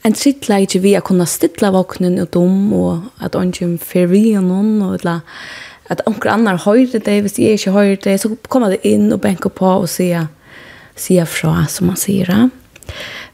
en 0.03 0.13
trygglegg 0.13 0.81
vi 0.81 0.93
har 0.93 1.01
kunnet 1.01 1.29
stilla 1.29 1.71
våknen 1.71 2.19
og 2.19 2.33
dom, 2.33 2.73
og 2.73 2.99
at 3.23 3.35
ånden 3.35 3.77
fer 3.79 4.07
vi 4.11 4.35
og 4.35 4.43
noen, 4.43 4.81
og 4.81 4.95
et 4.95 5.21
at 5.91 6.01
onker 6.07 6.31
annar 6.31 6.61
høyre 6.65 6.99
det, 6.99 7.21
hvis 7.21 7.39
jeg 7.39 7.59
ikke 7.59 7.71
høyre 7.71 7.95
det, 8.03 8.19
så 8.21 8.35
kommer 8.49 8.69
det 8.69 8.79
inn 8.87 9.11
og 9.11 9.21
benker 9.21 9.49
på 9.49 9.65
og 9.65 9.89
sier, 9.91 10.29
sier 10.95 11.27
fra, 11.27 11.65
som 11.67 11.87
man 11.91 11.99
sier. 11.99 12.31
Ja 12.31 12.47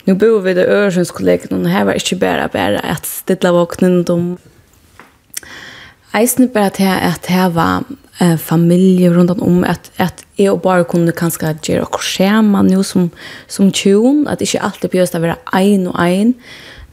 nu 0.08 0.14
bor 0.14 0.41
vi 0.41 0.53
där 0.53 0.68
Örsundskollegien 0.68 1.66
och 1.66 1.70
här 1.70 1.86
var 1.86 1.93
inte 1.93 2.16
bara 2.16 2.47
bara 2.47 2.80
att 2.80 3.05
stilla 3.05 3.51
vaknen 3.51 4.03
de 4.03 4.38
Eisen 6.14 6.47
bara 6.49 6.70
til 6.70 6.88
at 6.88 7.28
her 7.28 7.49
var 7.49 7.84
eh, 8.22 8.38
familie 8.38 9.10
rundt 9.10 9.32
om, 9.32 9.64
at, 9.64 9.91
at 9.97 10.24
jeg 10.38 10.51
og 10.51 10.62
bare 10.62 10.86
kunne 10.88 11.12
kanskje 11.12 11.51
gjøre 11.62 11.84
og 11.86 11.99
skjema 12.01 12.64
nå 12.66 12.84
som, 12.84 13.10
som 13.47 13.72
tjon, 13.72 14.24
at 14.28 14.41
ikke 14.41 14.64
alltid 14.64 14.93
bjøst 14.95 15.18
å 15.18 15.22
være 15.22 15.36
ein 15.53 15.86
og 15.91 15.99
ein. 16.01 16.34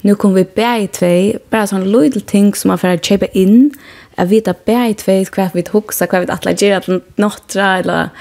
Nå 0.05 0.17
kom 0.21 0.35
vi 0.35 0.45
bäi 0.45 0.85
i 0.85 0.91
tvei, 0.93 1.39
bare 1.51 1.71
sånne 1.71 1.89
lydel 1.89 2.27
ting 2.29 2.51
som 2.59 2.75
man 2.75 2.83
får 2.83 3.01
kjøpe 3.07 3.31
inn, 3.39 3.71
at 4.19 4.29
vi 4.29 4.43
tar 4.45 4.59
bäi 4.67 4.91
i 4.91 4.99
tvei 4.99 5.23
hva 5.25 5.49
vi 5.55 5.65
hukser, 5.73 6.11
hva 6.11 6.21
vi 6.25 6.33
atler 6.35 6.59
gjøre 6.59 6.83
til 6.85 7.01
nåttra, 7.17 7.71
eller 7.79 8.13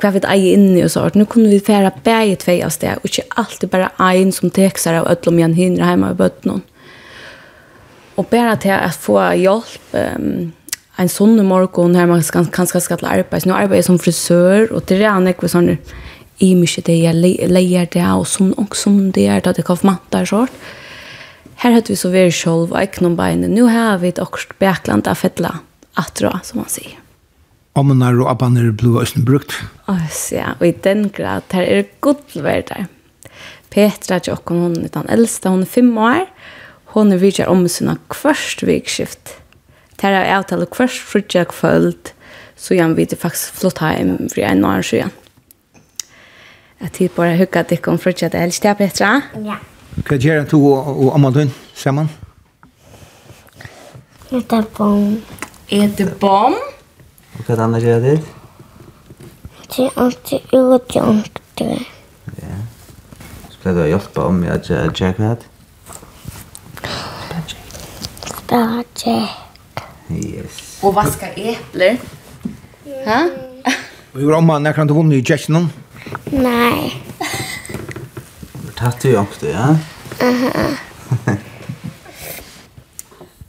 hva 0.00 0.10
vi 0.14 0.22
eier 0.26 0.58
inne 0.58 0.84
og 0.86 0.92
sånt. 0.94 1.16
Nå 1.18 1.26
kunne 1.30 1.52
vi 1.52 1.62
fære 1.62 1.92
begge 2.04 2.40
tvei 2.44 2.58
av 2.66 2.72
sted, 2.74 2.98
og 2.98 3.08
ikke 3.08 3.26
alltid 3.40 3.70
bare 3.72 3.92
ein 4.02 4.32
som 4.34 4.52
tekster 4.54 4.98
av 5.00 5.08
ødlom 5.10 5.40
igjen 5.40 5.58
hindre 5.58 5.90
hjemme 5.90 6.12
i 6.12 6.18
bøtten. 6.18 6.62
Og 8.14 8.28
bare 8.30 8.56
til 8.62 8.74
å 8.74 8.90
få 8.94 9.18
hjelp, 9.38 9.94
um, 9.98 10.52
en 11.02 11.10
sånn 11.10 11.40
morgen 11.46 11.96
her 11.98 12.06
man 12.06 12.22
kan, 12.22 12.46
kanskje 12.54 12.84
skal 12.84 13.00
til 13.00 13.10
arbeid. 13.10 13.46
Nå 13.46 13.56
arbeider 13.56 13.82
jeg 13.82 13.88
som 13.88 13.98
frisør, 13.98 14.68
og 14.70 14.86
det 14.90 15.00
er 15.02 15.30
ikke 15.32 15.50
sånn 15.50 15.72
i 16.42 16.50
mye 16.58 16.82
det 16.86 16.96
jeg 16.98 17.50
leier 17.50 17.90
det, 17.90 18.06
og 18.06 18.26
sånn 18.30 18.54
og 18.58 18.74
sånn 18.78 19.12
det 19.14 19.28
er, 19.30 19.42
da 19.42 19.54
det 19.54 19.66
kan 19.66 19.78
få 19.78 19.86
formatte 19.86 20.22
og 20.22 20.30
sånt. 20.30 20.64
Her 21.62 21.76
hadde 21.76 21.92
vi 21.92 21.98
så 21.98 22.10
vært 22.10 22.34
selv 22.36 22.74
og 22.74 22.80
ikke 22.80 23.04
noen 23.04 23.16
bein. 23.18 23.46
Nå 23.48 23.70
har 23.70 24.02
vi 24.02 24.10
et 24.10 24.20
akkurat 24.22 24.58
bakland 24.60 25.08
av 25.08 25.22
fettla, 25.22 25.54
atro, 25.98 26.34
som 26.42 26.60
man 26.62 26.70
sier. 26.70 26.98
Omnar 27.74 28.14
og 28.22 28.28
abaner 28.30 28.70
blå 28.70 29.00
østen 29.02 29.24
brukt. 29.26 29.56
Ås, 29.90 30.28
ja, 30.30 30.52
og 30.60 30.66
i 30.68 30.74
den 30.84 31.08
grad, 31.10 31.42
her 31.50 31.66
er 31.66 31.88
godverd 32.04 32.68
der. 32.70 32.84
Petra 33.74 34.20
til 34.22 34.36
okken, 34.36 34.60
hun 34.62 34.76
er 34.84 34.92
den 34.94 35.08
eldste, 35.10 35.50
hun 35.50 35.64
er 35.64 35.70
fem 35.70 35.88
år. 35.98 36.28
Hun 36.94 37.10
er 37.10 37.18
vidtjer 37.18 37.50
om 37.50 37.66
sin 37.68 37.90
kvørst 38.14 38.62
vikskift. 38.62 39.34
Her 40.02 40.14
er 40.14 40.36
avtale 40.36 40.68
kvørst 40.70 41.02
frutja 41.02 41.42
kvöld, 41.50 42.12
så 42.56 42.74
jeg 42.74 42.96
vet 42.96 43.16
faktisk 43.18 43.58
flott 43.58 43.80
hjem 43.82 44.28
for 44.30 44.46
en 44.46 44.64
år 44.64 44.82
siden. 44.86 45.10
Jeg 46.80 46.92
tid 46.92 47.08
bare 47.16 47.38
hukka 47.40 47.64
dykk 47.66 47.88
om 47.88 47.98
frutja 47.98 48.28
det 48.28 48.40
helst, 48.40 48.64
ja, 48.64 48.74
Petra? 48.78 49.16
Ja. 49.42 49.58
Hva 50.04 50.18
gjør 50.20 50.46
du 50.50 50.58
og 50.68 51.10
Amandun 51.14 51.50
sammen? 51.74 52.10
Jeg 54.30 54.46
tar 54.50 54.66
bom. 54.76 55.18
Er 55.70 55.90
det 55.98 56.12
bom? 56.20 56.54
Og 57.34 57.44
hva 57.44 57.54
er 57.54 57.58
det 57.58 57.64
andre 57.64 57.80
gjør 57.82 58.02
det? 58.04 58.16
Det 59.74 59.86
er 59.86 59.96
alltid 59.98 60.52
utgjengte. 60.54 61.70
Ja. 62.38 62.58
Så 63.50 63.58
du 63.74 63.80
å 63.82 63.88
hjelpe 63.88 64.26
om 64.28 64.42
jeg 64.46 64.62
gjør 64.68 64.92
Jack 64.94 65.18
hva? 65.22 65.32
det? 65.40 65.48
Jack. 67.34 67.54
Spør 68.28 68.76
Jack. 69.00 69.84
Yes. 70.14 70.60
Og 70.84 70.94
vaska 70.94 71.32
epler. 71.36 71.98
Hæ? 73.06 73.18
Og 74.14 74.20
gjør 74.20 74.38
omma 74.38 74.60
når 74.62 74.76
kan 74.76 74.86
du 74.88 74.94
vunne 74.94 75.18
i 75.18 75.24
Jack 75.26 75.48
noen? 75.50 75.70
Nei. 76.30 76.92
Du 78.60 78.70
tatt 78.78 79.02
du 79.02 79.10
jo 79.10 79.24
ja? 79.50 79.72
Aha. 80.22 80.68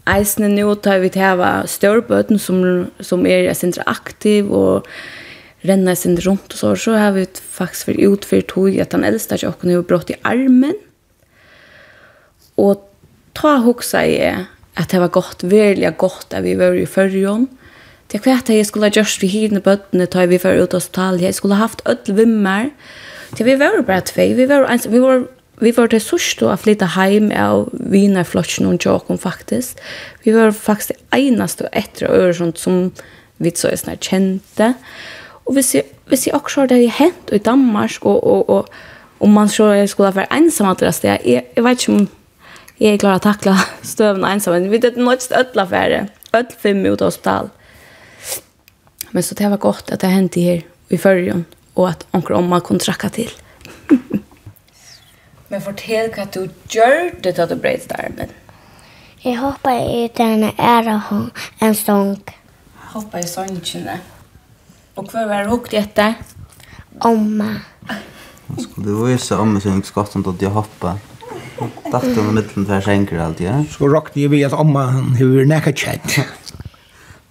eisne 0.09 0.49
nu 0.51 0.67
tar 0.75 1.01
vi 1.03 1.11
teva 1.13 1.65
størbøten 1.69 2.39
som, 2.41 2.61
som 2.99 3.25
er 3.25 3.51
sindra 3.57 3.85
aktiv 3.89 4.51
og 4.53 4.89
renna 5.65 5.95
sin 5.97 6.17
rundt 6.21 6.53
og 6.53 6.59
så, 6.59 6.73
så 6.77 6.97
har 6.99 7.15
vi 7.15 7.25
faktisk 7.25 7.89
vært 7.89 8.03
ut 8.05 8.27
tog 8.51 8.77
at 8.81 8.93
han 8.93 9.05
eldste 9.07 9.39
ikke 9.39 9.53
åkken 9.53 9.73
har 9.73 9.87
brått 9.89 10.11
i 10.13 10.19
armen. 10.23 10.75
Og 12.61 12.85
ta 13.35 13.57
hoksa 13.65 14.05
jeg 14.05 14.45
at 14.75 14.91
det 14.91 15.01
var 15.01 15.13
godt, 15.15 15.43
veldig 15.49 15.95
godt 15.97 16.35
at 16.35 16.43
vi 16.43 16.55
var 16.59 16.75
i 16.77 16.85
førjon. 16.85 17.47
Det 18.11 18.21
er 18.21 18.37
at 18.37 18.49
jeg 18.49 18.67
skulle 18.67 18.85
ha 18.85 18.93
gjørst 18.93 19.23
vi 19.23 19.31
hyrne 19.31 19.63
bøttene 19.63 20.05
ta 20.05 20.27
vi 20.29 20.37
var 20.41 20.59
ut 20.61 20.75
av 20.77 20.85
tal. 20.93 21.17
Jeg 21.23 21.33
skulle 21.33 21.57
ha 21.57 21.65
haft 21.65 21.81
ødel 21.89 22.19
vimmer. 22.19 22.69
Det 23.35 23.45
vi 23.47 23.57
var 23.59 23.81
bare 23.87 24.05
tvei, 24.05 24.33
vi 24.37 24.45
var, 24.47 24.67
vi 24.69 25.01
var 25.01 25.25
vi 25.61 25.71
var 25.75 25.87
det 25.91 26.01
sørste 26.03 26.49
å 26.49 26.55
flytte 26.59 26.89
hjem 26.97 27.29
av 27.31 27.69
vinerflotsen 27.71 28.67
og 28.67 28.79
tjåken 28.83 29.19
faktisk. 29.21 29.79
Vi 30.25 30.33
var 30.35 30.51
faktisk 30.51 30.91
det 30.95 31.19
eneste 31.19 31.69
etter 31.71 32.09
og 32.09 32.17
øresund 32.25 32.59
som 32.59 32.89
vi 33.39 33.53
så 33.55 33.71
er 33.71 33.79
snart 33.79 34.03
kjente. 34.03 34.73
Og 35.45 35.55
hvis 35.55 35.73
jeg, 35.77 35.87
hvis 36.09 36.27
jeg 36.27 36.35
også 36.35 36.63
har 36.63 36.71
det 36.71 36.91
hent 36.97 37.31
i 37.31 37.39
Danmark, 37.39 37.97
og, 38.01 38.19
og, 38.23 38.49
og, 38.49 38.69
og 39.19 39.29
man 39.31 39.49
så 39.51 39.71
jeg 39.77 39.89
skulle 39.89 40.15
være 40.15 40.33
ensam 40.35 40.71
at 40.71 40.83
det 40.83 40.93
stedet, 40.95 41.21
jeg, 41.23 41.45
jeg 41.55 41.63
vet 41.63 41.81
ikke 41.81 41.95
om 41.95 42.07
jeg 42.75 42.93
er 42.93 42.99
klar 42.99 43.19
å 43.19 43.23
takle 43.23 43.55
støvn 43.87 44.25
og 44.25 44.31
ensam, 44.33 44.57
men 44.57 44.67
vi 44.71 44.81
vet 44.83 44.99
noe 44.99 45.15
ikke 45.15 45.39
ødel 45.39 45.63
affære, 45.63 46.01
ødel 46.33 46.59
fem 46.59 46.83
ut 46.83 46.99
av 46.99 47.07
hospital. 47.07 47.51
Men 49.15 49.23
så 49.23 49.37
det 49.39 49.51
var 49.53 49.63
godt 49.63 49.93
at 49.95 50.03
det 50.03 50.11
hendte 50.11 50.43
her 50.43 50.65
i 50.91 50.99
førjen, 50.99 51.45
og 51.79 51.93
at 51.93 52.03
onkel 52.11 52.35
om 52.41 52.51
man 52.51 52.63
kunne 52.65 52.83
trakke 52.83 53.13
til. 53.15 53.31
Men 55.55 55.61
fortell 55.63 56.09
hva 56.11 56.25
du 56.35 56.49
gjør 56.67 57.13
det 57.23 57.31
da 57.37 57.45
du 57.47 57.53
breit 57.55 57.87
armen. 57.95 58.27
Jeg 59.23 59.37
hoppa 59.39 59.71
i 59.79 60.09
denne 60.17 60.49
æra 60.59 60.97
en 61.63 61.77
stång. 61.79 62.17
Hoppa 62.91 63.21
i 63.23 63.29
sångkjene. 63.29 63.95
Og 64.99 65.07
hva 65.13 65.23
var 65.29 65.45
det 65.45 65.53
hukt 65.53 65.77
etter? 65.79 66.19
Omma. 67.07 67.53
Jeg 67.87 68.67
skulle 68.67 68.97
vise 68.99 69.39
omma 69.39 69.63
sin 69.63 69.79
skott 69.87 70.19
om 70.19 70.27
at 70.33 70.43
jeg 70.43 70.51
hoppa. 70.51 70.97
Datt 71.87 72.03
under 72.03 72.35
mittlen 72.35 72.67
tvers 72.67 72.91
enker 72.91 73.23
alltid, 73.23 73.47
ja? 73.47 73.63
Så 73.71 73.87
råkte 73.87 74.25
jeg 74.25 74.35
ved 74.35 74.43
at 74.51 74.59
omma 74.59 74.89
han 74.91 75.15
hur 75.15 75.39
nekka 75.47 75.71
kjent. 75.71 76.19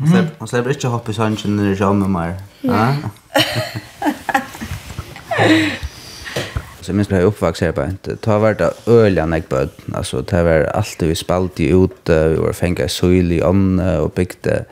Han 0.01 0.49
slipper 0.49 0.73
ikke 0.73 0.97
hoppe 0.97 1.13
i 1.13 1.21
stångene 1.21 1.59
når 1.61 1.75
jeg 1.75 1.83
kommer 1.85 2.09
mer. 2.09 2.41
Ja. 2.65 2.95
så 6.85 6.93
minst 6.93 7.11
ble 7.11 7.23
jeg 7.23 7.31
oppvokst 7.31 7.65
her 7.65 7.73
på 7.77 7.87
inte. 7.89 8.19
Ta 8.23 8.37
var 8.43 8.59
det 8.61 8.71
öliga 8.91 9.25
enn 9.25 9.35
jeg 9.37 9.49
bød. 9.49 9.73
Altså, 9.97 10.23
ta 10.23 10.43
var 10.47 10.69
alltid 10.77 11.11
vi 11.11 11.17
spalt 11.19 11.61
i 11.65 11.71
ute, 11.73 12.19
vi 12.35 12.43
var 12.43 12.57
fänga 12.57 12.85
i 12.85 12.93
søylig 12.93 13.41
i 13.41 13.45
ånda 13.45 14.01
och 14.03 14.13
byggde 14.17 14.65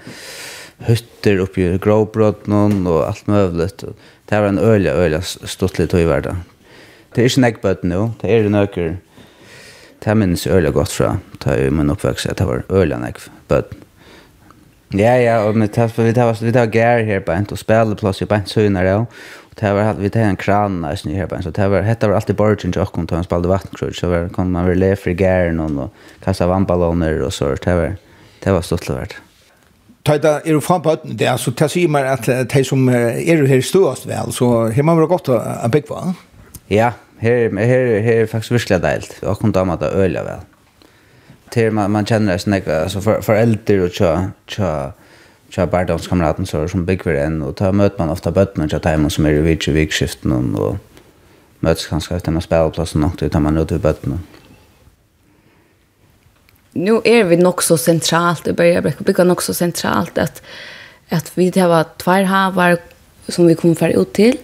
hytter 0.87 1.41
oppi 1.41 1.63
i 1.63 1.79
gråbrådnen 1.79 2.87
och 2.87 3.07
allt 3.07 3.27
möjligt. 3.27 3.85
Det 4.25 4.41
var 4.41 4.49
en 4.49 4.59
öliga, 4.59 4.93
öliga 4.93 5.23
stortlig 5.23 5.85
lite 5.85 6.01
i 6.01 6.05
världen. 6.05 6.37
Det 7.15 7.21
är 7.21 7.25
inte 7.25 7.41
nek 7.41 7.61
bøtt 7.63 7.83
nå, 7.85 8.13
det 8.21 8.39
en 8.39 8.55
öker. 8.55 8.97
Det 10.05 10.15
minnes 10.15 10.47
öliga 10.47 10.73
gott 10.73 10.91
fra, 10.91 11.19
da 11.45 11.57
jeg 11.57 11.73
min 11.73 11.91
oppvekst, 11.93 12.27
at 12.27 12.39
det 12.39 12.47
var 12.49 12.65
öliga 12.69 12.99
nek 12.99 13.21
bøtt. 13.49 13.75
Ja, 14.93 15.15
ja, 15.17 15.39
og 15.47 15.57
vi 15.57 15.69
tar, 15.73 15.89
vi 15.97 16.13
tar 16.13 16.35
vi 16.37 16.53
tar 16.53 16.69
gær 16.69 17.05
her 17.07 17.23
på 17.25 17.33
en, 17.33 17.47
og 17.51 17.59
spelar 17.59 17.97
plass 17.97 18.21
i 18.21 18.27
på 18.29 18.37
inte 18.37 18.85
ja. 18.85 18.99
Og 18.99 19.61
det 19.61 19.73
var 19.75 19.95
vi 19.95 20.09
tar 20.09 20.29
en 20.29 20.37
kran 20.37 20.81
nästan 20.83 21.13
her 21.13 21.27
på 21.27 21.43
så 21.43 21.51
det 21.51 21.71
var 21.71 21.83
hette 21.83 22.09
var 22.09 22.15
alltid 22.15 22.37
borgen 22.37 22.73
och 22.77 22.93
kom 22.93 23.07
ta 23.07 23.17
en 23.17 23.25
spelade 23.25 23.49
vattenkrut 23.49 23.97
så 23.97 24.09
var 24.09 24.29
kom 24.29 24.53
man 24.53 24.67
väl 24.67 24.79
le 24.79 24.97
for 24.97 25.11
gær 25.11 25.61
og 25.61 25.79
og 25.79 25.91
kasta 26.25 26.47
vannballoner 26.47 27.23
og 27.23 27.33
så 27.33 27.55
det 27.55 27.75
var 27.75 27.97
det 28.45 28.53
var 28.53 28.61
stort 28.61 28.89
lovat. 28.89 29.15
Tøyda, 30.05 30.41
er 30.45 30.53
jo 30.53 30.61
fram 30.61 30.83
på 30.83 30.97
det, 31.05 31.29
altså 31.31 31.51
det 31.51 31.71
sier 31.71 31.89
man 31.89 32.05
at 32.05 32.27
de 32.27 32.65
som 32.65 32.89
er 32.89 33.47
her 33.47 33.61
ståast 33.61 34.09
vel, 34.09 34.33
så 34.33 34.73
har 34.75 34.83
man 34.83 34.99
vel 34.99 35.07
godt 35.07 35.29
å 35.29 35.39
bygge 35.71 36.15
Ja, 36.71 36.93
her, 37.21 37.51
her, 37.55 38.01
her 38.03 38.23
er 38.23 38.27
faktisk 38.27 38.53
virkelig 38.53 38.83
deilt, 38.83 39.15
og 39.23 39.39
kom 39.39 39.53
damer 39.53 39.77
det 39.77 39.93
øyla 39.95 40.25
vel 40.27 40.41
till 41.53 41.71
man 41.71 41.91
man 41.91 42.07
känner 42.07 42.39
sig 42.39 42.75
alltså 42.83 43.01
för 43.01 43.21
för 43.21 43.35
äldre 43.35 43.83
och 43.83 43.91
tja 43.91 44.31
tja 44.47 44.93
tja 45.49 45.67
barndomskamraten 45.67 46.47
så 46.47 46.69
som 46.69 46.85
big 46.85 47.03
för 47.03 47.15
en 47.15 47.43
och 47.43 47.57
ta 47.57 47.73
möter 47.73 47.99
man 47.99 48.11
ofta 48.11 48.31
bötterna 48.31 48.69
tja 48.69 48.79
tajmon 48.79 49.11
som 49.11 49.27
är 49.27 49.31
i 49.31 49.41
vid 49.41 49.69
vikskiften 49.69 50.55
och 50.55 50.77
möts 51.61 51.87
kanske 51.87 52.15
efter 52.15 52.31
man 52.31 52.43
spelplatsen 52.43 53.05
och 53.05 53.13
då 53.19 53.29
tar 53.29 53.41
man 53.41 53.59
ut 53.59 53.73
vid 53.73 53.81
bötterna. 53.81 54.19
Nu 56.73 57.01
är 57.05 57.25
vi 57.25 57.37
nog 57.37 57.63
så 57.63 57.79
centralt, 57.79 58.45
det 58.45 58.53
börjar 58.53 58.93
bygga 58.99 59.25
nog 59.25 59.43
så 59.43 59.55
centralt 59.55 60.19
att 60.19 60.43
att 61.09 61.33
vi 61.39 61.51
det 61.51 61.67
var 61.67 61.85
två 61.97 62.25
havar 62.25 62.79
som 63.29 63.47
vi 63.47 63.55
kom 63.55 63.77
för 63.77 63.89
ut 63.89 64.13
till 64.13 64.37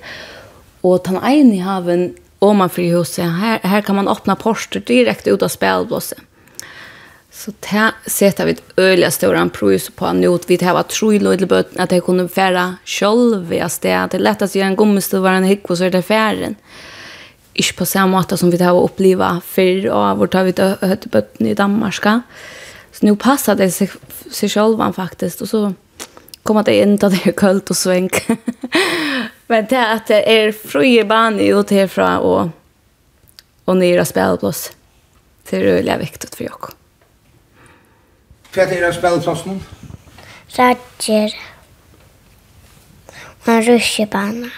och 0.81 1.05
ta 1.05 1.21
en 1.21 1.53
i 1.53 1.59
haven 1.59 2.15
om 2.39 2.57
man 2.57 2.71
för 2.71 2.83
huset 2.83 3.25
här 3.25 3.59
här 3.63 3.83
kan 3.83 3.97
man 3.97 4.09
öppna 4.09 4.37
porster 4.37 4.81
direkt 4.81 5.27
ut 5.27 5.43
av 5.43 5.49
spelblåsen 5.49 6.19
Så 7.39 7.53
det 7.61 7.93
setter 8.07 8.47
vi 8.47 8.53
ett 8.53 8.63
öliga 8.77 9.11
stora 9.11 9.49
prøys 9.49 9.91
på 9.91 10.13
nu 10.13 10.27
att 10.29 10.51
vi 10.51 10.57
det 10.57 10.73
var 10.73 11.13
i 11.13 11.19
lite 11.19 11.47
böt 11.47 11.77
att 11.77 11.91
det 11.91 12.01
kunde 12.01 12.29
färra 12.29 12.77
själv 12.85 13.53
i 13.53 13.59
Det 13.81 14.15
er 14.15 14.19
lett 14.19 14.43
å 14.43 14.47
gjøre 14.47 14.67
en 14.67 14.77
gummistuv 14.77 15.23
var 15.23 15.37
en 15.39 15.45
hick 15.47 15.71
og 15.71 15.79
så 15.79 15.85
er 15.85 15.91
det 15.91 16.03
färren. 16.03 16.57
Ikke 17.55 17.77
på 17.77 17.87
samma 17.87 18.23
sätt 18.23 18.39
som 18.39 18.51
vi 18.51 18.57
det 18.57 18.65
har 18.65 18.75
uppleva 18.75 19.41
før, 19.45 19.91
och 19.91 20.19
vart 20.19 20.35
har 20.35 20.45
vi 20.45 20.53
det 20.53 20.77
hött 20.81 21.07
i 21.39 21.55
Danmark. 21.55 22.03
Så 22.93 23.07
nå 23.07 23.15
passer 23.17 23.55
det 23.55 23.71
sig, 23.71 23.89
seg 24.31 24.51
själva 24.51 24.93
faktisk, 24.93 25.41
och 25.41 25.49
så 25.49 25.73
kommer 26.43 26.63
det 26.65 26.83
inn 26.83 26.99
til 26.99 27.11
det 27.11 27.27
er 27.27 27.33
kølt 27.33 27.71
och 27.71 27.77
svänk. 27.77 28.27
Men 29.47 29.67
det 29.71 29.79
er 29.79 29.95
att 29.95 30.07
det 30.07 30.23
är 30.27 30.53
frie 30.53 31.05
banor 31.05 31.55
och 31.55 31.67
det 31.69 31.99
är 31.99 32.19
og, 32.19 32.25
och, 32.25 32.51
och 33.65 33.77
nya. 33.77 34.05
Det 35.51 35.57
är 35.57 35.63
øyelig 35.63 35.99
viktig 35.99 36.31
för 36.35 36.45
jag. 36.45 36.78
Hva 38.53 38.65
er 38.65 38.73
det 38.73 38.95
spilleplassen? 38.97 39.61
Radger. 40.59 41.35
Og 43.47 43.53
en 43.53 43.67
rusjebane. 43.69 44.55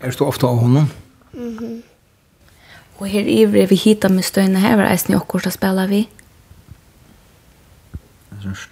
Er 0.00 0.10
du 0.10 0.24
ofte 0.24 0.46
av 0.46 0.58
honom? 0.64 0.90
Mhm. 1.32 1.60
Mm 1.60 1.82
og 2.96 3.08
her 3.12 3.28
ivrig 3.28 3.66
vi 3.70 3.76
hittar 3.76 4.12
med 4.12 4.24
støyne 4.24 4.60
her, 4.62 4.76
var 4.80 4.88
eisen 4.88 5.14
i 5.14 5.18
okkur 5.18 5.44
som 5.44 5.52
spela 5.52 5.86
vi? 5.90 6.06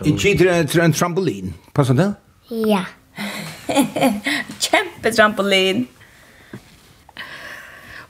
I 0.05 0.13
kitter 0.21 0.65
til 0.71 0.85
en 0.85 0.95
trampolin, 0.95 1.55
passar 1.75 1.99
det? 1.99 2.11
Ja. 2.69 2.85
Kjempe 4.65 5.13
trampolin. 5.13 5.87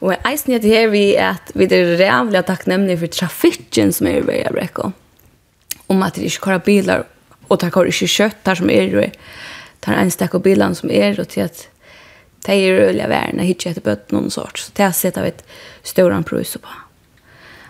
Og 0.05 0.15
eisen 0.29 0.53
i 0.55 0.61
her 0.69 0.91
vi 0.93 1.07
at 1.17 1.51
vi 1.55 1.67
er 1.73 1.97
rævlig 1.99 2.45
takknemlige 2.47 3.01
for 3.01 3.15
trafikken 3.19 3.95
som 3.95 4.11
er 4.11 4.21
i 4.21 4.27
vei 4.27 4.43
av 4.45 4.59
rekkom 4.59 4.95
om 5.87 6.03
at 6.03 6.15
det 6.15 6.23
ikke 6.23 6.45
köra 6.45 6.59
bilar 6.59 7.05
och 7.49 7.61
det 7.61 7.73
kører 7.73 7.87
ikke 7.87 8.07
kött 8.07 8.45
där 8.45 8.55
som 8.55 8.71
är 8.71 8.91
det 8.91 9.11
tar 9.81 9.93
en 9.93 10.11
stack 10.11 10.35
av 10.35 10.43
bilarna 10.43 10.75
som 10.75 10.91
är 10.91 11.21
och 11.21 11.29
till 11.29 11.45
att 11.45 11.69
det 12.47 12.53
är 12.53 12.73
rörliga 12.73 13.09
värden 13.09 13.41
ikke 13.41 13.71
etter 13.71 13.81
bøtt 13.81 14.13
någon 14.13 14.31
sort. 14.31 14.59
Så 14.59 14.71
det 14.77 14.83
har 14.83 14.93
sett 14.93 15.17
av 15.17 15.25
ett 15.25 15.45
större 15.83 16.23
prus 16.23 16.57
på. 16.57 16.69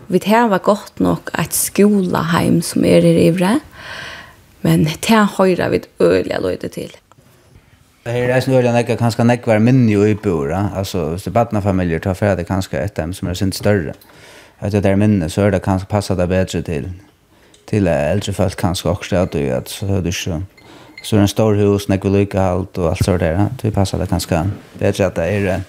Vi 0.07 0.21
har 0.27 0.49
var 0.49 0.59
gott 0.59 0.99
nog 0.99 1.31
ett 1.39 1.53
skolaheim 1.53 2.63
som 2.63 2.85
är 2.85 3.05
i 3.05 3.27
Ivre, 3.27 3.61
men 4.61 4.85
det 4.85 5.15
har 5.15 5.71
vi 5.71 5.81
öliga 5.99 6.39
löjde 6.39 6.69
till. 6.69 6.97
Det 8.03 8.11
här 8.11 8.29
är 8.29 8.41
snöliga 8.41 8.73
näkka 8.73 8.97
kanske 8.97 9.25
näkka 9.25 9.51
var 9.51 9.59
minni 9.59 10.11
i 10.11 10.15
bora. 10.15 10.71
Alltså, 10.75 11.09
hvis 11.11 11.25
det 11.25 11.31
badna 11.31 11.63
familjer 11.63 11.99
tar 11.99 12.15
färde 12.15 12.37
det 12.37 12.45
kanske 12.45 12.79
ett 12.79 12.99
hem 12.99 13.15
som 13.15 13.29
är 13.29 13.35
sin 13.35 13.53
större. 13.53 13.95
Att 14.59 14.73
det 14.73 14.81
där 14.81 14.97
minne 14.97 15.31
så 15.31 15.43
är 15.43 15.51
det 15.51 15.61
kanske 15.61 15.89
passar 15.89 16.17
det 16.17 16.27
bättre 16.27 16.63
till 16.63 16.91
till 17.65 17.87
äldre 17.87 18.33
folk 18.33 18.57
kanske 18.57 18.89
också 18.89 19.17
att 19.17 19.33
du 19.33 19.51
att 19.51 19.69
så 19.69 19.87
hörde 19.87 20.13
så 20.13 20.43
så 21.03 21.17
en 21.17 21.29
stor 21.29 21.55
hus 21.55 21.89
när 21.89 22.01
vi 22.03 22.09
lycka 22.09 22.43
allt 22.43 22.79
och 22.79 22.89
allt 22.89 23.05
så 23.05 23.17
där 23.17 23.49
det 23.63 23.71
passar 23.71 23.99
det 23.99 24.11
ganska 24.11 24.51
bättre 24.79 25.07
att 25.07 25.15
det 25.15 25.25
är 25.25 25.61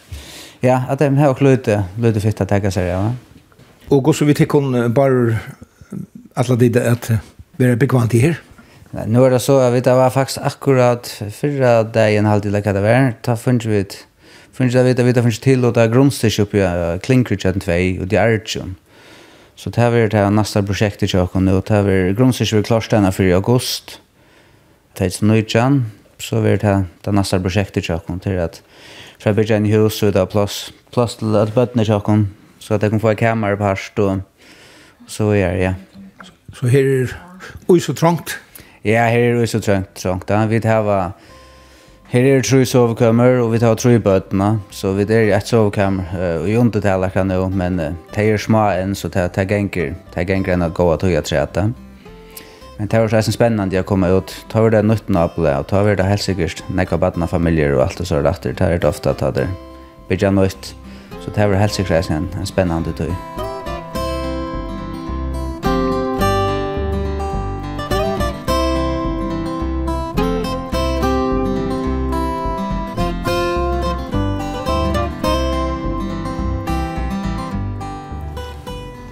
ja 0.59 0.83
att 0.89 0.99
de 0.99 1.17
har 1.17 1.33
klute 1.33 1.83
lite 1.97 2.19
fitt 2.19 2.41
att 2.41 2.49
ta 2.49 2.71
sig 2.71 2.87
ja 2.87 3.13
Og 3.89 4.03
går 4.03 4.13
så 4.13 4.25
vi 4.25 4.33
till 4.33 4.47
kon 4.47 4.93
bara 4.93 5.35
alla 6.35 6.55
det 6.55 6.75
att 6.77 7.11
vara 7.57 7.75
bekvant 7.75 8.13
i 8.13 8.19
her? 8.19 8.41
Nei, 8.93 9.05
Nu 9.07 9.23
er 9.25 9.29
det 9.29 9.41
så, 9.41 9.59
jeg 9.61 9.73
vet, 9.73 9.85
det 9.85 9.93
var 9.93 10.09
faktisk 10.09 10.39
akkurat 10.41 11.23
fyrra 11.31 11.83
dagen 11.83 12.25
halvdelen 12.25 12.63
hva 12.63 12.73
det 12.73 12.83
var, 12.83 13.11
da 13.25 13.35
funnet 13.35 13.65
vi 13.67 13.79
ut, 13.83 13.97
funnet 14.53 14.85
vi 14.85 14.91
ut, 14.91 15.05
vi 15.05 15.13
funnet 15.13 15.41
til, 15.43 15.65
og 15.65 15.75
det 15.75 15.83
er 15.83 15.91
grunnstyrs 15.93 16.39
oppi 16.39 16.63
Klinkridge 17.03 17.51
2, 17.51 17.71
og 18.01 18.11
det 18.11 18.19
er 18.19 18.37
ikke 18.37 18.65
Så 19.55 19.69
det 19.69 19.81
här 19.81 19.91
är 19.91 20.07
det 20.07 20.17
här 20.17 20.29
nästa 20.29 20.63
projektet 20.63 21.13
jag 21.13 21.31
kan 21.31 21.45
nu. 21.45 21.61
Det 21.67 21.73
här 21.73 21.87
är 21.87 22.13
grundsys 22.13 22.53
vi 22.53 22.63
klart 22.63 22.83
stanna 22.83 23.11
för 23.11 23.23
i 23.23 23.33
august. 23.33 24.01
Det 24.93 25.05
är 25.05 25.09
så 25.09 25.25
nöjtjan. 25.25 25.91
Så 26.17 26.43
är 26.43 26.57
det 26.57 26.63
här 26.67 26.85
det 27.01 27.11
nästa 27.11 27.39
projektet 27.39 27.89
jag 27.89 28.05
kan 28.05 28.19
till 28.19 28.39
att 28.39 28.61
för 29.19 29.29
att 29.29 29.35
bygga 29.35 29.55
en 29.55 29.65
hus 29.65 30.03
och 30.03 30.11
det 30.11 30.19
är 30.19 30.25
plats, 30.25 30.73
plats 30.93 31.15
till 31.15 31.35
att 31.35 31.55
bötna 31.55 31.83
jag 31.83 32.03
kan. 32.03 32.35
Så 32.59 32.73
att 32.73 32.81
jag 32.81 32.91
kan 32.91 32.99
få 32.99 33.09
en 33.09 33.15
kammare 33.15 33.57
på 33.57 33.63
härst 33.63 33.99
och 33.99 34.17
så 35.07 35.31
är 35.31 35.53
det, 35.53 35.63
ja. 35.63 35.73
Så 36.59 36.67
här 36.67 36.79
är 36.79 37.13
det 37.67 37.79
så 37.79 37.93
trångt? 37.93 38.37
Ja, 38.81 39.01
här 39.01 39.19
är 39.19 39.35
det 39.35 39.47
så 39.47 39.61
trångt. 39.61 39.93
trångt. 39.93 40.29
Ja, 40.29 40.45
vi 40.45 40.67
har 40.67 41.11
Her 42.15 42.23
er 42.37 42.41
tre 42.47 42.61
sovekammer, 42.63 43.41
og 43.43 43.49
vi 43.51 43.57
tar 43.59 43.73
tre 43.75 43.97
bøtene, 43.99 44.61
så 44.71 44.93
vi 44.95 45.03
er 45.03 45.25
i 45.27 45.33
ett 45.35 45.49
sovekammer, 45.51 46.13
og 46.15 46.45
jeg 46.47 46.61
ikke 46.63 46.81
taler 46.85 47.11
kan 47.11 47.27
nå, 47.27 47.49
men 47.51 47.75
uh, 47.75 47.89
det 48.15 48.23
er 48.23 48.39
små 48.39 48.61
enn, 48.71 48.93
så 48.95 49.09
det 49.11 49.25
er 49.35 49.49
ganger, 49.49 49.97
det 50.13 50.21
er 50.21 50.29
ganger 50.29 50.53
enn 50.53 50.63
å 50.63 50.69
gå 50.71 50.85
og 50.93 51.01
tog 51.01 51.11
et 51.11 51.27
trete. 51.27 51.65
Men 52.77 52.87
det 52.87 53.01
var 53.03 53.11
så 53.19 53.35
spennende 53.35 53.81
å 53.81 53.83
komme 53.83 54.13
ut, 54.15 54.31
ta 54.47 54.63
var 54.63 54.71
det 54.71 54.85
nytt 54.87 55.11
av 55.11 55.35
og 55.35 55.67
ta 55.67 55.83
var 55.83 55.99
det 55.99 56.07
helt 56.07 56.23
sikkert, 56.23 56.63
nekka 56.71 56.95
badna 57.03 57.27
familier 57.27 57.75
og 57.75 57.83
alt 57.89 57.99
og 57.99 58.07
så 58.07 58.23
rett, 58.23 58.47
det 58.47 58.63
er 58.63 58.79
det 58.79 58.87
ofte 58.87 59.11
at 59.11 59.35
det 59.35 59.49
er 59.49 59.51
bygget 60.07 60.39
nytt, 60.39 60.71
så 61.19 61.35
det 61.35 61.49
var 61.49 61.59
helt 61.59 61.75
sikkert 61.75 62.15
en 62.15 62.47
spennende 62.47 62.95
tog. 62.95 63.44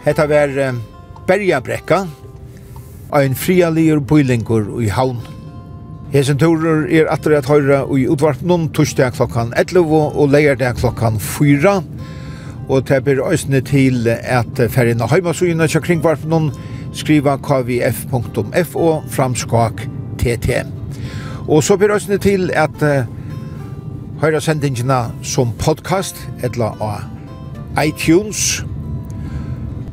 Hetta 0.04 0.26
var 0.28 0.52
uh, 0.60 0.74
berjabrekka, 1.28 2.02
ein 3.16 3.36
frialigur 3.36 4.02
bøylingur 4.04 4.82
i 4.84 4.90
havn. 4.92 5.22
Hesen 6.12 6.38
turer 6.38 6.84
er 6.92 7.08
atter 7.10 7.38
at 7.38 7.48
høyra 7.48 7.86
i 7.96 8.04
utvarpnum 8.12 8.68
torsdag 8.76 9.16
klokkan 9.16 9.54
11 9.58 9.94
og 9.96 10.28
leierdag 10.30 10.76
klokkan 10.82 11.16
4. 11.20 11.78
Og 12.68 12.84
det 12.90 13.00
blir 13.06 13.24
òsne 13.24 13.64
til 13.64 14.10
at 14.12 14.60
ferina 14.76 15.08
heimasugina 15.08 15.70
kja 15.72 15.98
noen 16.28 16.52
skriva 16.94 17.38
kvf.fo 17.40 18.92
framskak 19.10 19.88
tt. 20.20 20.60
Og 21.48 21.64
så 21.64 21.80
blir 21.80 21.96
òsne 21.96 22.20
til 22.20 22.52
at 22.52 22.84
uh, 22.84 23.08
høyra 24.20 24.44
sendingina 24.44 25.06
som 25.24 25.56
podcast, 25.64 26.20
etla 26.44 26.76
av 26.84 27.08
iTunes, 27.80 28.66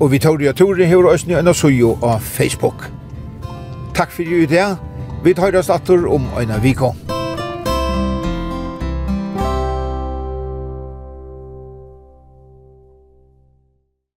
Og 0.01 0.11
vi 0.13 0.19
tar 0.19 0.37
det 0.41 0.57
tur 0.57 0.81
i 0.81 0.89
og 1.05 1.13
østene 1.13 1.43
enn 1.43 1.53
sujo 1.55 1.93
av 2.01 2.25
Facebook. 2.25 2.89
Takk 3.95 4.15
for 4.17 4.25
i 4.25 4.47
dag. 4.49 4.81
Vi 5.25 5.37
tar 5.37 5.57
oss 5.61 5.69
atter 5.69 6.09
om 6.09 6.25
en 6.41 6.57
vikong. 6.63 7.10